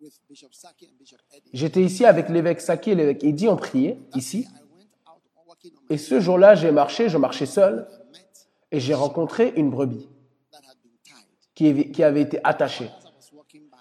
[0.00, 3.56] with Bishop Saki and Bishop Eddie, j'étais ici avec l'évêque Saki et l'évêque Eddy, on
[3.56, 4.40] priait, ici.
[4.40, 5.48] I went out walking on my
[5.90, 7.86] Et ce jour-là, j'ai marché, je marchais seul,
[8.70, 10.08] et j'ai rencontré une brebis
[11.54, 12.90] qui avait- été attachée.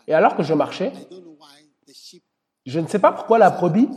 [0.07, 0.91] Et alors que je marchais,
[2.65, 3.87] je ne sais pas pourquoi la brebis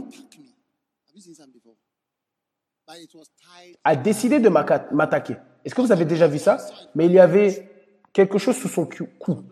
[3.84, 5.36] a décidé de m'attaquer.
[5.64, 6.58] Est-ce que vous avez déjà vu ça?
[6.94, 7.68] Mais il y avait
[8.12, 8.88] quelque chose sous son
[9.18, 9.42] cou.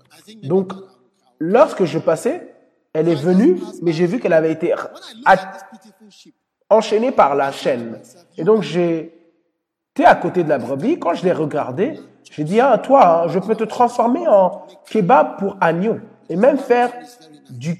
[0.43, 0.73] Donc,
[1.39, 2.55] lorsque je passais,
[2.93, 4.75] elle est venue, mais j'ai vu qu'elle avait été
[6.71, 8.01] enchaînée par la chaîne.
[8.39, 8.63] Et donc,
[10.01, 10.99] été à côté de la brebis.
[10.99, 11.99] Quand je l'ai regardée,
[12.31, 15.99] j'ai dit, ah, toi, hein, je peux te transformer en kebab pour agneau.
[16.29, 16.93] Et même faire
[17.51, 17.79] du,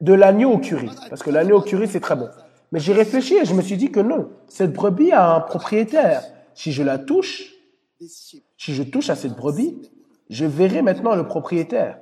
[0.00, 0.90] de l'agneau au curry.
[1.10, 2.28] Parce que l'agneau au curry, c'est très bon.
[2.72, 6.22] Mais j'ai réfléchi et je me suis dit que non, cette brebis a un propriétaire.
[6.54, 7.54] Si je la touche,
[8.00, 9.90] si je touche à cette brebis,
[10.28, 11.98] je verrai maintenant le propriétaire.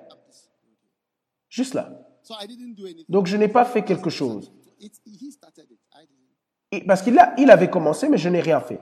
[1.49, 1.91] Juste là.
[3.09, 4.53] Donc je n'ai pas fait quelque chose.
[6.87, 8.81] Parce qu'il il avait commencé, mais je n'ai rien fait.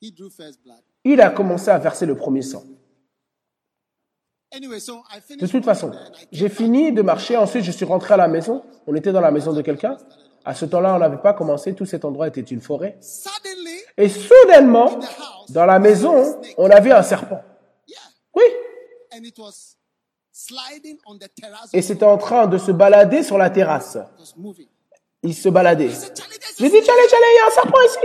[0.00, 0.82] He drew first blood.
[1.04, 2.64] Il a commencé à verser le premier sang.
[4.52, 5.92] De toute façon,
[6.30, 7.36] j'ai fini de marcher.
[7.36, 8.62] Ensuite, je suis rentré à la maison.
[8.86, 9.96] On était dans la maison de quelqu'un.
[10.44, 11.74] À ce temps-là, on n'avait pas commencé.
[11.74, 12.98] Tout cet endroit était une forêt.
[13.96, 14.98] Et soudainement,
[15.48, 17.42] dans la maison, on a vu un serpent.
[18.34, 18.42] Oui.
[21.72, 23.98] Et c'était en train de se balader sur la terrasse.
[25.22, 25.90] Il se baladait.
[26.58, 27.98] J'ai dit, Tchalé, Tchalé, il y a un serpent ici.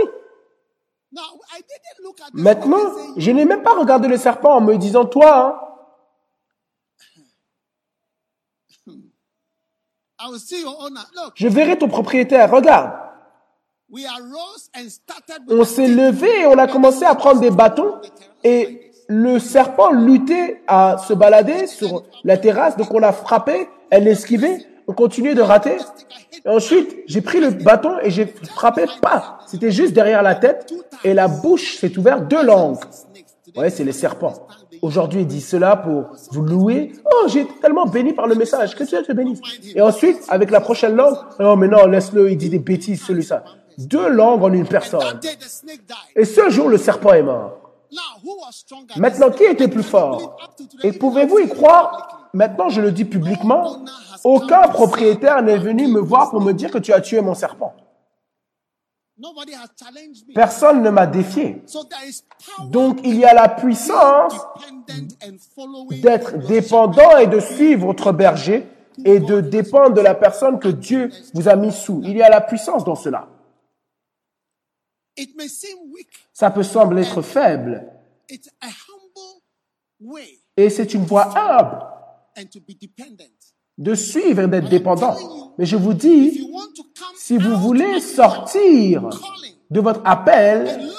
[2.34, 2.78] Maintenant,
[3.16, 5.64] je n'ai même pas regardé le serpent en me disant, toi, hein,
[10.20, 11.00] I will see your owner.
[11.14, 12.50] Look, je verrai ton propriétaire.
[12.50, 12.90] Regarde.
[13.90, 17.50] we arose and started with On s'est levé et on a commencé à prendre des
[17.50, 18.00] bâtons
[18.44, 22.76] et le serpent luttait à se balader sur la terrasse.
[22.76, 24.58] Donc on a frappé, elle esquivait,
[24.88, 25.76] on continuait de rater.
[26.44, 29.38] Et ensuite, j'ai pris le bâton et j'ai frappé, pas.
[29.46, 30.72] C'était juste derrière la tête
[31.04, 32.78] et la bouche s'est ouverte deux langues.
[33.56, 34.46] Ouais, c'est les serpents.
[34.82, 36.92] Aujourd'hui, il dit cela pour vous louer.
[37.04, 38.74] Oh, j'ai été tellement béni par le message.
[38.74, 39.40] Que Dieu te bénisse.
[39.74, 43.44] Et ensuite, avec la prochaine langue, oh, mais non, laisse-le, il dit des bêtises, celui-là.
[43.76, 45.20] Deux langues en une personne.
[46.16, 47.58] Et ce jour, le serpent est mort.
[48.96, 50.36] Maintenant, qui était plus fort?
[50.82, 52.17] Et pouvez-vous y croire?
[52.32, 53.84] Maintenant, je le dis publiquement,
[54.24, 57.74] aucun propriétaire n'est venu me voir pour me dire que tu as tué mon serpent.
[60.34, 61.62] Personne ne m'a défié.
[62.66, 64.34] Donc, il y a la puissance
[66.02, 68.68] d'être dépendant et de suivre votre berger
[69.04, 72.00] et de dépendre de la personne que Dieu vous a mis sous.
[72.04, 73.28] Il y a la puissance dans cela.
[76.32, 77.90] Ça peut sembler être faible
[80.56, 81.87] et c'est une voie humble
[83.78, 85.16] de suivre et d'être dépendant.
[85.56, 86.50] Mais je vous dis,
[87.16, 89.08] si vous voulez of sortir
[89.70, 90.90] de votre appel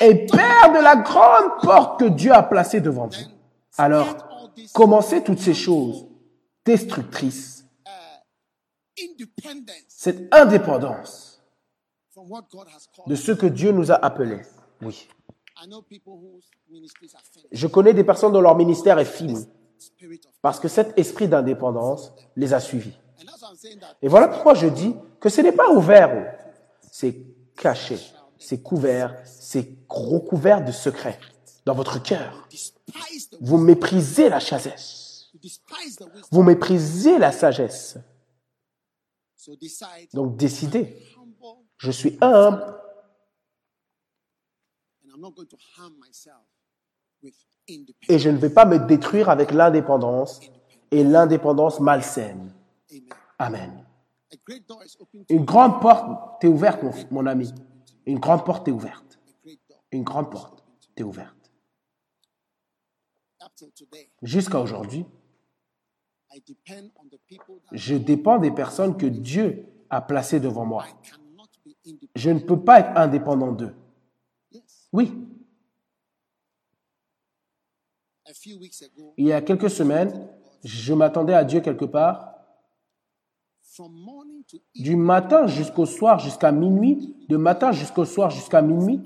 [0.00, 3.30] et perdre la grande porte que Dieu a placée devant vous,
[3.78, 4.06] alors
[4.72, 6.06] commencez toutes ces choses
[6.64, 7.64] destructrices,
[8.98, 11.42] independence cette indépendance
[12.10, 13.08] from what God has called.
[13.08, 14.40] de ce que Dieu nous a appelés.
[14.82, 15.08] Oui.
[17.52, 19.46] Je connais des personnes dont leur ministère est fini
[20.42, 22.96] parce que cet esprit d'indépendance les a suivis.
[24.02, 26.36] Et voilà pourquoi je dis que ce n'est pas ouvert,
[26.90, 27.16] c'est
[27.56, 27.98] caché,
[28.38, 31.18] c'est couvert, c'est recouvert de secrets
[31.64, 32.48] dans votre cœur.
[33.40, 35.32] Vous méprisez la sagesse.
[36.30, 37.98] Vous méprisez la sagesse.
[40.12, 40.96] Donc décidez.
[41.78, 42.76] Je suis humble
[47.68, 50.40] et je ne vais pas me détruire avec l'indépendance
[50.90, 52.52] et l'indépendance malsaine.
[53.38, 53.84] Amen.
[55.28, 57.52] Une grande porte t'est ouverte, mon, ami.
[58.06, 59.18] Une grande porte est ouverte.
[59.90, 60.64] Une grande porte
[60.96, 61.34] est ouverte.
[64.22, 65.06] Jusqu'à aujourd'hui,
[67.72, 70.84] je dépends des personnes que Dieu a placées devant moi.
[72.14, 73.74] Je ne peux pas être indépendant d'eux.
[74.92, 75.25] Oui,
[79.16, 80.12] il y a quelques semaines,
[80.64, 82.32] je m'attendais à Dieu quelque part.
[84.74, 89.02] Du matin jusqu'au soir, jusqu'à minuit, de matin jusqu'au soir, jusqu'à minuit,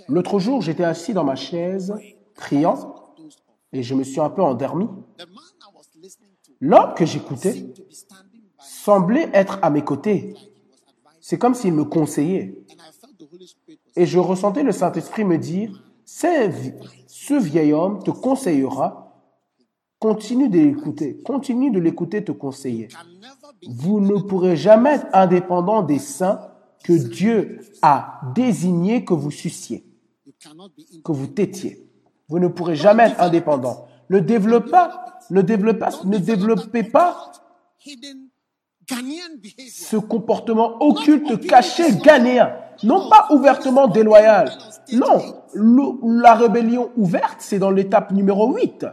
[0.08, 1.94] L'autre jour, j'étais assis dans ma chaise,
[2.34, 3.14] priant,
[3.72, 4.88] et je me suis un peu endormi.
[6.60, 7.72] L'homme que j'écoutais
[8.58, 10.34] semblait être à mes côtés.
[11.20, 12.58] C'est comme s'il me conseillait.
[13.96, 16.72] Et je ressentais le Saint-Esprit me dire, Ce vi-
[17.06, 19.14] ce vieil homme te conseillera,
[20.00, 22.88] continue de l'écouter, continue de l'écouter te conseiller.
[23.68, 26.40] Vous ne pourrez jamais être indépendant des saints
[26.84, 29.84] que Dieu a désignés que vous suciez,
[31.04, 31.86] que vous têtiez.
[32.28, 33.86] Vous ne pourrez jamais être indépendant.
[34.08, 37.32] Ne développez pas, ne développez pas, ne développez pas
[39.68, 42.56] ce comportement occulte, caché, ghanéen.
[42.82, 44.50] Non pas ouvertement déloyal.
[44.92, 48.86] Non, le- la rébellion ouverte, c'est dans l'étape numéro 8.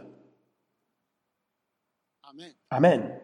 [2.22, 2.52] Amen.
[2.70, 3.20] Amen.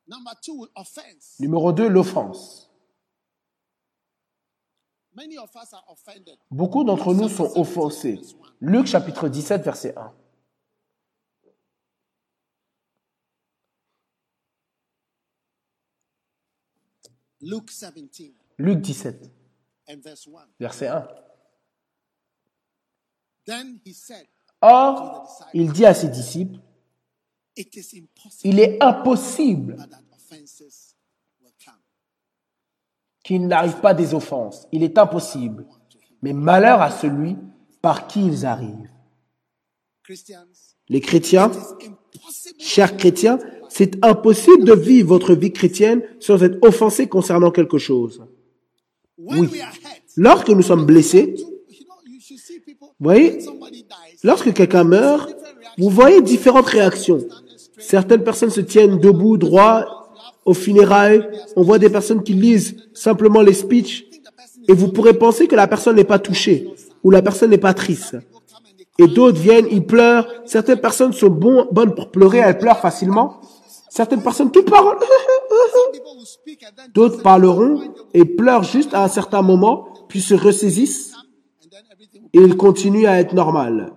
[1.39, 2.69] Numéro 2, l'offense.
[5.13, 6.37] Many of us are offended.
[6.49, 8.21] Beaucoup d'entre nous sont offensés.
[8.61, 10.13] Luc chapitre 17, verset 1.
[17.41, 19.31] Luke 17 Luc 17,
[19.89, 20.47] and verse 1.
[20.59, 21.07] verset 1.
[23.45, 24.27] Then he said,
[24.61, 26.59] Or, il dit à ses disciples,
[28.43, 29.77] il est impossible
[33.23, 34.67] qu'il n'arrive pas des offenses.
[34.71, 35.65] Il est impossible.
[36.21, 37.35] Mais malheur à celui
[37.81, 38.89] par qui ils arrivent.
[40.89, 41.51] Les chrétiens,
[42.59, 48.23] chers chrétiens, c'est impossible de vivre votre vie chrétienne sans être offensé concernant quelque chose.
[49.17, 49.49] Oui.
[50.17, 51.35] Lorsque nous sommes blessés,
[52.79, 53.39] vous voyez,
[54.23, 55.33] lorsque quelqu'un meurt,
[55.77, 57.19] vous voyez différentes réactions.
[57.77, 60.09] Certaines personnes se tiennent debout, droit,
[60.45, 61.27] aux funérailles.
[61.55, 64.05] On voit des personnes qui lisent simplement les speeches
[64.67, 66.67] et vous pourrez penser que la personne n'est pas touchée
[67.03, 68.17] ou la personne n'est pas triste.
[68.99, 70.27] Et d'autres viennent, ils pleurent.
[70.45, 73.41] Certaines personnes sont bon- bonnes pour pleurer, elles pleurent facilement.
[73.89, 74.97] Certaines personnes qui parlent.
[76.93, 77.81] D'autres parleront
[78.13, 81.13] et pleurent juste à un certain moment, puis se ressaisissent
[82.33, 83.93] et ils continuent à être normal.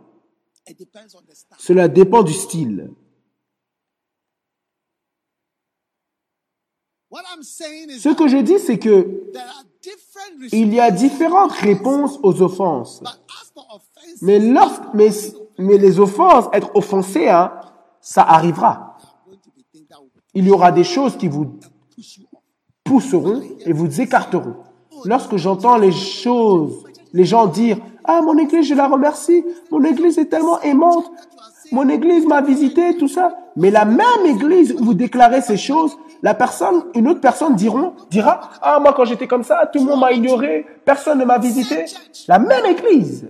[1.66, 2.91] Cela dépend du style.
[7.11, 9.32] Ce que je dis, c'est que
[10.53, 13.03] il y a différentes réponses aux offenses.
[14.20, 15.09] Mais lorsque, mais,
[15.57, 17.51] mais les offenses, être offensé, hein,
[17.99, 18.99] ça arrivera.
[20.35, 21.59] Il y aura des choses qui vous
[22.82, 24.57] pousseront et vous écarteront.
[25.07, 26.85] Lorsque j'entends les choses,
[27.15, 31.11] les gens dire, ah, mon église, je la remercie, mon église est tellement aimante,
[31.73, 33.36] mon église m'a visité, tout ça.
[33.57, 37.95] Mais la même église où vous déclarez ces choses, la personne, une autre personne diront,
[38.11, 41.39] dira, ah, moi, quand j'étais comme ça, tout le monde m'a ignoré, personne ne m'a
[41.39, 41.85] visité.
[42.28, 43.28] La même église.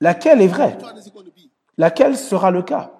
[0.00, 0.76] Laquelle est vraie?
[1.78, 2.90] Laquelle sera le cas?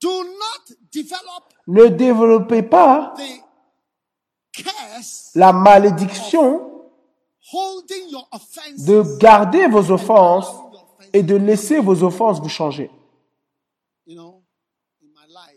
[0.00, 3.14] Do not develop Ne développez pas
[5.34, 6.66] la malédiction
[8.78, 10.52] de garder vos offenses
[11.12, 12.90] et de laisser vos offenses vous changer.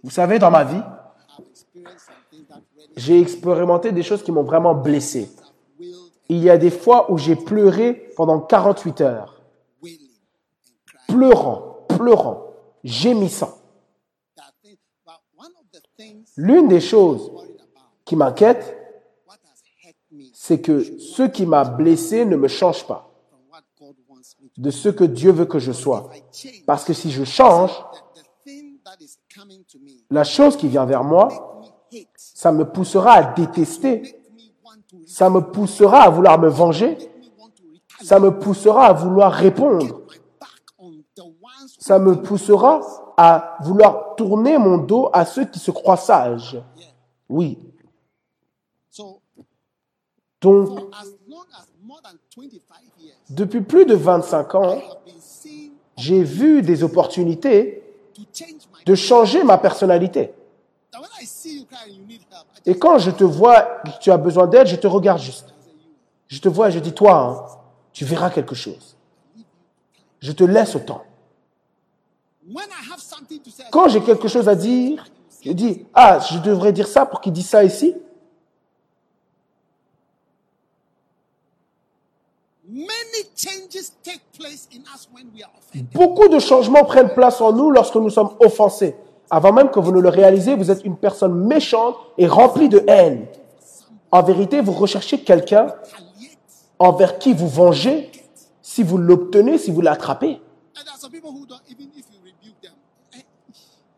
[0.03, 0.81] Vous savez, dans ma vie,
[2.95, 5.29] j'ai expérimenté des choses qui m'ont vraiment blessé.
[6.29, 9.41] Il y a des fois où j'ai pleuré pendant 48 heures,
[11.07, 12.53] pleurant, pleurant,
[12.83, 13.57] gémissant.
[16.37, 17.31] L'une des choses
[18.05, 18.77] qui m'inquiète,
[20.33, 24.42] c'est que ce qui m'a blessé ne me change pas from what God wants me
[24.42, 26.09] to de ce que Dieu veut que je sois.
[26.65, 27.71] Parce que si je change,
[30.09, 31.61] la chose qui vient vers moi,
[32.15, 34.21] ça me poussera à détester,
[35.07, 36.97] ça me poussera à vouloir me venger,
[38.01, 40.01] ça me poussera à vouloir répondre.
[41.79, 42.81] Ça me poussera
[43.17, 46.61] à vouloir tourner mon dos à ceux qui se croient sages.
[47.29, 47.57] Oui.
[50.41, 50.79] Donc,
[53.27, 54.81] for as long as more than 25 years depuis plus de 25 ans,
[55.97, 57.83] j'ai vu des opportunités
[58.85, 60.33] de changer ma personnalité.
[62.65, 65.53] Et quand je te vois tu as besoin d'aide, je te regarde juste.
[66.27, 67.45] Je te vois et je dis, toi, hein,
[67.91, 68.95] tu verras quelque chose.
[70.19, 71.03] Je te laisse au temps.
[73.71, 75.05] Quand j'ai quelque chose à dire,
[75.41, 77.95] je dis, ah, je devrais dire ça pour qu'il dise ça ici.
[82.73, 82.93] many changes take place in us when we are offended
[85.93, 88.95] Beaucoup de changements prennent place en nous lorsque nous sommes offensés.
[89.29, 92.83] Avant même que vous ne le réalisez, vous êtes une personne méchante et remplie de
[92.87, 93.25] haine.
[94.11, 95.73] En vérité, vous recherchez quelqu'un
[96.77, 98.11] envers qui vous vengez
[98.61, 100.39] si vous l'obtenez, si vous l'attrapez.
[103.13, 103.17] eh,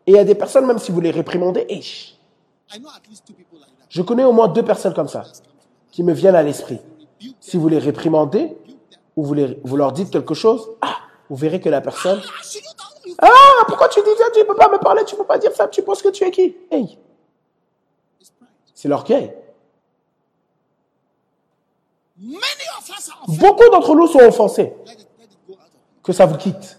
[0.06, 3.00] Et il y a des personnes, même si vous les réprimandez, that
[3.88, 5.24] je connais au moins deux personnes comme ça
[5.90, 6.80] qui me viennent à l'esprit.
[7.40, 8.56] Si vous les réprimandez
[9.16, 10.96] ou vous, les- vous leur dites quelque chose, ah,
[11.28, 12.20] vous verrez que la personne,
[13.18, 15.26] ah ah, pourquoi tu dis ça, tu ne peux pas me parler, tu ne peux
[15.26, 16.56] pas dire ça, tu penses que tu es qui?
[16.70, 16.98] Hey,
[18.74, 19.34] c'est l'orgueil.
[23.28, 24.72] Beaucoup d'entre nous sont offensés.
[26.02, 26.78] Que ça vous quitte.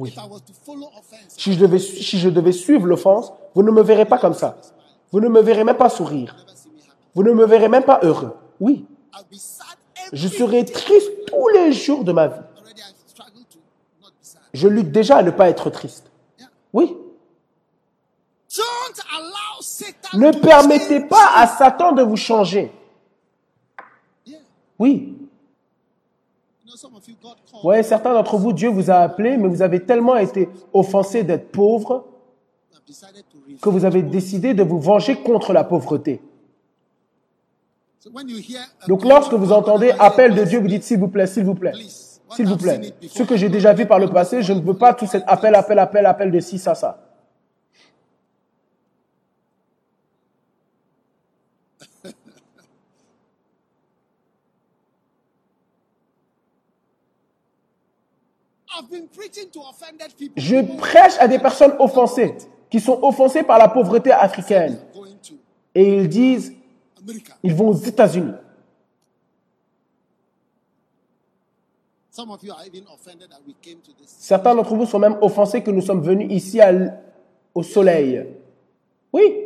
[0.00, 3.62] if I was to follow offense Si je devais, si je devais suivre l'offense, vous
[3.62, 4.56] ne me verrez pas comme ça.
[5.10, 6.36] Vous ne me verrez même pas sourire.
[7.14, 8.36] Vous ne me verrez même pas heureux.
[8.60, 8.86] Oui,
[10.12, 12.40] je serai triste tous les jours de ma vie.
[14.54, 16.10] Je lutte déjà à ne pas être triste.
[16.72, 16.96] Oui.
[20.14, 22.72] Ne permettez pas à Satan de vous changer.
[24.78, 25.14] Oui.
[27.64, 31.56] Ouais, certains d'entre vous, Dieu vous a appelé, mais vous avez tellement été offensés d'être
[31.58, 32.02] refuse
[33.60, 36.20] que vous avez décidé de vous venger contre la pauvreté.
[36.20, 37.87] so when you hear a
[38.86, 41.54] Donc lorsque vous entendez appel de "Please, Dieu, vous dites s'il vous plaît, s'il vous
[41.54, 41.72] plaît,
[42.34, 42.94] s'il vous plaît.
[43.08, 45.54] Ce que j'ai déjà vu par le passé, je ne veux pas tout cet appel,
[45.54, 47.04] appel, appel, appel de ci, ça, ça.
[60.36, 62.34] Je prêche à des personnes offensées,
[62.70, 64.78] qui sont offensées par la pauvreté africaine.
[65.74, 66.52] Et ils disent,
[67.42, 68.32] ils vont aux États-Unis.
[74.06, 76.72] Certains d'entre vous sont même offensés que nous sommes venus ici à
[77.54, 78.26] au soleil.
[79.12, 79.44] Oui,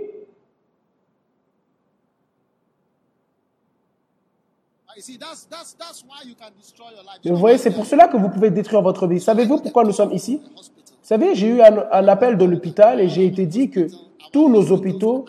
[7.24, 9.20] vous voyez, c'est pour cela que vous pouvez détruire votre vie.
[9.20, 10.40] Savez-vous pourquoi nous sommes ici?
[10.54, 10.62] Vous
[11.02, 13.88] savez, j'ai eu un, un appel de l'hôpital et j'ai été dit que
[14.32, 15.24] tous nos hôpitaux,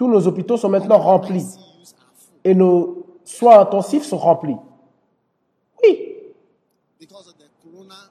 [0.00, 1.44] tous nos hôpitaux sont maintenant remplis
[2.42, 4.56] et nos soins intensifs sont remplis.
[5.84, 6.16] Oui,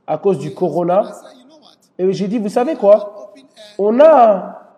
[0.06, 1.12] à cause du corona.
[1.98, 3.34] Et j'ai dit, vous savez quoi?
[3.80, 4.70] On a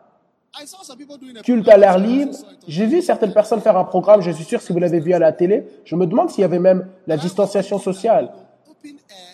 [1.44, 2.34] culte à l'air libre.
[2.66, 5.20] J'ai vu certaines personnes faire un programme, je suis sûr si vous l'avez vu à
[5.20, 5.68] la télé.
[5.84, 8.32] Je me demande s'il y avait même la distanciation sociale.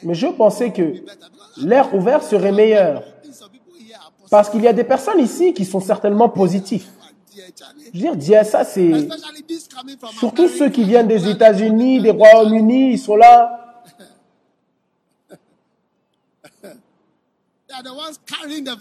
[0.02, 0.96] Mais je pensais que
[1.58, 3.04] l'air ouvert serait meilleur.
[4.32, 6.92] Parce qu'il y a des personnes ici qui sont certainement positifs.
[7.94, 8.92] Je veux dire, ça, c'est...
[10.18, 13.84] Surtout ceux qui viennent des États-Unis, des Royaumes-Unis, ils sont là.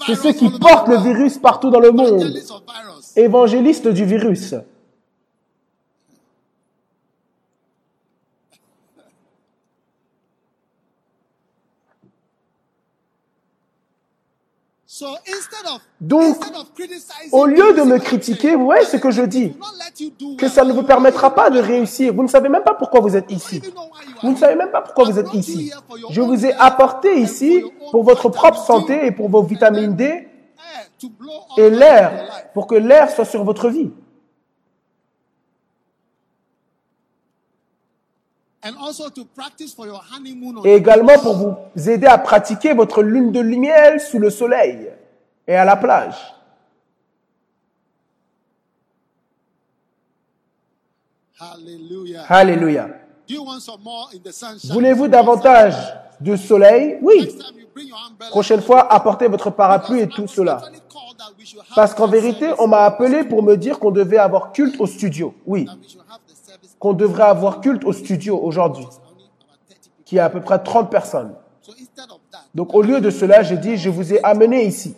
[0.07, 2.24] C'est ceux qui portent le virus partout dans le monde.
[3.16, 4.55] Évangélistes du virus.
[16.01, 16.36] Donc,
[17.32, 19.55] Au lieu de me critiquer, vous voyez ce que je dis
[20.39, 22.14] Que ça ne vous permettra pas de réussir.
[22.14, 23.62] Vous ne savez même pas pourquoi vous êtes ici.
[24.23, 25.73] Vous ne savez même pas pourquoi vous êtes ici.
[26.10, 30.28] Je vous ai apporté ici pour votre propre santé et pour vos vitamines D
[31.59, 33.90] et l'air, pour que l'air soit sur votre vie.
[33.90, 34.44] And also to practice
[37.51, 38.55] for your honeymoon on
[40.64, 44.90] Et également pour vous aider à pratiquer votre lune de miel sous le soleil
[45.47, 46.16] et à la plage.
[51.38, 52.24] Hallelujah.
[52.28, 52.88] Alléluia.
[53.28, 54.72] Do you want some more in the sunshine?
[54.72, 55.74] Voulez-vous davantage
[56.20, 56.98] de soleil?
[57.02, 57.36] Oui.
[58.30, 60.62] Prochaine fois, apportez votre parapluie et tout cela.
[61.74, 65.34] Parce qu'en vérité, on m'a appelé pour me dire qu'on devait avoir culte au studio.
[65.44, 65.68] Oui,
[66.86, 68.84] qu'on devrait avoir culte au studio aujourd'hui.
[68.84, 70.04] only about 30 people.
[70.04, 71.34] qui a à peu près 30 personnes.
[72.54, 74.94] Donc au lieu de cela, j'ai dit, je vous ai amené ici.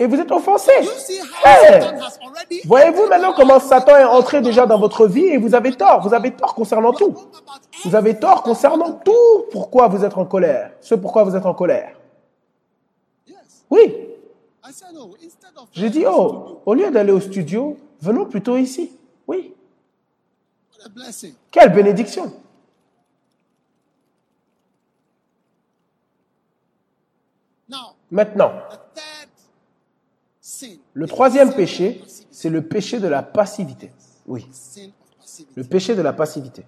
[0.00, 0.40] Et vous êtes how
[1.44, 1.82] Hey!
[2.64, 6.00] Voyez-vous maintenant comment Satan est entré déjà dans votre vie et vous avez tort.
[6.00, 7.14] Vous avez tort concernant tout.
[7.84, 9.44] Vous avez tort concernant tout.
[9.50, 11.92] Pourquoi vous êtes en colère Ce pourquoi vous ê't en colère.
[13.70, 14.08] Oui.
[15.72, 18.92] J'ai dit, oh, au lieu d'aller au studio, venons plutôt ici.
[19.26, 19.54] Oui.
[21.50, 22.32] Quelle bénédiction.
[28.10, 28.52] Maintenant,
[30.92, 33.90] le troisième péché, c'est le péché de la passivité.
[34.26, 34.46] Oui,
[35.54, 36.64] le péché de la passivité.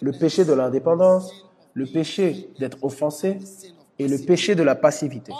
[0.00, 1.32] Le péché de l'indépendance,
[1.74, 3.38] le péché d'être offensé
[3.98, 5.32] et le péché de la passivité.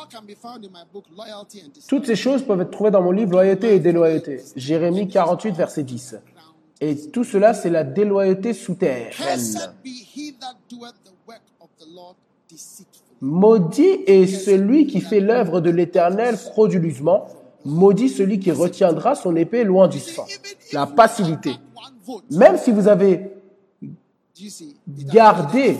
[1.87, 4.43] Toutes ces choses peuvent être trouvées dans mon livre Loyauté et déloyauté.
[4.57, 6.17] Jérémie 48, verset 10.
[6.81, 9.41] Et tout cela, c'est la déloyauté souterraine.
[13.21, 17.27] Maudit est celui qui fait l'œuvre de l'Éternel frauduleusement.
[17.65, 20.27] Maudit celui qui retiendra son épée loin du sang.
[20.73, 21.53] La passivité.
[22.31, 23.33] Même si vous avez
[24.89, 25.77] gardé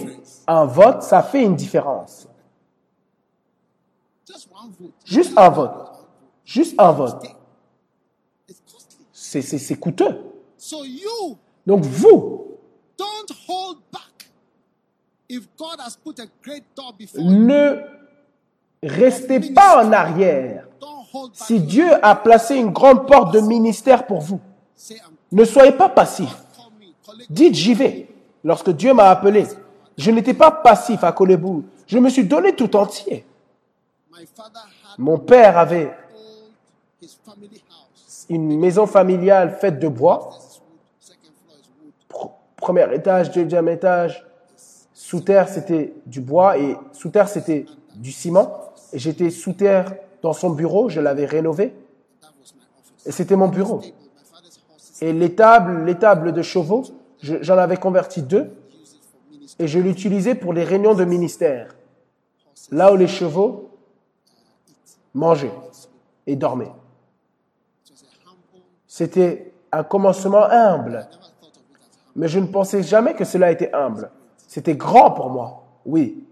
[0.47, 2.27] un vote, ça fait une différence.
[5.05, 5.93] Juste un vote.
[6.45, 7.25] Juste un vote.
[9.13, 10.28] C'est coûteux.
[10.69, 12.59] So you Donc vous,
[12.99, 14.29] don't hold back.
[15.27, 17.77] If God has put a great door before you, ne
[18.83, 20.67] restez pas en arrière.
[21.33, 24.41] Si Dieu a placé une grande porte de ministère pour vous,
[25.33, 26.37] ne soyez pas passif.
[27.31, 28.09] Dites j'y vais.
[28.45, 29.47] Lorsque Dieu m'a appelé,
[29.97, 31.65] je n'étais pas passif à Kolebou.
[31.87, 33.25] Je me suis donné tout entier.
[34.99, 35.97] Mon père avait
[38.29, 40.39] une maison familiale faite de bois.
[42.69, 44.27] Premier étage, deuxième étage.
[44.93, 47.65] Sous terre, c'était du bois et sous terre, c'était
[47.95, 48.61] du ciment.
[48.93, 50.91] Et j'étais sous terre dans son bureau.
[50.91, 51.75] Je l'avais rénové.
[53.07, 53.81] Et c'était mon bureau.
[55.01, 56.83] Et l'étable, l'étable de chevaux,
[57.23, 58.51] je- j'en avais converti deux.
[59.59, 61.75] Et je l'utilisais pour les réunions de ministère.
[62.71, 63.71] Là où les chevaux
[65.15, 65.55] mangeaient
[66.27, 66.75] et dormaient.
[68.87, 70.97] C'était un commencement humble.
[70.97, 72.07] Never thought of it as humble.
[72.19, 74.11] Mais je ne pensais jamais que cela était humble.
[74.49, 75.63] C'était grand pour moi.
[75.87, 76.25] Oui.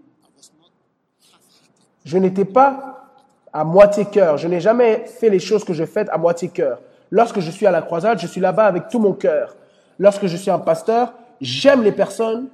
[2.03, 3.09] Je n'étais pas
[3.53, 4.37] à moitié cœur.
[4.37, 6.81] Je n'ai jamais fait les choses que je fais à moitié cœur.
[7.09, 9.55] Lorsque je suis à la croisade, je suis là-bas avec tout mon cœur.
[9.97, 12.49] Lorsque je suis un pasteur, j'aime les personnes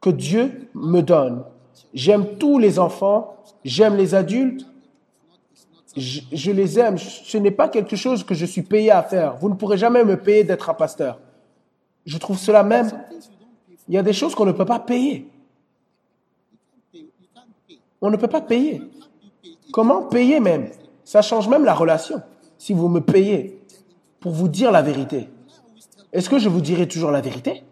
[0.00, 1.42] que Dieu me donne.
[1.92, 4.64] J'aime tous les enfants, j'aime les adultes,
[5.96, 6.96] je, je les aime.
[6.96, 9.34] Ce n'est pas quelque chose que je suis payé à faire.
[9.34, 11.18] Vous ne pourrez jamais me payer d'être un pasteur.
[12.06, 12.90] Je trouve cela même.
[13.88, 15.28] Il y a des choses qu'on ne peut pas payer.
[18.00, 18.82] On ne peut pas payer.
[19.72, 20.70] Comment payer même?
[21.04, 22.22] Ça change même la relation.
[22.56, 23.60] Si vous me payez
[24.20, 25.28] pour vous dire la vérité,
[26.12, 27.62] est-ce que je vous dirai toujours la vérité?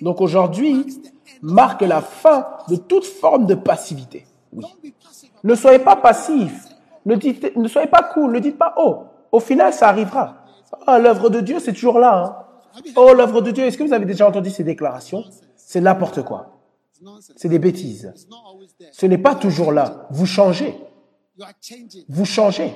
[0.00, 0.86] Donc aujourd'hui
[1.40, 4.26] marque la fin de toute forme de passivité.
[4.52, 4.64] Oui.
[5.44, 6.66] Ne soyez pas passif.
[7.04, 8.32] Ne, dites, ne soyez pas cool.
[8.32, 9.04] Ne dites pas oh.
[9.32, 10.44] Au final, ça arrivera.
[10.86, 12.24] Ah, l'œuvre de Dieu, c'est toujours là.
[12.74, 12.82] hein.
[12.96, 13.64] Oh, l'œuvre de Dieu.
[13.64, 15.24] Est-ce que vous avez déjà entendu ces déclarations?
[15.56, 16.60] C'est n'importe quoi.
[17.36, 18.12] C'est des bêtises.
[18.92, 20.06] Ce n'est pas toujours là.
[20.10, 20.74] Vous changez.
[22.08, 22.72] Vous changez.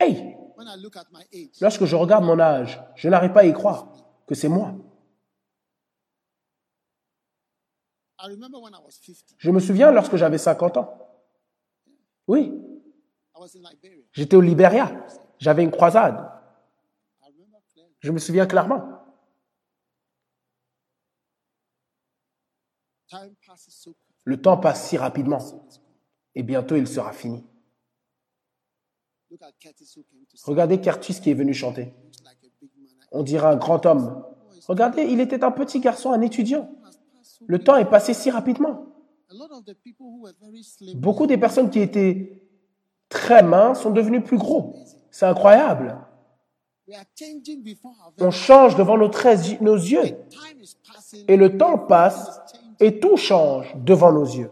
[0.00, 0.36] Hey,
[1.60, 3.86] lorsque je regarde mon âge, je n'arrive pas à y croire
[4.26, 4.74] que c'est moi.
[8.18, 10.98] I remember when I was 50, Je me souviens lorsque j'avais 50 ans.
[12.26, 12.52] Oui,
[14.12, 14.90] j'étais au Libéria.
[15.38, 16.30] J'avais une croisade.
[18.00, 19.04] Je me souviens clairement.
[24.24, 25.38] Le temps passe si rapidement.
[26.34, 27.44] Et bientôt, il sera fini.
[30.44, 31.94] Regardez Curtis qui est venu chanter.
[33.12, 34.24] On dirait un grand homme.
[34.66, 36.70] Regardez, il était un petit garçon, un étudiant.
[37.46, 38.86] Le temps est passé si rapidement.
[40.94, 42.42] Beaucoup des personnes qui étaient
[43.08, 44.74] très minces sont devenues plus gros.
[45.14, 45.96] C'est incroyable.
[48.18, 50.16] On change devant nos, yeux.
[51.28, 52.40] Et le temps passe
[52.80, 54.50] et tout change devant nos yeux.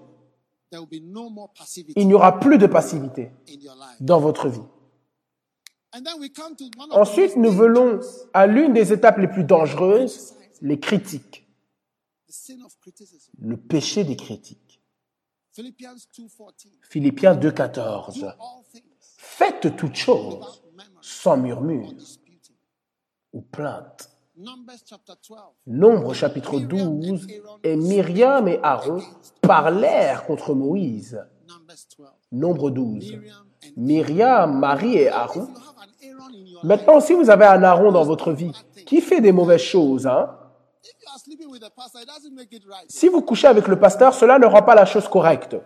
[1.97, 3.33] Il n'y aura plus de passivité
[3.99, 4.63] dans votre vie.
[6.93, 7.99] Ensuite, nous venons
[8.33, 11.45] à l'une des étapes les plus dangereuses, les critiques,
[13.41, 14.81] le péché des critiques.
[15.51, 16.77] Philippians 2:14.
[16.89, 18.37] Philippiens 2.14.
[19.25, 20.65] Faites toutes choses
[21.01, 21.93] sans murmure
[23.33, 24.11] ou plainte.
[24.37, 25.39] Numbers chapter 12.
[25.69, 27.29] Nombre chapitre 12,
[27.63, 29.01] et Myriam et Aaron
[29.41, 31.25] parlèrent contre Moïse.
[31.49, 32.09] Numbers 12.
[32.33, 33.13] Nombre 12.
[33.13, 33.31] Miriam
[33.71, 35.49] and Myriam, Marie et Aaron.
[36.65, 38.53] Maintenant, si vous avez un Aaron dans votre vie
[38.87, 40.37] qui fait des mauvaises choses, hein,
[42.89, 45.57] si vous couchez avec le pasteur, cela ne rend pas la chose correcte.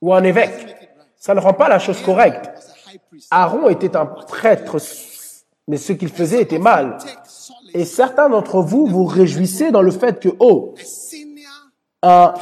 [0.00, 0.90] Ou un évêque.
[1.16, 2.50] Ça ne rend pas la chose correcte.
[3.30, 4.76] Aaron était un prêtre,
[5.68, 6.98] mais ce qu'il faisait était mal.
[7.72, 10.74] Et certains d'entre vous vous réjouissez dans le fait que, oh,
[12.02, 12.34] un,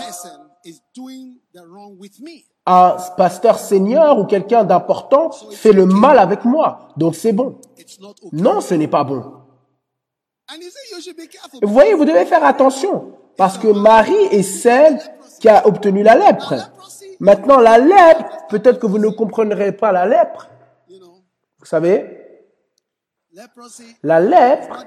[3.17, 7.59] pasteur senior ou quelqu'un d'important fait le mal avec moi, donc c'est bon.
[8.33, 9.25] Non, ce n'est pas bon.
[11.63, 14.99] Vous voyez, vous devez faire attention, parce que Marie est celle
[15.41, 16.55] qui a obtenu la lèpre.
[17.21, 20.49] Maintenant, la lèpre, peut-être que vous ne comprendrez pas la lèpre.
[21.59, 22.19] Vous savez,
[24.03, 24.85] la lèpre,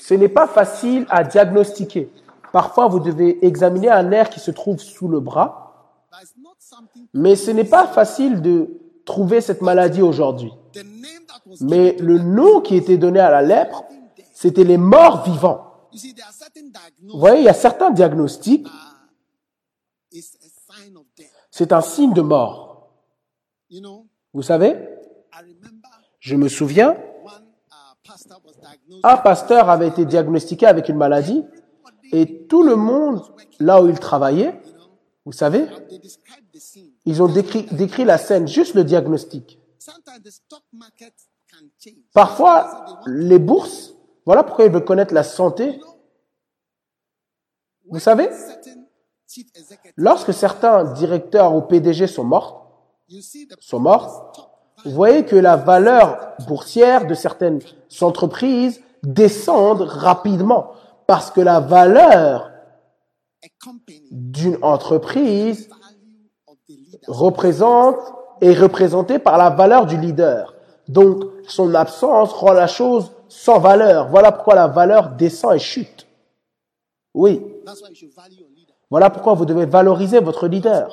[0.00, 2.10] ce n'est pas facile à diagnostiquer.
[2.52, 5.60] Parfois, vous devez examiner un nerf qui se trouve sous le bras,
[6.10, 7.06] But it's not something.
[7.12, 8.68] mais ce n'est pas facile de
[9.04, 10.52] trouver cette maladie aujourd'hui.
[10.72, 13.84] The name that was Mais le nom qui était donné à la lèpre,
[14.32, 15.88] c'était les morts vivants.
[15.92, 18.66] Vous voyez, il y a certains diagnostics,
[20.12, 21.26] It's a sign of death.
[21.56, 22.90] C'est un signe de mort.
[24.32, 24.76] Vous savez,
[26.18, 26.98] je me souviens, uh,
[29.04, 31.44] un pasteur avait été diagnostiqué avec une maladie
[32.10, 33.22] et tout le monde,
[33.60, 34.60] là où il travaillait,
[35.24, 35.66] vous savez,
[37.04, 39.60] ils ont décrit, décrit la scène, juste le diagnostic.
[42.12, 43.94] Parfois, les bourses,
[44.26, 45.80] voilà pourquoi ils veulent connaître la santé.
[47.88, 48.28] Vous savez,
[49.96, 52.70] lorsque certains directeurs ou PDG sont morts,
[53.60, 54.32] sont morts,
[54.84, 57.60] vous voyez que la valeur boursière de certaines
[58.00, 60.72] entreprises descend rapidement
[61.06, 62.50] parce que la valeur
[64.10, 65.68] d'une entreprise
[67.06, 67.98] représente
[68.40, 70.54] est représentée par la valeur du leader.
[70.88, 74.08] Donc, son absence rend la chose sans valeur.
[74.08, 76.06] Voilà pourquoi la valeur descend et chute.
[77.14, 77.42] Oui,
[78.94, 80.88] Voilà pourquoi vous devez valoriser votre leader.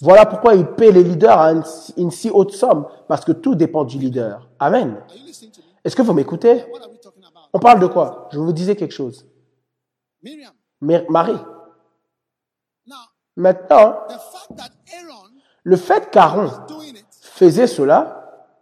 [0.00, 1.52] Voilà pourquoi ils paient les leaders à
[1.96, 4.48] une, si haute somme, parce que tout dépend du leader.
[4.60, 5.04] Amen.
[5.82, 6.64] Est-ce que vous m'écoutez?
[7.52, 8.28] On parle de quoi?
[8.30, 9.26] Je vous disais quelque chose.
[10.80, 11.40] Marie,
[13.34, 13.96] maintenant,
[15.64, 16.48] le fait qu'Aaron
[17.22, 18.54] faisait cela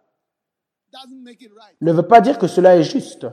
[1.82, 3.26] ne veut pas dire que cela est juste.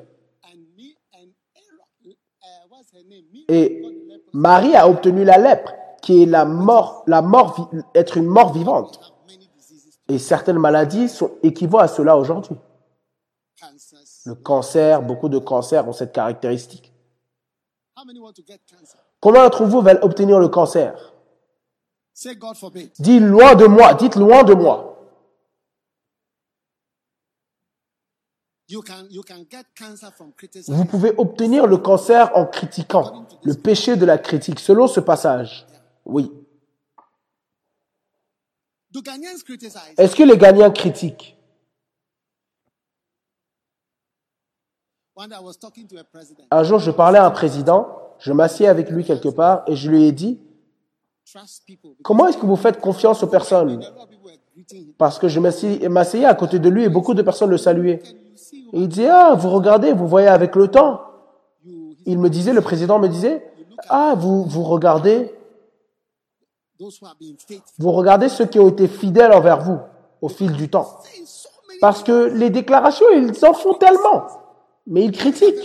[3.48, 3.89] Et.
[4.34, 9.14] Marie a obtenu la lèpre, qui est la mort, la mort, être une mort vivante.
[10.08, 12.56] Et certaines maladies sont, équivaut à cela aujourd'hui.
[14.26, 16.94] Le cancer, beaucoup de cancers ont cette caractéristique.
[19.20, 21.14] Combien d'entre vous veulent obtenir le cancer?
[23.00, 24.89] Dites loin de moi, dites loin de moi.
[30.68, 33.26] Vous pouvez obtenir le cancer en critiquant.
[33.44, 35.66] Le péché de la critique, selon ce passage.
[36.06, 36.32] Oui.
[39.98, 41.36] Est-ce que les gagnants critiquent?
[46.52, 49.90] Un jour, je parlais à un président, je m'assieds avec lui quelque part et je
[49.90, 50.40] lui ai dit,
[51.26, 51.92] Trust people.
[51.92, 53.84] Because comment est-ce que vous faites confiance aux personnes?
[54.98, 58.02] Parce que je m'asseyais à côté de lui et beaucoup de personnes le saluaient.
[58.74, 61.02] Il disait, ah, vous regardez, vous voyez avec le temps.
[62.06, 63.44] Il me disait, le président me disait,
[63.90, 65.34] ah, vous, vous regardez,
[67.78, 69.80] vous regardez ceux qui ont été fidèles envers vous
[70.22, 71.00] au fil du temps.
[71.82, 74.28] Parce que les déclarations, ils en font tellement.
[74.88, 75.56] Mais ils critiquent.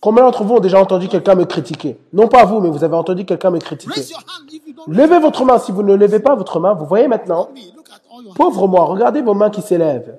[0.00, 1.98] Combien d'entre vous ont déjà entendu quelqu'un me critiquer?
[2.12, 4.00] Non pas vous, mais vous avez entendu quelqu'un me critiquer.
[4.86, 5.58] Levez votre main.
[5.58, 7.48] Si vous ne levez pas votre main, vous voyez maintenant,
[8.34, 10.18] pauvre moi, regardez vos mains qui s'élèvent.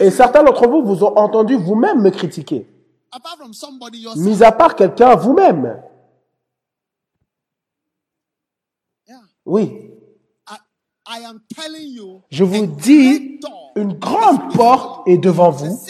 [0.00, 2.68] Et certains d'entre vous vous ont entendu vous-même me critiquer.
[4.16, 5.82] Mis à part quelqu'un vous-même.
[9.44, 9.62] Oui.
[10.48, 10.82] I, I am telling you.
[12.30, 13.40] Je vous dis,
[13.76, 15.80] une grande porte est devant vous.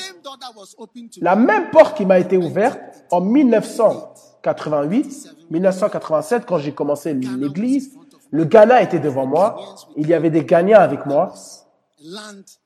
[1.20, 2.80] La même porte qui m'a été ouverte
[3.10, 7.96] en 1988, 1987, quand j'ai commencé l'église.
[8.30, 9.56] Le Ghana était devant moi.
[9.96, 11.34] Il y avait des Ghanéens avec moi.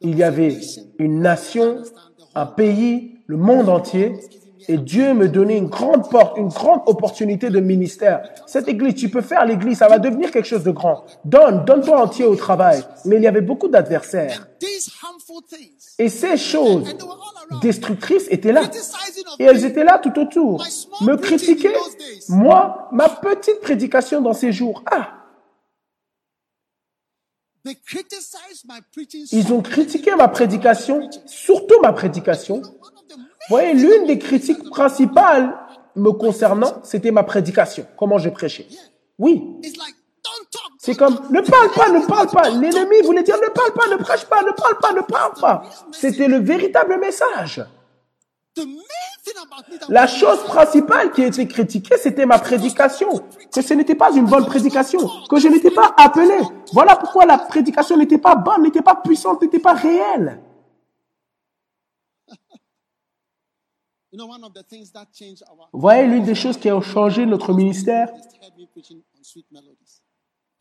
[0.01, 0.57] Il y avait
[0.99, 1.83] une nation,
[2.35, 4.19] un pays, le monde entier
[4.69, 8.29] Et Dieu me donnait une grande porte, une grande opportunité de ministère.
[8.47, 11.05] Cette église, tu peux faire l'église, ça va devenir quelque chose de grand.
[11.25, 12.83] Donne, donne-toi entier au travail.
[13.05, 14.49] Mais il y avait beaucoup d'adversaires.
[15.99, 16.97] Et ces choses
[17.63, 18.63] destructrices étaient là.
[19.39, 20.65] Et elles étaient là tout autour.
[21.03, 21.77] Me critiquaient.
[22.29, 24.83] Moi, ma petite prédication dans ces jours.
[24.91, 25.13] Ah,
[29.33, 32.63] ils ont critiqué ma prédication, surtout ma prédication.
[33.49, 35.55] Vous voyez, l'une des critiques principales
[35.95, 38.67] me concernant, c'était ma prédication, comment je prêchais.
[39.19, 39.43] Oui,
[40.79, 42.49] c'est comme, ne parle pas, ne parle pas.
[42.51, 45.63] L'ennemi voulait dire, ne parle pas, ne prêche pas, ne parle pas, ne parle pas.
[45.93, 47.65] C'était le véritable message.
[49.89, 53.09] La chose principale qui a été critiquée, c'était ma prédication.
[53.53, 55.01] Que ce n'était pas une bonne prédication.
[55.29, 56.39] Que je n'étais pas appelé.
[56.73, 60.41] Voilà pourquoi la prédication n'était pas bonne, n'était pas puissante, n'était pas réelle.
[62.29, 64.05] you know one of the things that changed our
[65.73, 68.09] Vous voyez, l'une des choses qui a changé notre ministère,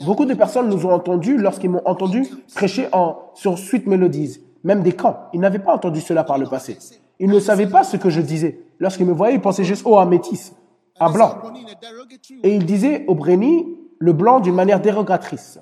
[0.03, 4.84] beaucoup de personnes nous ont entendus lorsqu'ils m'ont entendu prêcher en, sur Sweet Melodies, même
[4.84, 5.30] des camps.
[5.34, 6.77] Ils n'avaient pas entendu cela par le passé.
[7.19, 8.61] Ils ne savaient pas ce que je disais.
[8.80, 10.53] Lorsqu'ils me voyaient, ils pensaient juste, oh, un métis,
[10.99, 11.41] un blanc.
[12.44, 15.60] Et ils disaient au Bréni le blanc d'une manière dérogatrice,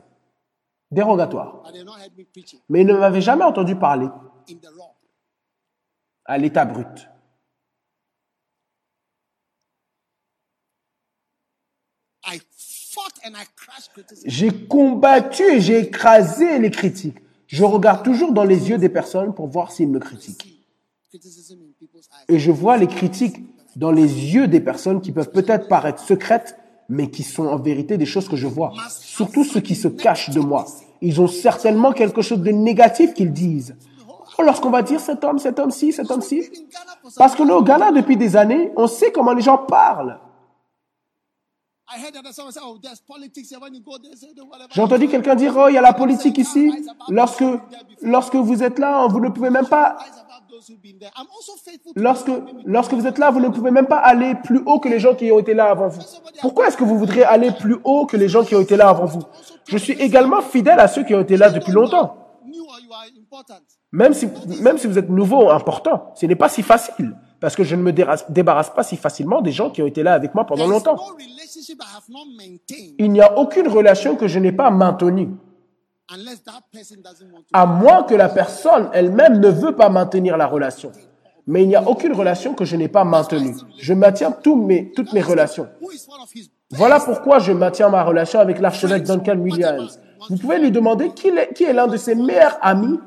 [0.90, 1.64] dérogatoire.
[2.70, 4.08] Mais ils ne m'avaient jamais entendu parler
[6.26, 7.10] à l'état brut.
[12.26, 13.12] I fought and I crushed criticism.
[14.26, 17.18] J'ai combattu et j'ai écrasé les critiques.
[17.48, 20.60] Je regarde toujours dans les yeux des personnes pour voir s'ils me critiquent.
[22.28, 23.38] Et je vois les critiques
[23.76, 26.58] dans les yeux des personnes qui peuvent peut-être paraître secrètes,
[26.90, 28.74] mais qui sont en vérité des choses que je vois.
[28.90, 30.66] Surtout ceux qui se cachent de moi.
[31.02, 33.76] Ils ont certainement quelque chose de négatif qu'ils disent.
[34.38, 36.50] Oh, Lorsqu'on va dire cet homme, cet homme-ci, cet homme-ci.
[37.18, 40.20] Parce que nous, au Ghana, depuis des années, on sait comment les gens parlent.
[44.72, 46.72] J'ai entendu quelqu'un dire, oh, il y a la politique ici.
[47.10, 47.44] Lorsque,
[48.02, 49.98] lorsque vous êtes là, vous ne pouvez même pas,
[51.96, 52.32] lorsque,
[52.66, 55.14] lorsque vous êtes là, vous ne pouvez même pas aller plus haut que les gens
[55.14, 56.02] qui ont été là avant vous.
[56.42, 58.90] Pourquoi est-ce que vous voudriez aller plus haut que les gens qui ont été là
[58.90, 59.24] avant vous?
[59.66, 62.16] Je suis également fidèle à ceux qui ont été là depuis longtemps.
[63.92, 64.28] Même si,
[64.62, 67.16] même si vous êtes nouveau, important, ce n'est pas si facile.
[67.44, 70.14] Parce que je ne me débarrasse pas si facilement des gens qui ont été là
[70.14, 70.96] avec moi pendant longtemps.
[72.98, 75.28] Il n'y a aucune relation que je n'ai pas maintenue.
[76.10, 77.50] unless that person doesn't want to.
[77.52, 80.94] à moins que la personne elle-même ne veut pas maintenir la relation.
[81.46, 83.56] Mais il n'y a aucune relation que je n'ai pas maintenue.
[83.78, 85.68] Je maintiens tous mes, toutes mes relations.
[85.82, 90.00] Who is one of his Voilà pourquoi je maintiens ma relation avec l'archevêque Duncan Williams.
[90.30, 93.00] Vous pouvez lui demander qui est, qui est l'un de ses meilleurs amis,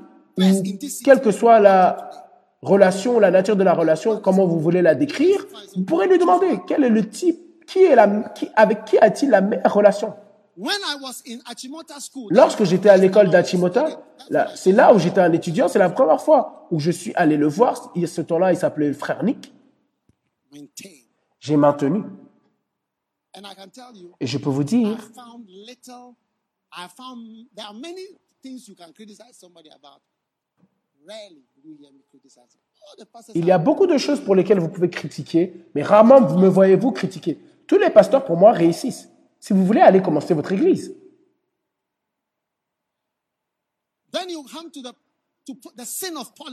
[1.03, 2.26] quelle que soit la
[2.63, 5.45] relation, la nature de la relation, comment vous voulez la décrire.
[5.75, 9.31] Vous pourrez lui demander quel est le type, qui est la, qui, avec qui a-t-il
[9.31, 10.15] la meilleure relation.
[10.57, 14.03] When I was in Achimota school, Lorsque j'étais à l'école d'Achimota,
[14.55, 17.47] c'est là où j'étais un étudiant, c'est la première fois où je suis allé le
[17.47, 17.93] voir.
[17.95, 19.53] Il- Ce temps-là, il s'appelait le frère Nick.
[21.41, 22.05] J'ai maintenu.
[24.19, 24.97] Et je peux vous dire,
[33.35, 36.49] il y a beaucoup de choses pour lesquelles vous pouvez critiquer, mais rarement vous me
[36.49, 37.39] voyez-vous critiquer.
[37.67, 39.09] Tous les pasteurs, pour moi, réussissent.
[39.41, 40.95] Si vous voulez aller commencer votre église,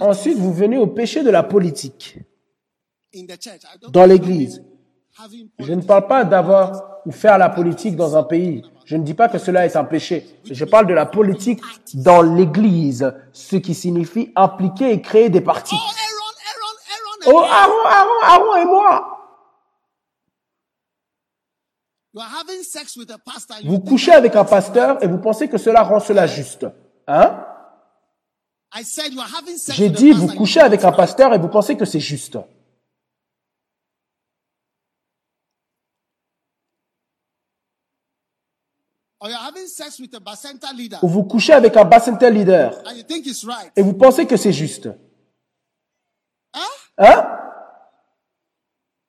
[0.02, 2.20] ensuite vous venez au péché de la politique
[3.90, 4.64] dans l'église.
[5.60, 8.64] Je ne parle pas d'avoir ou faire la politique dans un pays.
[8.86, 10.26] Je ne dis pas que cela est un péché.
[10.50, 11.62] Je parle de la politique
[11.94, 15.78] dans l'église, ce qui signifie impliquer et créer des partis.
[17.26, 18.46] Oh Aaron, Aaron, Aaron.
[18.52, 19.10] Oh, et moi.
[23.64, 26.68] Vous couchez avec un pasteur et vous pensez que cela rend cela juste.
[27.08, 27.46] Hein?
[29.70, 32.38] J'ai dit, vous couchez avec un pasteur et vous pensez que c'est juste.
[32.38, 32.52] Or you're having
[38.74, 39.13] sex with a Bacenta leader.
[41.02, 43.72] Ou vous couchez avec un Bacenta leader And you think it's right.
[43.76, 44.90] et vous pensez que c'est juste.
[46.98, 47.40] Hein?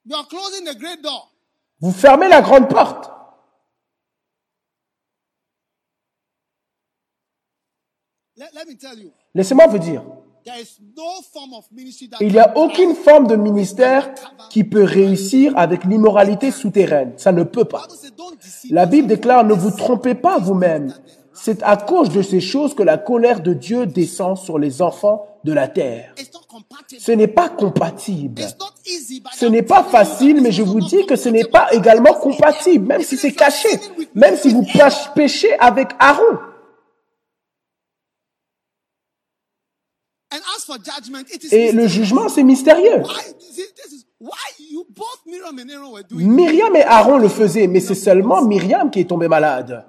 [0.05, 1.33] You are closing the great door.
[1.81, 3.11] Vous fermez la grande porte.
[8.37, 10.03] Let, let me tell you, Laissez-moi vous dire,
[12.21, 14.11] il n'y a aucune forme de ministère
[14.51, 17.13] qui peut réussir avec l'immoralité souterraine.
[17.17, 17.87] Ça ne peut pas.
[18.71, 20.93] La Bible déclare, ne vous trompez pas vous-même.
[21.33, 25.27] C'est à cause de ces choses que la colère de Dieu descend sur les enfants
[25.45, 26.15] de la terre.
[26.99, 28.43] Ce n'est pas compatible.
[29.35, 33.03] Ce n'est pas facile, mais je vous dis que ce n'est pas également compatible, même
[33.03, 33.69] si c'est caché,
[34.15, 34.65] même si vous
[35.15, 36.39] péchez avec Aaron.
[40.35, 40.54] And as for judgment, it is
[41.53, 43.03] Et le jugement, c'est mystérieux.
[46.11, 49.87] Myriam et Aaron le faisaient, mais c'est seulement Myriam qui est tombée malade.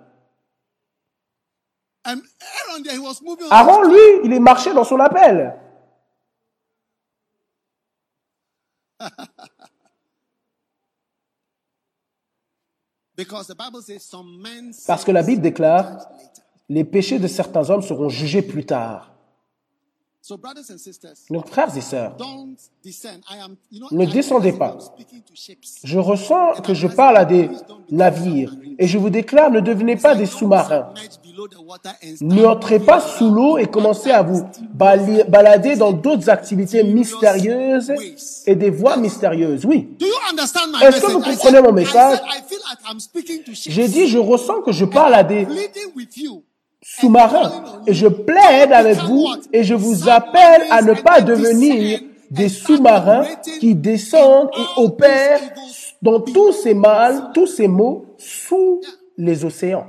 [3.49, 5.55] Aaron lui, il est marché dans son appel.
[14.87, 16.09] Parce que la Bible déclare,
[16.67, 19.14] les péchés de certains hommes seront jugés plus tard.
[21.29, 22.17] Donc, frères et sœurs,
[23.91, 24.77] Ne descendez pas.
[25.83, 27.49] Je ressens que je parle à des
[27.91, 30.93] navires et je vous déclare, ne devenez pas des sous-marins.
[30.95, 34.43] Submerge below the water and Ne entrez pas sous l'eau et commencez à vous
[34.73, 37.93] balader dans d'autres activités mystérieuses
[38.47, 39.65] et des voies mystérieuses.
[39.65, 39.89] Oui.
[40.81, 42.19] Est-ce que vous comprenez mon message?
[43.51, 45.47] J'ai dit, je ressens que je parle à des.
[46.87, 51.99] Sous-marins et je plaide avec vous et je vous appelle à ne pas devenir
[52.29, 53.25] des sous-marins
[53.59, 55.41] qui descendent et opèrent
[56.03, 58.81] dans tous ces mal, tous ces maux sous
[59.17, 59.87] les océans.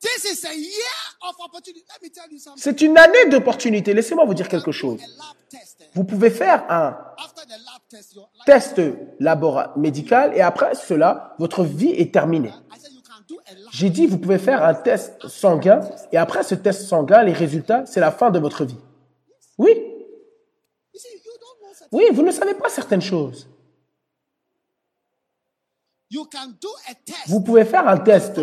[0.00, 1.84] This is a year of opportunity.
[1.90, 2.62] Let me tell you something.
[2.62, 3.92] C'est une année d'opportunité.
[3.92, 5.00] Laissez-moi vous dire quelque chose.
[5.02, 5.56] Eh?
[5.94, 6.96] Vous pouvez faire un
[8.46, 8.80] test,
[9.76, 12.52] médical et après cela, votre vie est terminée.
[13.72, 15.80] J'ai dit, vous pouvez faire un test sanguin
[16.12, 18.78] et après ce test sanguin, les résultats, c'est la fin de votre vie.
[19.58, 19.70] Oui,
[21.92, 23.48] oui, vous ne savez pas certaines choses.
[27.26, 28.40] Vous pouvez faire un test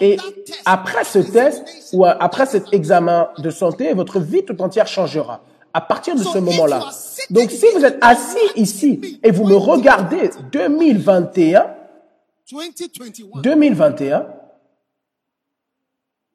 [0.00, 0.16] et
[0.64, 1.62] après ce test
[1.92, 5.42] ou après cet examen de santé, votre vie tout entière changera.
[5.74, 6.90] À partir de ce moment-là.
[7.30, 11.66] Donc si vous êtes assis ici et vous me regardez 2021,
[12.50, 13.36] 2021.
[13.42, 14.30] 2021, You are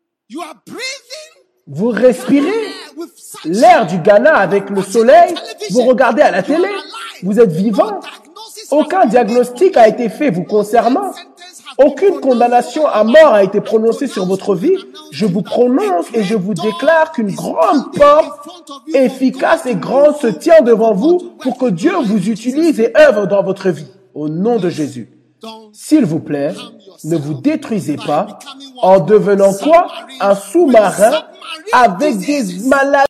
[0.01, 0.16] breathing
[1.67, 2.51] vous respirez
[3.45, 5.33] l'air du Ghana avec le soleil,
[5.71, 6.67] vous regardez à la télé,
[7.23, 7.99] vous êtes vivant.
[8.71, 11.11] Aucun diagnostic a été fait vous concernant.
[11.77, 14.75] Aucune condamnation à mort a été prononcée sur votre vie.
[15.11, 18.49] Je vous prononce et je vous déclare qu'une grande porte
[18.93, 23.43] efficace et grande se tient devant vous pour que Dieu vous utilise et œuvre dans
[23.43, 23.87] votre vie.
[24.13, 25.16] Au nom de Jésus.
[25.73, 26.53] S'il vous plaît,
[27.03, 28.39] ne vous détruisez pas
[28.81, 29.87] en devenant quoi?
[30.19, 31.25] Un sous-marin
[31.73, 33.07] avec des maladies.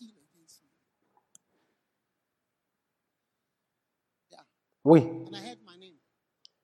[0.00, 0.70] healed against me.
[4.30, 4.44] Yeah.
[4.84, 5.06] Oui.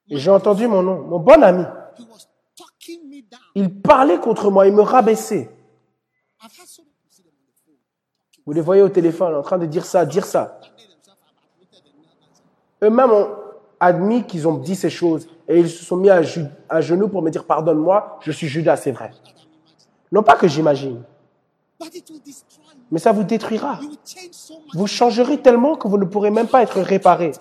[0.09, 1.65] Et j'ai entendu mon nom, mon bon ami.
[3.55, 5.51] Il parlait contre moi, il me rabaissait.
[8.45, 10.61] Vous les voyez au téléphone en train de dire ça, dire ça.
[12.83, 13.29] Eux-mêmes ont
[13.81, 16.23] admis qu'ils ont dit ces choses et ils se sont mis à,
[16.69, 19.11] à genoux pour me dire pardonne-moi, je suis Judas, c'est vrai.
[20.13, 21.03] Non pas que j'imagine,
[22.91, 23.81] mais ça vous détruira.
[24.75, 27.33] Vous changerez tellement que vous ne pourrez même pas être réparé.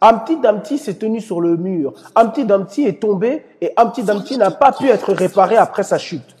[0.00, 1.94] Humpty Dumpty s'est tenu sur le mur.
[2.14, 6.36] Humpty Dumpty est tombé et Humpty Dumpty n'a pas pu être réparé après sa chute.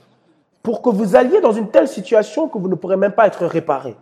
[0.62, 3.46] Pour que vous alliez dans une telle situation que vous ne pourrez même pas être
[3.46, 3.96] réparé.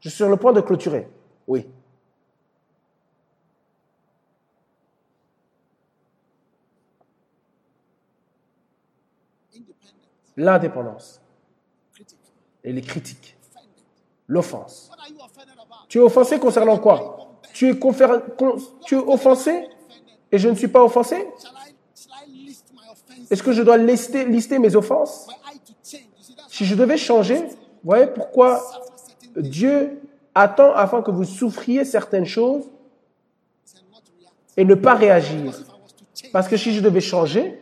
[0.00, 1.08] Je suis sur le point de clôturer.
[1.46, 1.66] Oui.
[10.36, 11.23] L'indépendance.
[12.64, 13.36] Et les critiques,
[14.26, 14.90] l'offense.
[15.88, 17.38] Tu es offensé concernant quoi?
[17.52, 17.78] Tu es,
[19.06, 19.68] offensé
[20.32, 21.28] et je ne suis pas offensé?
[23.30, 25.28] Est-ce que je dois lister, lister mes offenses?
[26.48, 27.44] Si je devais changer,
[27.84, 28.62] voyez pourquoi
[29.36, 30.00] Dieu
[30.34, 32.64] attend afin que vous souffriez certaines choses
[34.56, 35.52] et ne pas réagir.
[36.32, 37.60] Parce que si je devais changer,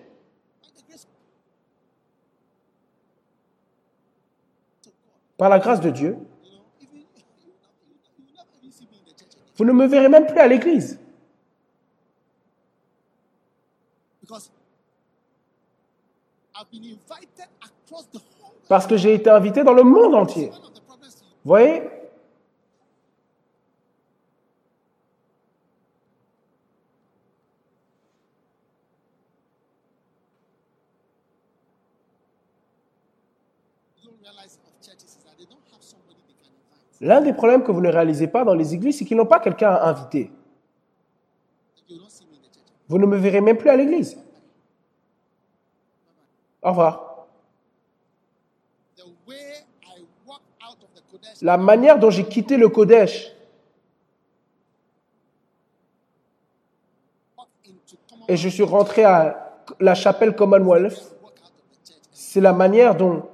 [5.42, 6.16] par la grâce de Dieu,
[9.56, 11.00] vous ne me verrez même plus à l'église.
[18.68, 20.50] Parce que j'ai été invité dans le monde entier.
[20.50, 21.82] Vous voyez
[34.04, 36.91] don't realize of churches is that they don't have somebody they can invite.
[37.02, 39.40] L'un des problèmes que vous ne réalisez pas dans les églises, c'est qu'ils n'ont pas
[39.40, 40.30] quelqu'un à inviter.
[42.88, 44.16] Vous ne me verrez même plus à l'église.
[46.62, 47.26] Au revoir.
[51.40, 53.32] La manière dont j'ai quitté le Kodesh
[58.28, 61.16] et je suis rentré à la chapelle Commonwealth,
[62.12, 63.28] c'est la manière dont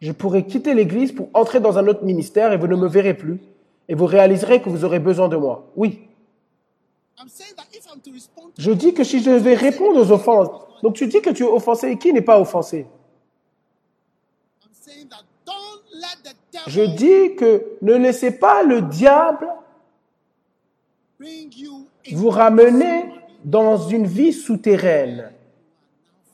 [0.00, 3.14] je pourrais quitter l'église pour entrer dans un autre ministère et vous ne me verrez
[3.14, 3.38] plus.
[3.88, 5.66] Et vous réaliserez que vous aurez besoin de moi.
[5.76, 6.02] Oui.
[8.56, 10.48] Je dis que si je devais répondre aux offenses,
[10.82, 12.86] donc tu dis que tu es offensé et qui n'est pas offensé?
[16.66, 19.48] Je dis que ne laissez pas le diable
[22.12, 23.12] vous ramener
[23.44, 25.32] dans une vie souterraine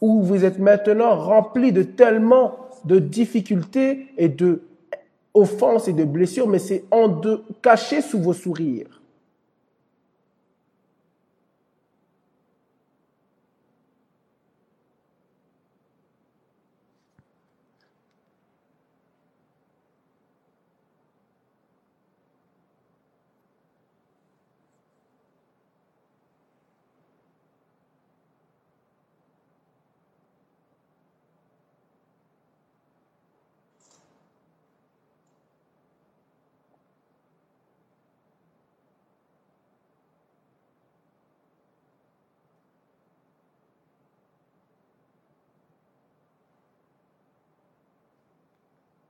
[0.01, 4.63] où vous êtes maintenant rempli de tellement de difficultés et de
[5.35, 8.87] offenses et de blessures, mais c'est en de, caché sous vos sourires.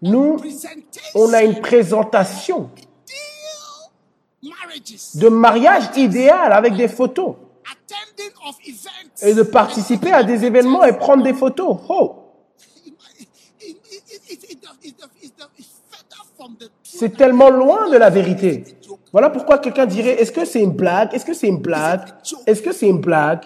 [0.00, 0.36] nous,
[1.14, 2.70] on a une présentation
[5.14, 7.36] de mariage idéal avec des photos
[9.22, 11.78] et de participer à des événements et prendre des photos.
[11.88, 12.23] Oh,
[17.04, 18.64] c'est tellement loin de la vérité.
[19.12, 21.12] Voilà pourquoi quelqu'un dirait, est-ce que c'est une blague?
[21.12, 22.00] Est-ce que c'est une blague?
[22.46, 23.42] Est-ce que c'est une blague?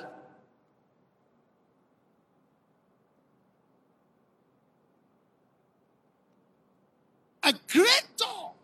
[7.43, 8.55] A great door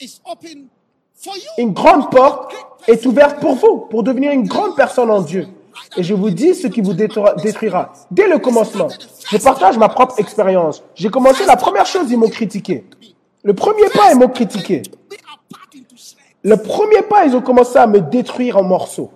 [0.00, 0.68] is open
[1.16, 1.50] for you.
[1.58, 2.54] Une grande porte
[2.86, 5.48] est ouverte pour vous, pour devenir une grande personne en Dieu.
[5.96, 7.92] Et je vous dis ce qui vous détruira.
[8.12, 8.86] Dès le commencement,
[9.28, 10.84] je partage ma propre expérience.
[10.94, 12.84] J'ai commencé, la première chose, ils m'ont critiqué.
[13.42, 14.82] Le premier pas, ils m'ont critiqué.
[16.42, 19.10] Le premier pas, ils ont commencé à me détruire en morceaux.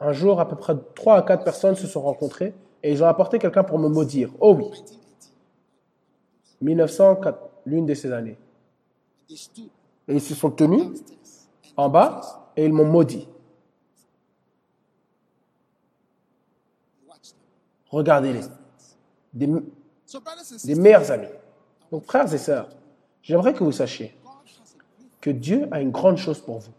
[0.00, 3.06] Un jour, à peu près 3 à 4 personnes se sont rencontrées et ils ont
[3.06, 4.30] apporté quelqu'un pour me maudire.
[4.40, 4.66] Oh oui,
[6.60, 8.36] 1904, l'une de ces années.
[9.30, 11.02] Et ils se sont tenus
[11.76, 13.28] en bas et ils m'ont maudit.
[17.92, 17.98] Them.
[17.98, 18.40] Regardez-les.
[20.64, 21.28] Des, meilleurs amis.
[21.90, 22.68] Donc, frères et sœurs,
[23.22, 24.16] j'aimerais que vous sachiez
[25.20, 26.72] que Dieu a une grande chose pour vous.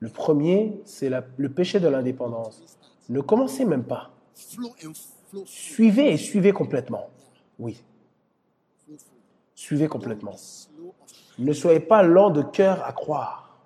[0.00, 2.62] Le premier, c'est le péché de l'indépendance.
[3.08, 4.10] Ne commencez même pas.
[5.44, 7.08] Suivez et suivez complètement.
[7.58, 7.82] Oui,
[9.54, 10.34] suivez complètement.
[11.38, 13.56] Ne soyez pas lent de cœur à croire.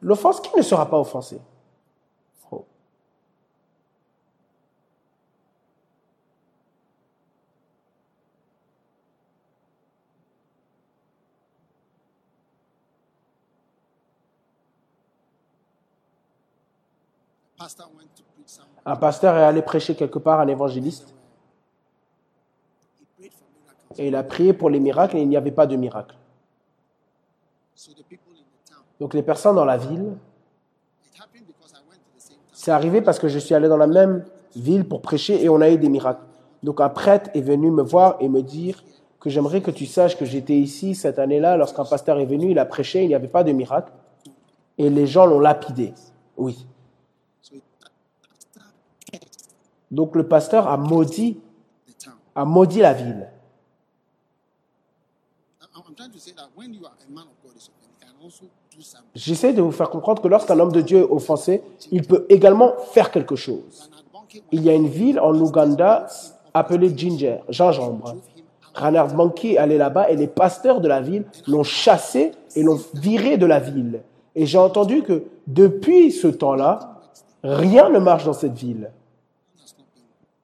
[0.00, 1.40] L'offense, qui ne sera pas offensé
[2.50, 2.64] Oh.
[18.84, 21.14] Un pasteur est allé prêcher quelque part, un évangéliste,
[23.98, 26.16] et il a prié pour les miracles et il n'y avait pas de miracle.
[26.18, 26.24] So the people in the
[27.56, 27.65] town,
[29.00, 30.16] Donc les personnes dans la ville,
[31.04, 32.52] it happened because I went to the same town.
[32.52, 34.24] c'est arrivé parce que je suis allé dans la même
[34.54, 36.22] ville pour prêcher et on a eu des miracles.
[36.62, 38.82] Donc un prêtre est venu me voir et me dire
[39.20, 42.58] que j'aimerais que tu saches que j'étais ici cette année-là lorsqu'un pasteur est venu, il
[42.58, 43.92] a prêché, il n'y avait pas de miracle
[44.78, 45.92] et les gens l'ont lapidé.
[46.36, 46.66] Oui.
[49.90, 51.38] Donc le pasteur a maudit,
[52.34, 53.28] a maudit la ville.
[59.14, 62.74] J'essaie de vous faire comprendre que lorsqu'un homme de Dieu est offensé, il peut également
[62.92, 63.90] faire quelque chose.
[64.52, 66.06] Il y a une ville en Ouganda
[66.52, 68.16] appelée Ginger, gingembre.
[68.74, 73.38] Ranard est allé là-bas et les pasteurs de la ville l'ont chassé et l'ont viré
[73.38, 74.02] de la ville.
[74.34, 77.00] Et j'ai entendu que depuis ce temps-là,
[77.42, 78.90] rien ne marche dans cette ville.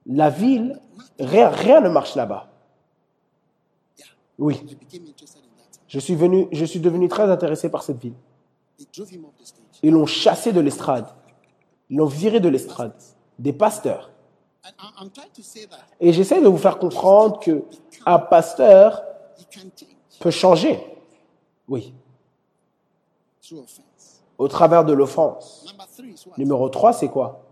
[0.07, 0.79] La ville,
[1.19, 2.47] rien, rien ne marche là-bas.
[4.39, 4.59] Oui,
[5.93, 8.15] je suis, venu, je suis devenu très intéressé par cette ville.
[9.83, 11.05] Ils l'ont chassé de l'estrade.
[11.91, 12.93] Ils l'ont viré de l'estrade.
[13.37, 14.09] Des pasteurs.
[15.99, 17.63] Et j'essaie de vous faire comprendre que
[18.07, 19.03] un pasteur
[20.19, 20.83] peut changer.
[21.67, 21.93] Oui,
[24.39, 25.75] au travers de l'offense.
[26.39, 27.45] Numéro 3, c'est quoi?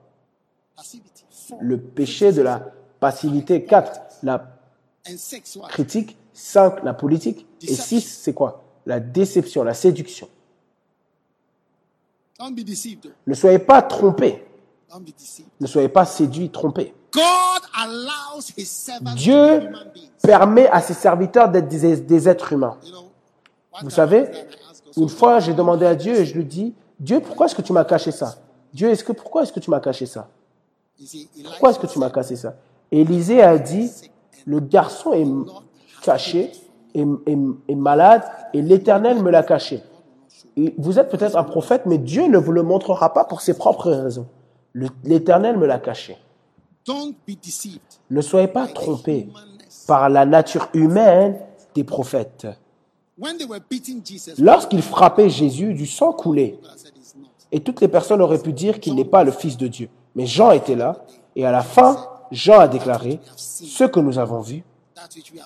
[1.59, 3.65] Le péché de la passivité.
[3.65, 4.47] 4, la
[5.69, 6.17] critique.
[6.41, 7.45] 5, la politique.
[7.61, 8.63] Et 6, c'est quoi?
[8.85, 10.27] La déception, la séduction.
[12.39, 13.03] Don't be deceived.
[13.03, 13.11] though.
[13.27, 14.43] Ne soyez pas trompés.
[14.91, 15.49] Don't be deceived.
[15.59, 16.93] Ne soyez pas séduits, trompés.
[17.13, 20.09] God allows his servants to be Dieu human beings.
[20.23, 22.77] permet à ses serviteurs d'être des, des êtres humains.
[22.83, 22.99] You know,
[23.71, 24.31] one Vous savez,
[24.97, 27.73] une fois, j'ai demandé à Dieu et je lui dis, Dieu, pourquoi est-ce que tu
[27.73, 28.37] m'as caché ça?
[28.73, 30.27] Dieu, est-ce que pourquoi est-ce que tu m'as caché ça?
[31.43, 32.55] Pourquoi est-ce que tu m'as caché ça?
[32.91, 33.91] Élisée a dit,
[34.45, 35.25] le garçon est
[36.01, 36.51] caché,
[36.93, 38.23] est malade,
[38.53, 39.81] et l'Éternel me l'a caché.
[40.57, 43.53] Et vous êtes peut-être un prophète, mais Dieu ne vous le montrera pas pour ses
[43.53, 44.27] propres raisons.
[45.03, 46.17] L'Éternel me l'a caché.
[48.09, 49.29] Ne soyez pas trompés
[49.87, 51.37] par la nature humaine
[51.75, 52.47] des prophètes.
[54.39, 56.59] Lorsqu'ils frappaient Jésus, du sang coulait.
[57.51, 59.89] Et toutes les personnes auraient pu dire qu'il n'est pas le Fils de Dieu.
[60.15, 61.05] Mais Jean était là,
[61.35, 61.97] et à la fin,
[62.31, 64.63] Jean a déclaré, ce que nous avons vu,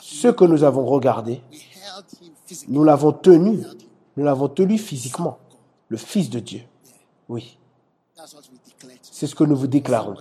[0.01, 1.41] Ce que nous avons regardé,
[2.67, 3.63] nous l'avons tenu,
[4.17, 5.37] nous l'avons tenu physiquement,
[5.89, 6.61] le Fils de Dieu.
[7.29, 7.57] Oui,
[9.01, 10.15] c'est ce que nous vous déclarons.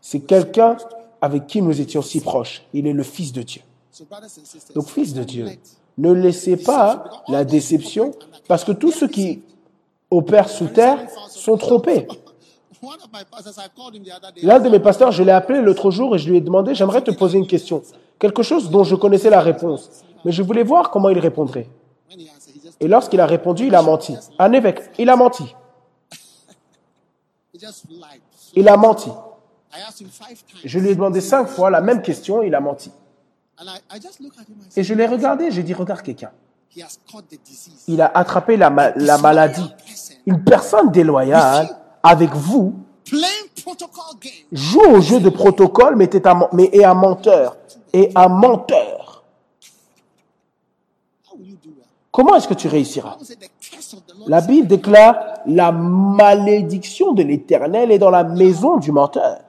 [0.00, 0.76] C'est quelqu'un
[1.20, 2.62] avec qui nous étions si proches.
[2.72, 3.62] Il est le Fils de Dieu.
[4.74, 5.46] Donc, Fils de Dieu,
[5.98, 8.12] ne laissez pas la déception,
[8.48, 9.42] parce que tous ceux qui
[10.10, 12.06] opèrent sous terre sont trompés.
[14.42, 17.02] L'un de mes pasteurs, je l'ai appelé l'autre jour et je lui ai demandé, j'aimerais
[17.02, 17.82] te poser une question.
[18.18, 20.02] Quelque chose dont je connaissais la réponse.
[20.24, 21.68] Mais je voulais voir comment il répondrait.
[22.80, 24.16] Et lorsqu'il a répondu, il a menti.
[24.38, 25.54] Un évêque, il a menti.
[28.56, 29.10] Il a menti.
[30.64, 32.92] Je lui ai demandé cinq fois la même question, il a menti.
[34.76, 36.30] Et je l'ai regardé, j'ai dit, regarde quelqu'un.
[37.88, 39.72] Il a attrapé la, ma- la maladie.
[40.26, 41.68] Une personne déloyale,
[42.04, 42.74] avec vous,
[44.52, 47.56] joue au jeu de protocole, mais est un, mais est un menteur.
[47.92, 49.24] Et un menteur.
[52.12, 53.16] Comment est-ce que tu réussiras?
[53.16, 55.16] Bible said the curse of the Lord La Bible déclare
[55.46, 59.40] la malédiction de l'Éternel est dans la maison du menteur.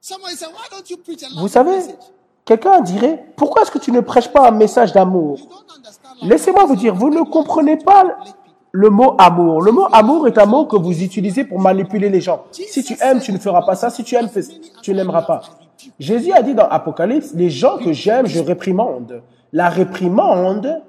[0.00, 1.80] Somebody said, why don't you preach a Vous savez,
[2.44, 5.38] quelqu'un dirait, pourquoi est-ce que tu ne prêches pas un message d'amour?
[6.22, 8.04] Laissez-moi vous dire, vous ne comprenez pas
[8.72, 9.62] le mot amour.
[9.62, 12.44] Le mot amour est un mot que vous utilisez pour manipuler les gens.
[12.50, 13.90] Si tu aimes, tu ne feras pas ça.
[13.90, 14.28] Si tu aimes,
[14.82, 15.42] tu n'aimeras pas.
[15.98, 19.22] Jésus a dit dans Apocalypse, les gens que j'aime, je réprimande.
[19.52, 20.82] La réprimande,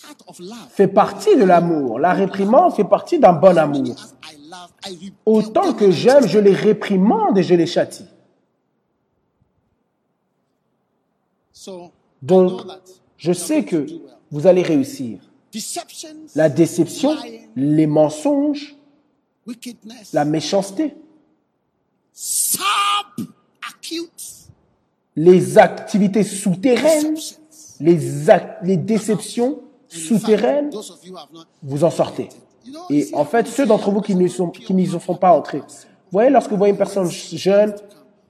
[0.00, 0.27] Part of love.
[0.70, 1.98] Fait partie de l'amour.
[1.98, 3.96] La réprimande fait partie d'un bon amour.
[5.26, 8.06] Autant que j'aime, je les réprimande et je les châtie.
[12.22, 12.62] Donc,
[13.16, 13.86] je sais que
[14.30, 15.18] vous allez réussir.
[16.34, 17.16] La déception,
[17.56, 18.76] les mensonges,
[20.12, 20.96] la méchanceté,
[25.16, 27.16] les activités souterraines,
[27.80, 29.62] les déceptions
[30.72, 30.82] Not,
[31.62, 32.28] vous en sortez.
[32.90, 34.50] Et en fait, ceux d'entre vous qui n'y sont,
[35.20, 35.64] pas entrés, vous
[36.12, 37.74] voyez, lorsque vous voyez une personne jeune,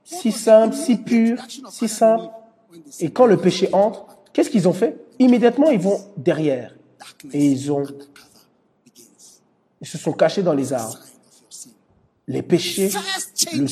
[0.04, 1.38] si simple, si pure,
[1.70, 2.24] si simple,
[3.00, 4.96] et quand le péché entre, qu'est-ce qu'ils ont fait?
[5.18, 6.74] Immédiatement, ils vont derrière.
[7.32, 7.82] Et ils ont,
[9.80, 10.98] ils se sont cachés dans les arbres.
[12.28, 12.90] Les péchés,
[13.54, 13.66] le-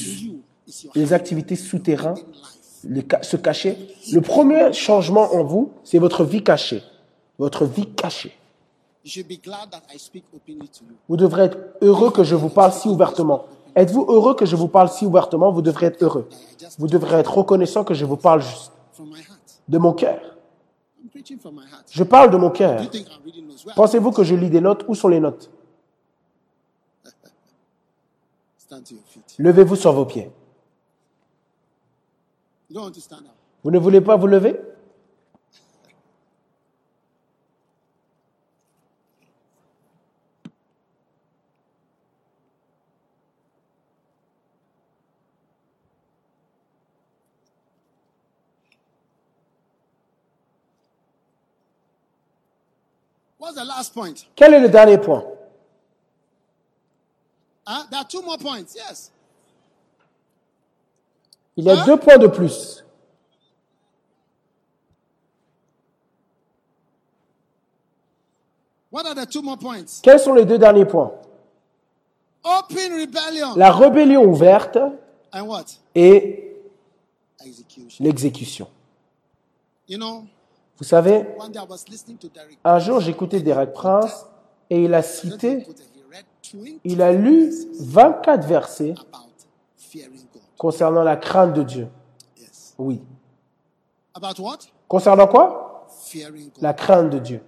[0.94, 2.16] les activités souterraines,
[3.08, 3.76] ca- se cacher.
[4.12, 6.82] Le premier changement en vous, c'est votre vie cachée.
[7.38, 8.36] Votre vie cachée.
[9.04, 10.96] You should be glad that I speak openly to you.
[11.08, 13.44] Vous devrez être heureux que je vous parle si ouvertement.
[13.76, 15.52] Êtes-vous heureux que je vous parle si ouvertement?
[15.52, 16.28] Vous devrez être heureux.
[16.78, 19.60] Vous devrez être reconnaissant que je vous parle juste From my heart.
[19.68, 20.18] de mon cœur.
[21.02, 21.84] I'm preaching from my heart.
[21.90, 22.80] Je parle de mon cœur.
[23.76, 24.84] Pensez-vous que je lis des notes?
[24.88, 25.50] Où sont les notes?
[28.58, 29.34] Stand to your feet.
[29.38, 30.30] Levez-vous sur vos pieds.
[33.62, 34.58] Vous ne voulez pas vous lever?
[53.57, 54.27] The last point?
[54.37, 55.24] Quel est le dernier point?
[57.66, 57.85] Huh?
[57.91, 58.74] There are two more points.
[58.77, 59.11] Yes.
[61.57, 62.85] Il y a deux points de plus.
[68.91, 70.01] What are the two more points?
[70.03, 71.12] Quels sont les deux derniers points?
[72.45, 74.78] Open rebellion La rébellion ouverte
[75.33, 75.65] and what?
[75.95, 76.43] et
[77.45, 78.05] Execution.
[78.05, 78.69] l'exécution.
[79.89, 80.27] You know,
[80.78, 81.27] Vous savez,
[82.65, 84.27] un jour j'écoutais Derek Prince
[84.69, 86.24] et il a cité, Put it, He read
[86.74, 88.94] 20 il a lu 24 versets
[90.59, 91.89] concernant la crainte de Dieu.
[92.39, 92.74] Yes.
[92.78, 93.03] Oui.
[94.15, 94.59] About what?
[94.89, 95.86] Concernant quoi?
[96.61, 97.40] La crainte de Dieu.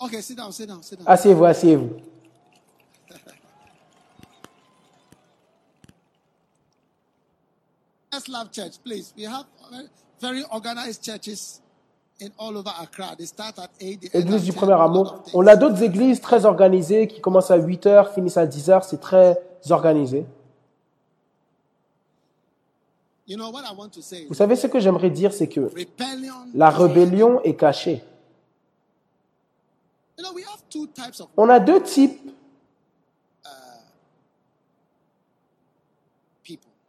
[0.00, 1.06] Okay, sit down, sit down, sit down.
[1.08, 1.90] Asseyez-vous, asseyez-vous.
[8.12, 9.14] Let's love church, please.
[9.16, 9.88] We have very-
[10.20, 11.61] very organized churches
[14.12, 15.22] Église du 10, premier amour.
[15.34, 18.84] On a d'autres églises très organisées qui commencent à 8 heures, finissent à 10 heures.
[18.84, 19.40] C'est très
[19.70, 20.24] organisé.
[24.28, 25.70] Vous savez ce que j'aimerais dire, c'est que
[26.54, 28.02] la rébellion est cachée.
[31.36, 32.32] On a deux types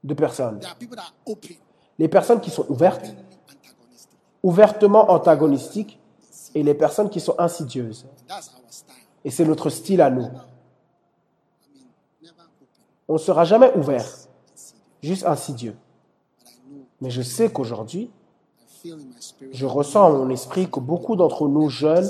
[0.04, 0.60] de personnes.
[1.98, 3.06] Les personnes qui sont ouvertes.
[4.44, 6.00] Ouvertement antagonistiques,
[6.56, 8.06] et les personnes qui sont insidieuses.
[9.26, 10.28] Et c'est notre style à nous.
[13.08, 14.06] On ne sera jamais ouvert,
[15.02, 15.76] juste insidieux.
[17.02, 18.12] Mais je sais qu'aujourd'hui,
[19.52, 22.10] je ressens en mon esprit que beaucoup d'entre nous jeunes,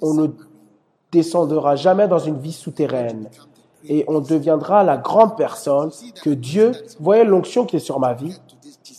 [0.00, 0.28] on ne
[1.12, 3.28] descendra jamais dans une vie souterraine.
[3.86, 5.90] Et on deviendra la grande personne
[6.22, 8.38] que Dieu, voyez l'onction qui est sur ma vie.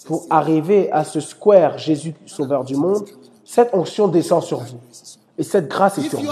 [0.06, 3.06] Pour arriver à ce square Jésus Sauveur du monde,
[3.44, 4.80] cette onction descend sur vous.
[5.38, 6.32] Et cette grâce est sur vous.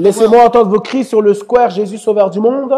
[0.00, 2.72] Laissez-moi entendre vos cris sur le square Jésus Sauveur du monde.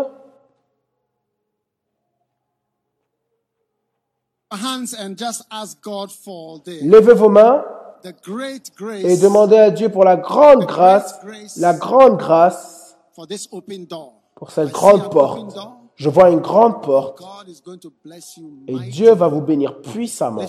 [6.83, 7.65] Levez vos mains
[9.05, 11.19] et demandez à Dieu pour la grande grâce,
[11.57, 12.97] la grande grâce
[14.35, 15.57] pour cette grande porte.
[15.99, 17.20] Je vois une grande porte.
[18.69, 18.79] Et.
[18.91, 20.43] Dieu va vous bénir puissamment.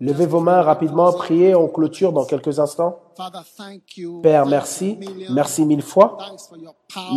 [0.00, 2.98] Levez vos mains rapidement, priez, on clôture dans quelques instants.
[4.22, 4.98] Père, merci,
[5.30, 6.16] merci mille fois.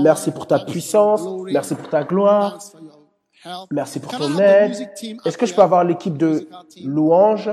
[0.02, 2.57] Merci pour ta puissance, merci pour ta gloire,
[3.72, 4.91] merci pour ton aide?
[5.24, 6.45] Est-ce que je peux avoir l'équipe de
[6.84, 7.52] louanges?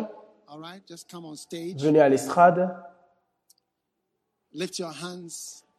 [1.79, 2.75] Venez à l'estrade,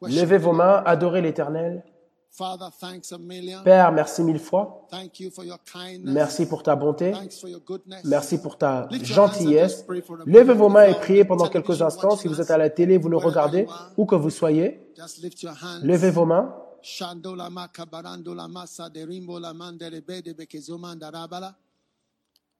[0.01, 1.83] levez vos mains, adorez l'Éternel.
[3.63, 4.87] Père, merci mille fois.
[6.03, 7.13] Merci pour ta bonté.
[8.03, 9.85] Merci pour ta gentillesse.
[10.25, 12.15] Levez vos mains et priez pendant quelques instants.
[12.15, 13.65] Si vous êtes à la télé, vous nous regardez,
[13.97, 14.79] où que vous soyez.
[15.81, 16.53] Levez vos mains.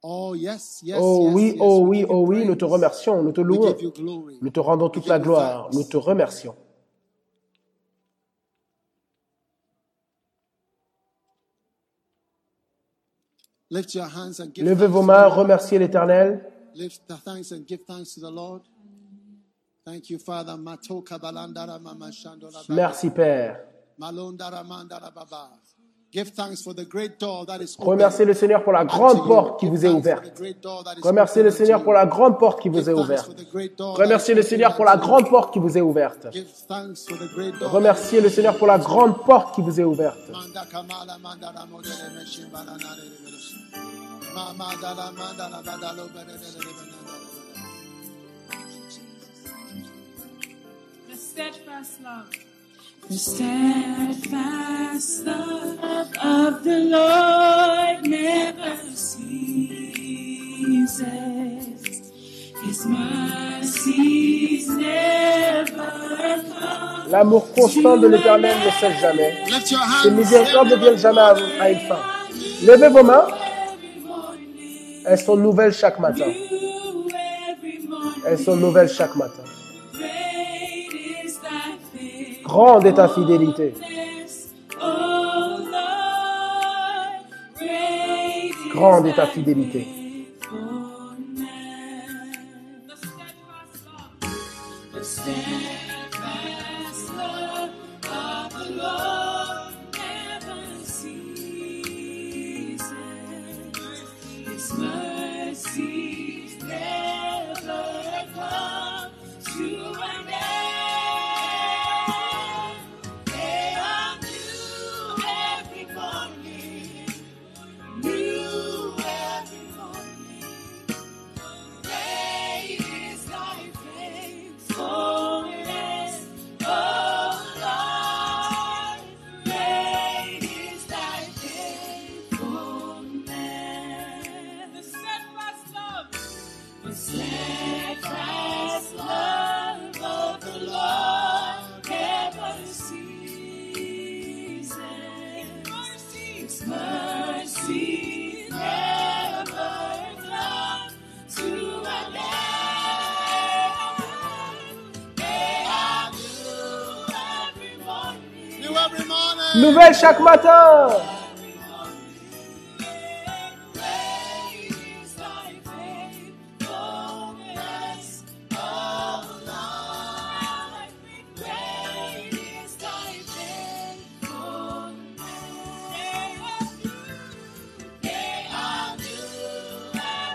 [0.02, 0.34] Oh
[0.96, 3.76] Oh oui, oh oui, oh oui, nous te remercions, nous te louons.
[4.40, 5.70] Nous te rendons toute la gloire.
[5.72, 6.54] Nous te remercions.
[6.54, 7.66] Lift your
[12.48, 16.44] hands and give Levez vos mains, remerciez l'Éternel.
[16.74, 18.62] Lift the thanks and give thanks to the Lord.
[19.84, 20.56] Thank you, Father.
[20.56, 22.74] Matoka balandara mama shandola baba.
[22.74, 23.56] Merci Père.
[26.14, 26.14] Malondara mandara baba.
[26.14, 27.90] Give thanks for the great door that is open.
[27.92, 30.24] Remerciez le Seigneur pour la grande porte qui Give vous est thanks for ouverte.
[30.34, 32.88] the great door that is Remerciez le Seigneur pour la grande porte qui vous Give
[32.88, 33.26] est thanks ouverte.
[33.26, 35.76] for the great door that Remerciez is le Seigneur pour la grande porte qui vous
[35.76, 36.26] est ouverte.
[36.32, 37.70] Give thanks for the great door.
[37.70, 40.16] Remerciez le Seigneur pour la grande porte qui vous est ouverte.
[51.10, 52.47] The steadfast love.
[53.08, 59.24] The steadfast love of the Lord never ceases.
[62.62, 67.08] His mercies never come.
[67.10, 69.32] L'amour constant de l'Éternel ne cesse jamais.
[70.02, 71.22] Ses miséricordes ne viennent jamais
[71.60, 72.00] à, une fin.
[72.62, 73.26] Levez vos mains.
[75.06, 76.30] Elles sont nouvelles chaque matin.
[78.26, 79.44] Elles sont nouvelles chaque matin.
[82.48, 83.74] Grande est ta fidélité.
[88.72, 89.97] Grande est ta fidélité.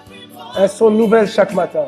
[0.05, 0.57] Every morning.
[0.57, 1.87] Elles sont nouvelles chaque matin.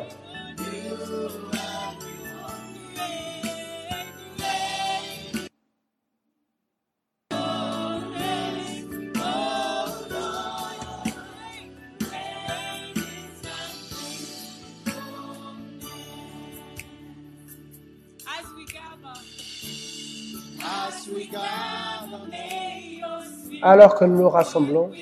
[23.68, 24.92] Alors que nous nous rassemblons,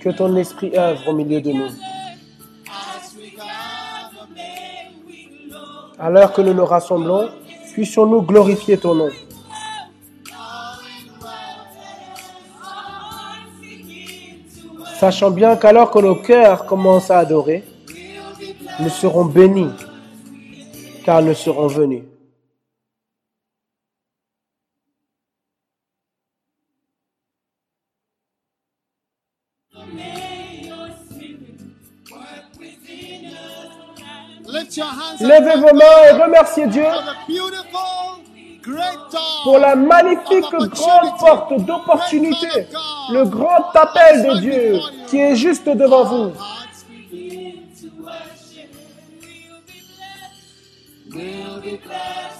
[0.00, 1.70] que ton esprit œuvre au milieu de nous.
[5.96, 7.28] Alors que nous nous rassemblons,
[7.72, 9.10] puissions-nous glorifier ton nom.
[14.98, 17.62] Sachant bien qu'alors que nos cœurs commencent à adorer,
[18.80, 19.70] nous serons bénis,
[21.04, 22.09] car nous serons venus.
[35.20, 36.84] Levez vos mains et remerciez Dieu
[39.42, 42.66] pour la magnifique grande porte d'opportunité,
[43.12, 44.78] le grand appel de Dieu
[45.08, 46.32] qui est juste devant vous.
[51.12, 52.39] We'll be blessed.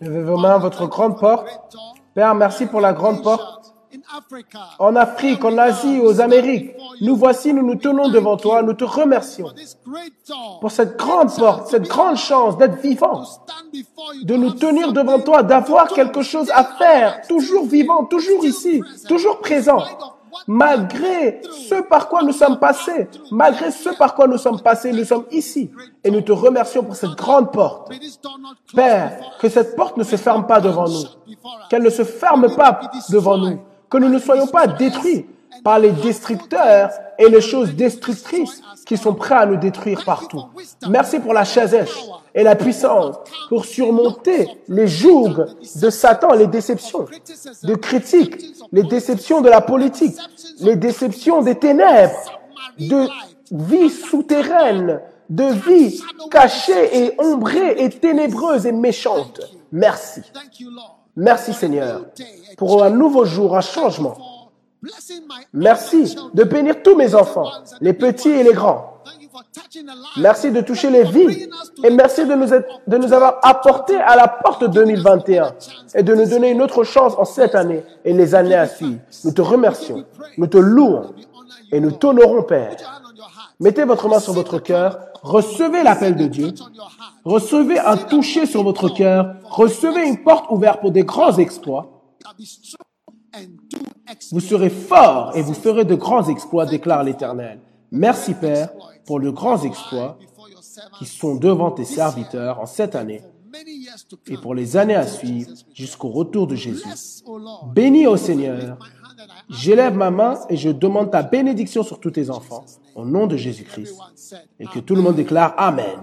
[0.00, 1.46] Levez vos mains, votre grande porte.
[1.46, 1.94] Great door.
[2.14, 3.72] Père, merci pour la grande porte.
[3.94, 4.58] In Africa.
[4.78, 8.84] En Afrique, en Asie, aux Amériques, nous voici, nous nous tenons devant toi, nous te
[8.84, 9.48] remercions
[10.60, 13.22] pour cette grande porte, cette grande chance d'être vivant,
[14.22, 19.38] de nous tenir devant toi, d'avoir quelque chose à faire, toujours vivant, toujours ici, toujours
[19.38, 19.82] présent,
[20.46, 25.04] malgré ce par quoi nous sommes passés, malgré ce par quoi nous sommes passés, nous
[25.04, 25.70] sommes ici.
[26.02, 27.92] Et nous te remercions pour cette grande porte.
[28.74, 31.04] Père, que cette porte ne se ferme pas devant nous,
[31.68, 32.80] qu'elle ne se ferme pas
[33.10, 35.26] devant nous, que nous ne soyons pas détruits
[35.66, 40.44] par les destructeurs et les choses destructrices qui sont prêts à nous détruire partout.
[40.88, 43.16] Merci pour la chazèche et la puissance
[43.48, 45.44] pour surmonter les jougs
[45.82, 47.06] de Satan, les déceptions,
[47.64, 50.14] de critiques, les déceptions de la politique,
[50.60, 52.14] les déceptions des ténèbres,
[52.78, 53.08] de
[53.50, 59.40] vie souterraine, de vie cachée et ombrée et ténébreuse et méchante.
[59.72, 60.20] Merci.
[61.16, 62.02] Merci Seigneur
[62.56, 64.16] pour un nouveau jour, un changement.
[65.52, 67.50] Merci de bénir tous mes enfants,
[67.80, 68.92] les petits et les grands.
[70.18, 71.48] Merci de toucher les vies
[71.84, 75.52] et merci de nous, être- de nous avoir apporté à la porte 2021
[75.94, 78.98] et de nous donner une autre chance en cette année et les années à suivre.
[79.24, 80.04] Nous te remercions,
[80.38, 81.12] nous te louons
[81.72, 83.02] et nous t'honorons Père.
[83.60, 86.52] Mettez votre main sur votre cœur, recevez l'appel de Dieu,
[87.24, 92.02] recevez un toucher sur votre cœur, recevez une porte ouverte pour des grands exploits.
[94.30, 97.60] Vous serez forts et vous ferez de grands exploits, déclare l'Éternel.
[97.90, 98.70] Merci Père
[99.04, 100.18] pour de grands exploits
[100.98, 103.22] qui sont devant tes serviteurs en cette année
[104.26, 106.84] et pour les années à suivre jusqu'au retour de Jésus.
[107.74, 108.78] Bénis au Seigneur.
[109.50, 112.64] J'élève ma main et je demande ta bénédiction sur tous tes enfants
[112.94, 113.94] au nom de Jésus-Christ.
[114.58, 115.98] Et que tout le monde déclare Amen.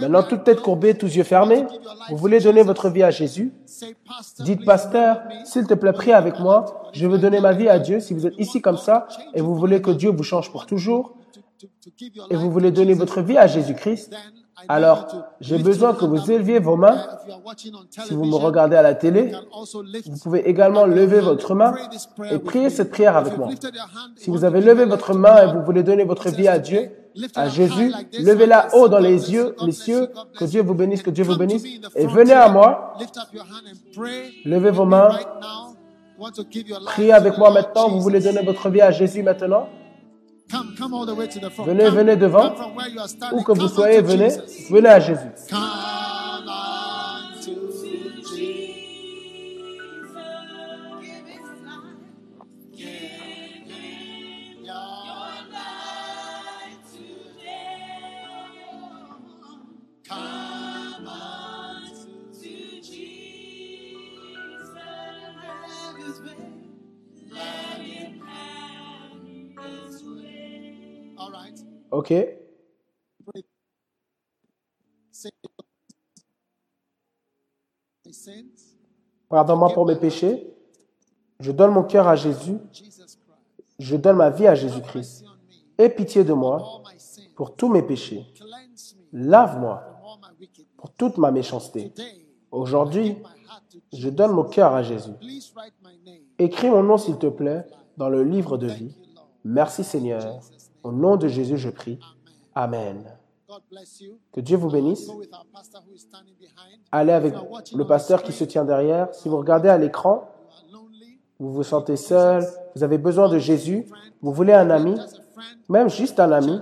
[0.00, 1.64] Maintenant, toute tête courbée, tous yeux fermés,
[2.10, 3.52] vous voulez donner votre vie à Jésus?
[4.40, 6.90] Dites, pasteur, s'il te plaît, prie avec moi.
[6.92, 8.00] Je veux donner ma vie à Dieu.
[8.00, 11.16] Si vous êtes ici comme ça et vous voulez que Dieu vous change pour toujours
[12.30, 14.14] et vous voulez donner votre vie à Jésus-Christ,
[14.66, 15.06] alors
[15.40, 17.06] j'ai besoin que vous éleviez vos mains.
[17.88, 19.32] Si vous me regardez à la télé,
[20.06, 21.74] vous pouvez également lever votre main
[22.30, 23.48] et prier cette prière avec moi.
[24.16, 26.90] Si vous avez levé votre main et vous voulez donner votre vie à Dieu,
[27.34, 31.10] à Jésus, levez la haut dans les yeux, les cieux, que Dieu vous bénisse, que
[31.10, 31.64] Dieu vous bénisse,
[31.94, 32.94] et venez à moi,
[34.44, 35.10] levez vos mains,
[36.86, 39.68] priez avec moi maintenant, vous voulez donner votre vie à Jésus maintenant,
[41.66, 42.54] venez, Come- venez devant,
[43.32, 44.28] où que vous soyez, venez,
[44.70, 45.20] venez à Jésus.
[71.90, 72.14] Ok.
[79.28, 80.54] Pardonne-moi pour mes péchés.
[81.40, 82.58] Je donne mon cœur à Jésus.
[83.78, 85.24] Je donne ma vie à Jésus-Christ.
[85.76, 86.82] Aie pitié de moi
[87.36, 88.26] pour tous mes péchés.
[89.12, 89.82] Lave-moi
[90.76, 91.92] pour toute ma méchanceté.
[92.50, 93.16] Aujourd'hui,
[93.92, 95.12] je donne mon cœur à Jésus.
[96.38, 97.64] Écris mon nom, s'il te plaît,
[97.96, 98.94] dans le livre de vie.
[99.44, 100.40] Merci Seigneur.
[100.88, 101.98] Au nom de Jésus, je prie.
[102.54, 103.04] Amen.
[104.32, 105.10] Que Dieu vous bénisse.
[106.90, 107.34] Allez avec
[107.74, 109.14] le pasteur qui se tient derrière.
[109.14, 110.30] Si vous regardez à l'écran,
[111.38, 112.42] vous vous sentez seul,
[112.74, 113.84] vous avez besoin de Jésus,
[114.22, 114.98] vous voulez un ami,
[115.68, 116.58] même juste un ami,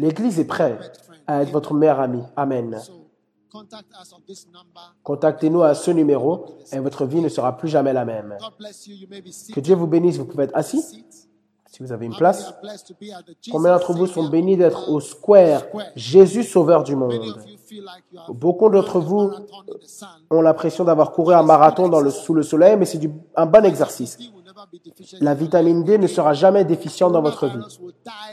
[0.00, 2.24] l'Église est prête à être votre meilleur ami.
[2.34, 2.80] Amen.
[5.04, 8.36] Contactez-nous à ce numéro et votre vie ne sera plus jamais la même.
[9.54, 9.60] Que.
[9.60, 11.04] Dieu vous bénisse, vous pouvez être assis.
[11.74, 12.54] Si vous avez une place.
[13.50, 15.62] Combien d'entre vous sont bénis d'être au Square
[15.96, 17.36] Jésus Sauveur du monde?
[18.28, 19.32] Beaucoup d'entre vous
[20.30, 23.00] ont l'impression d'avoir couru un marathon dans le, sous le soleil, mais c'est
[23.34, 24.18] un bon exercice.
[25.20, 27.78] La vitamine D ne sera jamais déficiente dans votre vie.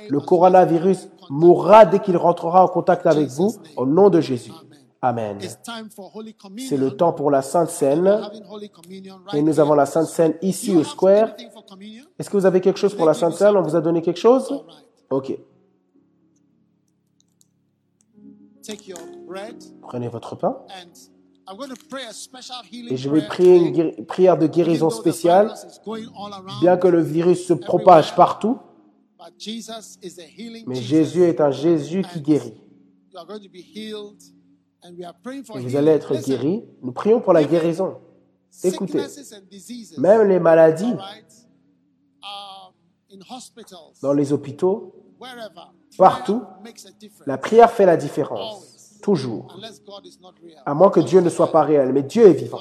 [0.10, 4.54] Le coronavirus mourra dès qu'il rentrera en contact avec vous, au nom de Jésus.
[5.04, 5.40] Amen.
[6.60, 8.22] C'est le temps pour la Sainte Seine,
[9.34, 11.36] et nous avons la Sainte Seine ici au Square.
[12.20, 14.20] Est-ce que vous avez quelque chose pour la Sainte Seine On vous a donné quelque
[14.20, 14.64] chose?
[15.10, 15.38] Ok.
[19.82, 20.58] Prenez votre pain.
[22.90, 25.52] Et je vais prier une prière de guérison spéciale,
[26.62, 28.60] bien que le virus se propage partout.
[30.68, 30.76] Mais.
[30.76, 32.62] Jésus est un Jésus qui guérit.
[34.84, 36.64] Et vous allez être guéris.
[36.82, 37.98] Nous prions pour la guérison.
[38.64, 39.00] Écoutez,
[39.98, 40.94] même les maladies
[42.24, 42.74] um,
[43.14, 44.94] in hospitals, dans les hôpitaux,
[45.98, 47.28] partout, prayer makes a difference.
[47.28, 49.00] la prière fait la différence.
[49.02, 49.58] Toujours.
[50.66, 51.92] À moins que Dieu ne soit pas réel.
[51.94, 52.60] Mais Dieu est vivant.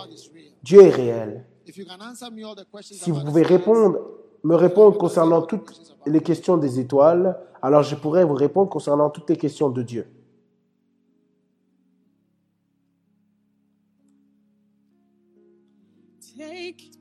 [0.62, 1.44] Dieu est réel.
[1.66, 3.99] If you can answer me all the questions Si vous pouvez répondre,
[4.42, 9.28] me répondre concernant toutes les questions des étoiles, alors je pourrais vous répondre concernant toutes
[9.28, 10.07] les questions de Dieu.
[16.41, 16.93] Take,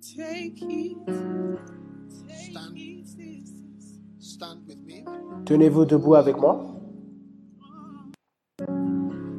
[0.00, 0.96] take it.
[2.28, 2.76] Take Stand.
[2.76, 3.06] it.
[3.16, 5.04] This stand with me.
[5.44, 6.60] Tenez-vous debout avec moi.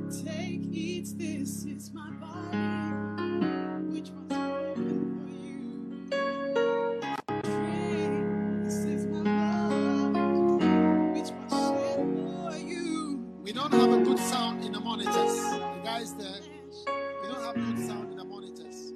[0.10, 2.58] Take it, this is my body,
[3.94, 6.10] which was broken for you.
[7.42, 12.08] Take, this is my blood, which was shed
[12.52, 13.24] for you.
[13.42, 15.38] We don't have a good sound in the monitors.
[15.78, 16.61] You guys there?
[17.32, 18.91] Don't have good sound in the monitors.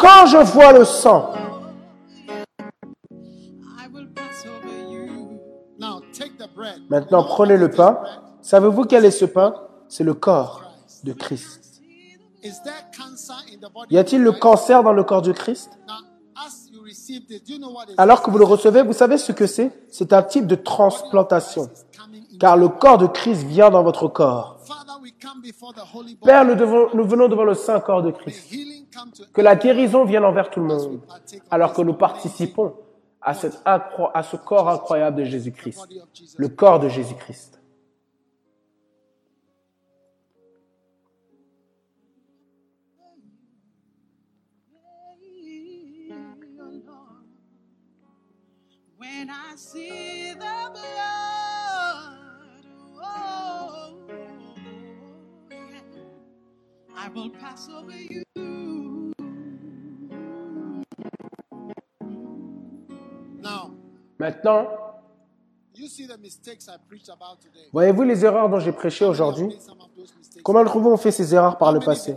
[0.00, 1.32] Quand je vois le sang,
[6.88, 8.00] maintenant prenez le pain.
[8.42, 9.54] Savez-vous quel est ce pain?
[9.88, 10.62] C'est le corps
[11.04, 11.82] de Christ.
[13.90, 15.70] Y a-t-il le cancer dans le corps de Christ?
[17.98, 19.70] Alors que vous le recevez, vous savez ce que c'est?
[19.90, 21.68] C'est un type de transplantation.
[22.38, 24.58] Car le corps de Christ vient dans votre corps.
[26.24, 28.50] Père, nous, devons- nous venons devant le saint corps de Christ.
[29.32, 31.00] Que la guérison vienne envers tout le monde.
[31.50, 32.74] Alors que nous participons
[33.20, 35.86] à, ce corps incroyable de Jésus-Christ.
[36.36, 37.56] Le corps de Jésus-Christ.
[48.98, 50.70] When I see the
[57.02, 57.66] I will pass.
[67.36, 67.68] Today?
[67.72, 69.56] voyez-vous les erreurs dont j'ai prêché aujourd'hui?
[70.42, 72.16] Combien d'entre vous ont fait ces erreurs par le passé?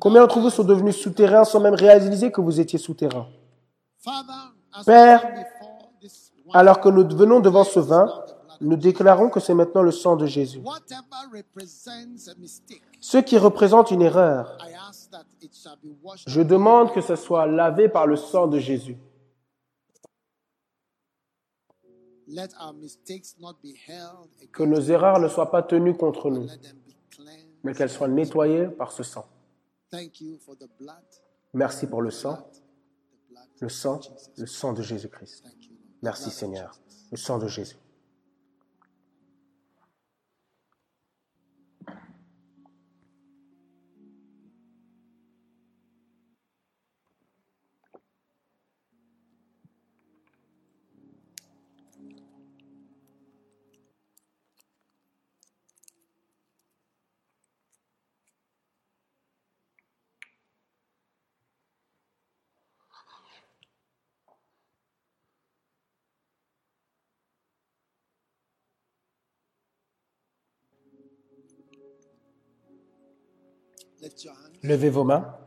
[0.00, 3.28] Combien d'entre vous sont devenus souterrains sans même réaliser que vous étiez souterrains
[4.84, 5.26] Père,
[6.52, 8.24] Alors que nous venons devant ce vin,
[8.60, 10.60] nous déclarons que c'est maintenant le sang de Jésus.
[13.00, 14.58] Ce qui représente une erreur,
[16.26, 18.96] je demande que ce soit lavé par le sang de Jésus.
[24.52, 26.46] Que nos erreurs ne soient pas tenues contre nous,
[27.64, 29.26] mais qu'elles soient nettoyées par ce sang.
[29.90, 31.02] Thank you for the blood,
[31.54, 32.46] Merci pour le sang,
[33.60, 34.00] le sang,
[34.36, 35.44] le sang de Jésus-Christ.
[36.02, 36.78] Merci Seigneur,
[37.10, 37.78] le sang de Jésus.
[74.68, 75.38] Levez vos mains.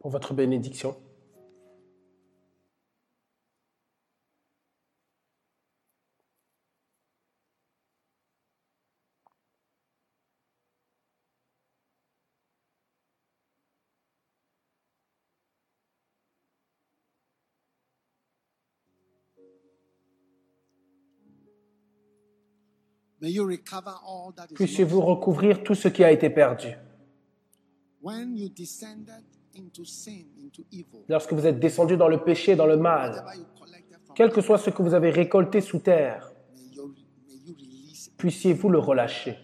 [0.00, 0.96] pour votre bénédiction.
[24.54, 26.76] Puissiez-vous recouvrir tout ce qui a été perdu.
[31.08, 33.24] Lorsque vous êtes descendu dans le péché, dans le mal,
[34.14, 36.32] quel que soit ce que vous avez récolté sous terre,
[38.16, 39.36] puissiez-vous le relâcher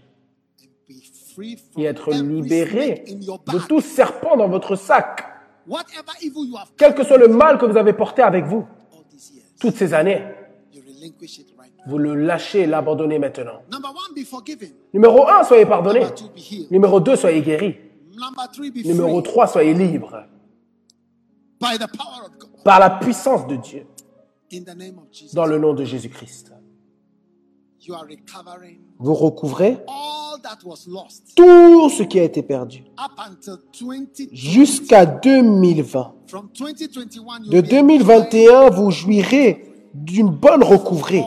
[1.77, 5.25] et être libéré de tout serpent dans votre sac,
[5.67, 8.67] Whatever evil you have quel que soit le mal que vous avez porté avec vous
[9.59, 10.23] toutes ces années.
[11.87, 13.61] Vous le lâchez et l'abandonnez maintenant.
[13.71, 14.71] Number one, be forgiven.
[14.93, 16.01] Numéro 1, soyez pardonné.
[16.71, 17.77] Numéro 2, soyez guéri.
[18.17, 20.25] Number three, be Numéro 3, soyez libre.
[21.61, 22.51] by the power of God.
[22.65, 23.87] Par la puissance de Dieu,
[24.53, 26.53] In the name of Jesus, dans le nom de Jésus-Christ.
[27.81, 32.85] you are recovering Vous recouvrez all that was lost tout ce qui a été perdu.
[32.99, 34.29] up until 20.
[34.33, 36.15] Jusqu'à 2020.
[36.29, 41.25] From 2021, you De 2021, vous jouirez d'une bonne recouvrée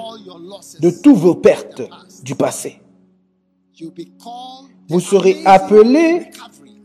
[0.80, 1.82] de toutes vos pertes
[2.24, 2.82] du passé.
[4.90, 6.30] Vous serez appelé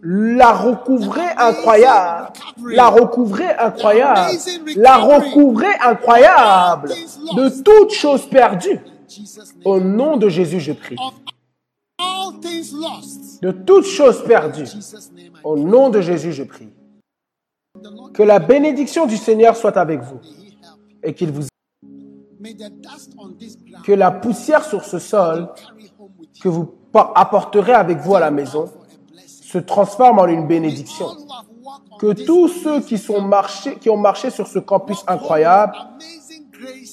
[0.02, 2.32] la recouvrée incroyable.
[2.64, 4.36] La recouvrée incroyable.
[4.76, 6.88] La recouvrée incroyable
[7.36, 8.80] de toutes choses perdues.
[9.64, 10.96] Au nom de Jésus, je prie.
[13.42, 14.68] De toutes choses perdues.
[15.44, 16.68] Au nom de Jésus, je prie.
[18.12, 20.20] Que la bénédiction du Seigneur soit avec vous
[21.02, 21.42] et qu'il vous
[23.84, 25.48] que la poussière sur ce sol
[26.40, 28.70] que vous apporterez avec vous à la maison
[29.26, 31.06] se transforme en une bénédiction.
[31.98, 35.74] Que tous ceux qui sont marchés, qui ont marché sur ce campus incroyable,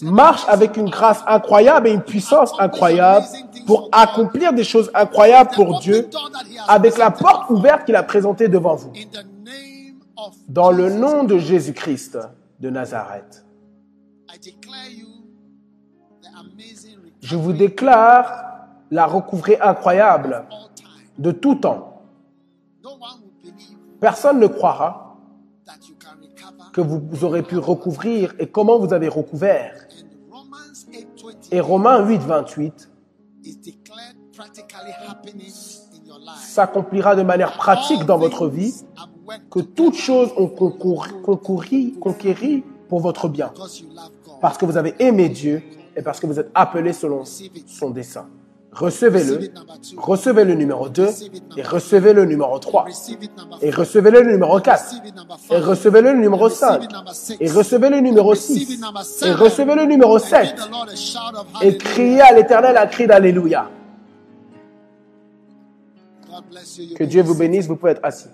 [0.01, 3.25] marchent avec une grâce incroyable et une puissance incroyable
[3.65, 6.09] pour accomplir des choses incroyables pour Dieu
[6.67, 8.91] avec la porte ouverte qu'il a présentée devant vous.
[10.47, 12.17] Dans le nom de Jésus-Christ
[12.59, 13.45] de Nazareth,
[17.21, 18.45] je vous déclare
[18.91, 20.45] la recouvrée incroyable
[21.17, 22.03] de tout temps.
[23.99, 25.17] Personne ne croira
[26.73, 29.75] que vous aurez pu recouvrir et comment vous avez recouvert.
[30.31, 32.89] And Romans 8:20 Et Romains 8, 28
[33.43, 35.51] is declared practically happening
[35.93, 36.37] in your life.
[36.37, 38.73] s'accomplira de manière pratique dans votre vie,
[39.51, 43.51] que toutes choses ont concouru, concouru, conquéri pour votre bien,
[44.41, 45.63] parce que vous avez aimé Dieu
[45.99, 48.29] et parce que vous êtes appelé selon son dessein.
[48.71, 49.49] Recevez-le,
[49.97, 51.07] recevez le numéro 2
[51.57, 55.15] et recevez le numéro 3 Receive it number et recevez le numéro 4 Receive it
[55.15, 56.83] number et recevez le numéro 5
[57.39, 58.79] et recevez le numéro 6
[59.25, 62.31] et recevez le numéro And give 7 the Lord a shout of et criez à
[62.31, 63.69] l'éternel un cri d'Alléluia.
[66.95, 68.29] Que Dieu vous bénisse, vous pouvez être assis.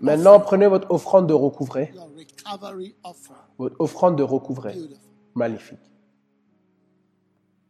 [0.00, 3.36] Maintenant, prenez votre offrande de recouvrée, Your recovery offering.
[3.58, 4.24] votre offrande de.
[4.24, 4.88] Beautiful.
[5.34, 5.78] Magnifique.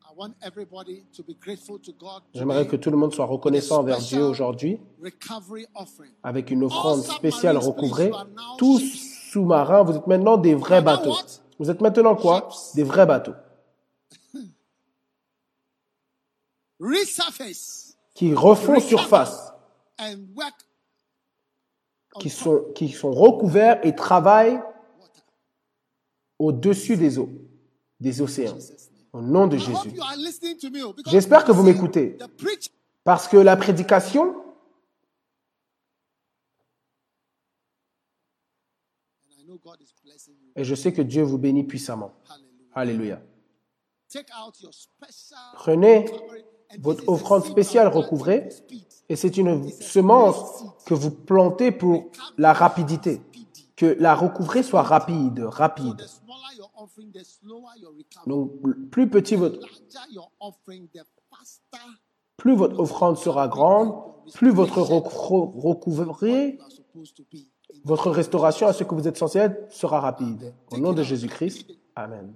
[0.04, 2.22] I want everybody to be grateful to God.
[2.34, 4.78] J'aimerais que tout le monde soit reconnaissant envers Dieu aujourd'hui
[6.22, 8.10] avec une offrande spéciale recouvrée.
[8.58, 8.80] Tous
[9.32, 11.16] sous-marins, vous êtes maintenant des vrais bateaux.
[11.58, 12.48] Vous êtes maintenant quoi?
[12.74, 13.34] Des vrais bateaux
[18.14, 19.49] qui refont surface,
[22.18, 24.60] qui sont, qui sont recouverts et travaillent
[26.38, 27.30] au-dessus des eaux,
[28.00, 28.56] des océans.
[29.12, 29.72] Au nom de Jésus.
[29.74, 32.16] oh, J'espère que vous m'écoutez.
[33.04, 34.34] Parce que la prédication,
[39.24, 40.52] and I know God is blessing you.
[40.54, 42.12] et je sais que Dieu vous bénit puissamment.
[42.72, 43.20] Alléluia.
[44.08, 46.06] Take out your special Prenez
[46.78, 48.48] votre offrande spéciale recouvrée.
[49.10, 52.04] Et c'est une semence que vous plantez pour
[52.38, 53.20] la rapidité.
[53.76, 56.00] Que la recouvrée soit rapide, rapide.
[58.26, 58.52] Donc,
[58.90, 59.58] plus petit votre,
[62.36, 63.94] plus votre offrande sera grande,
[64.34, 66.58] plus votre recou- recouvrée,
[67.84, 70.54] votre restauration à ce que vous êtes censé être sera rapide.
[70.70, 71.66] Au nom de Jésus-Christ.
[71.96, 72.32] Amen.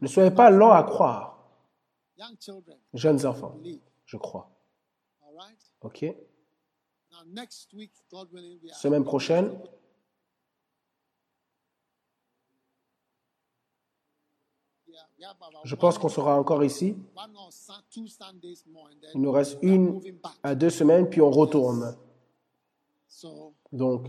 [0.00, 1.48] Ne soyez pas lents à croire,
[2.94, 3.58] jeunes enfants.
[4.06, 4.50] Je crois.
[5.82, 6.04] OK.
[8.72, 9.60] Semaine prochaine,
[15.64, 16.96] je pense qu'on sera encore ici.
[19.14, 20.00] Il nous reste une
[20.42, 21.96] à deux semaines, puis on retourne.
[23.72, 24.08] Donc,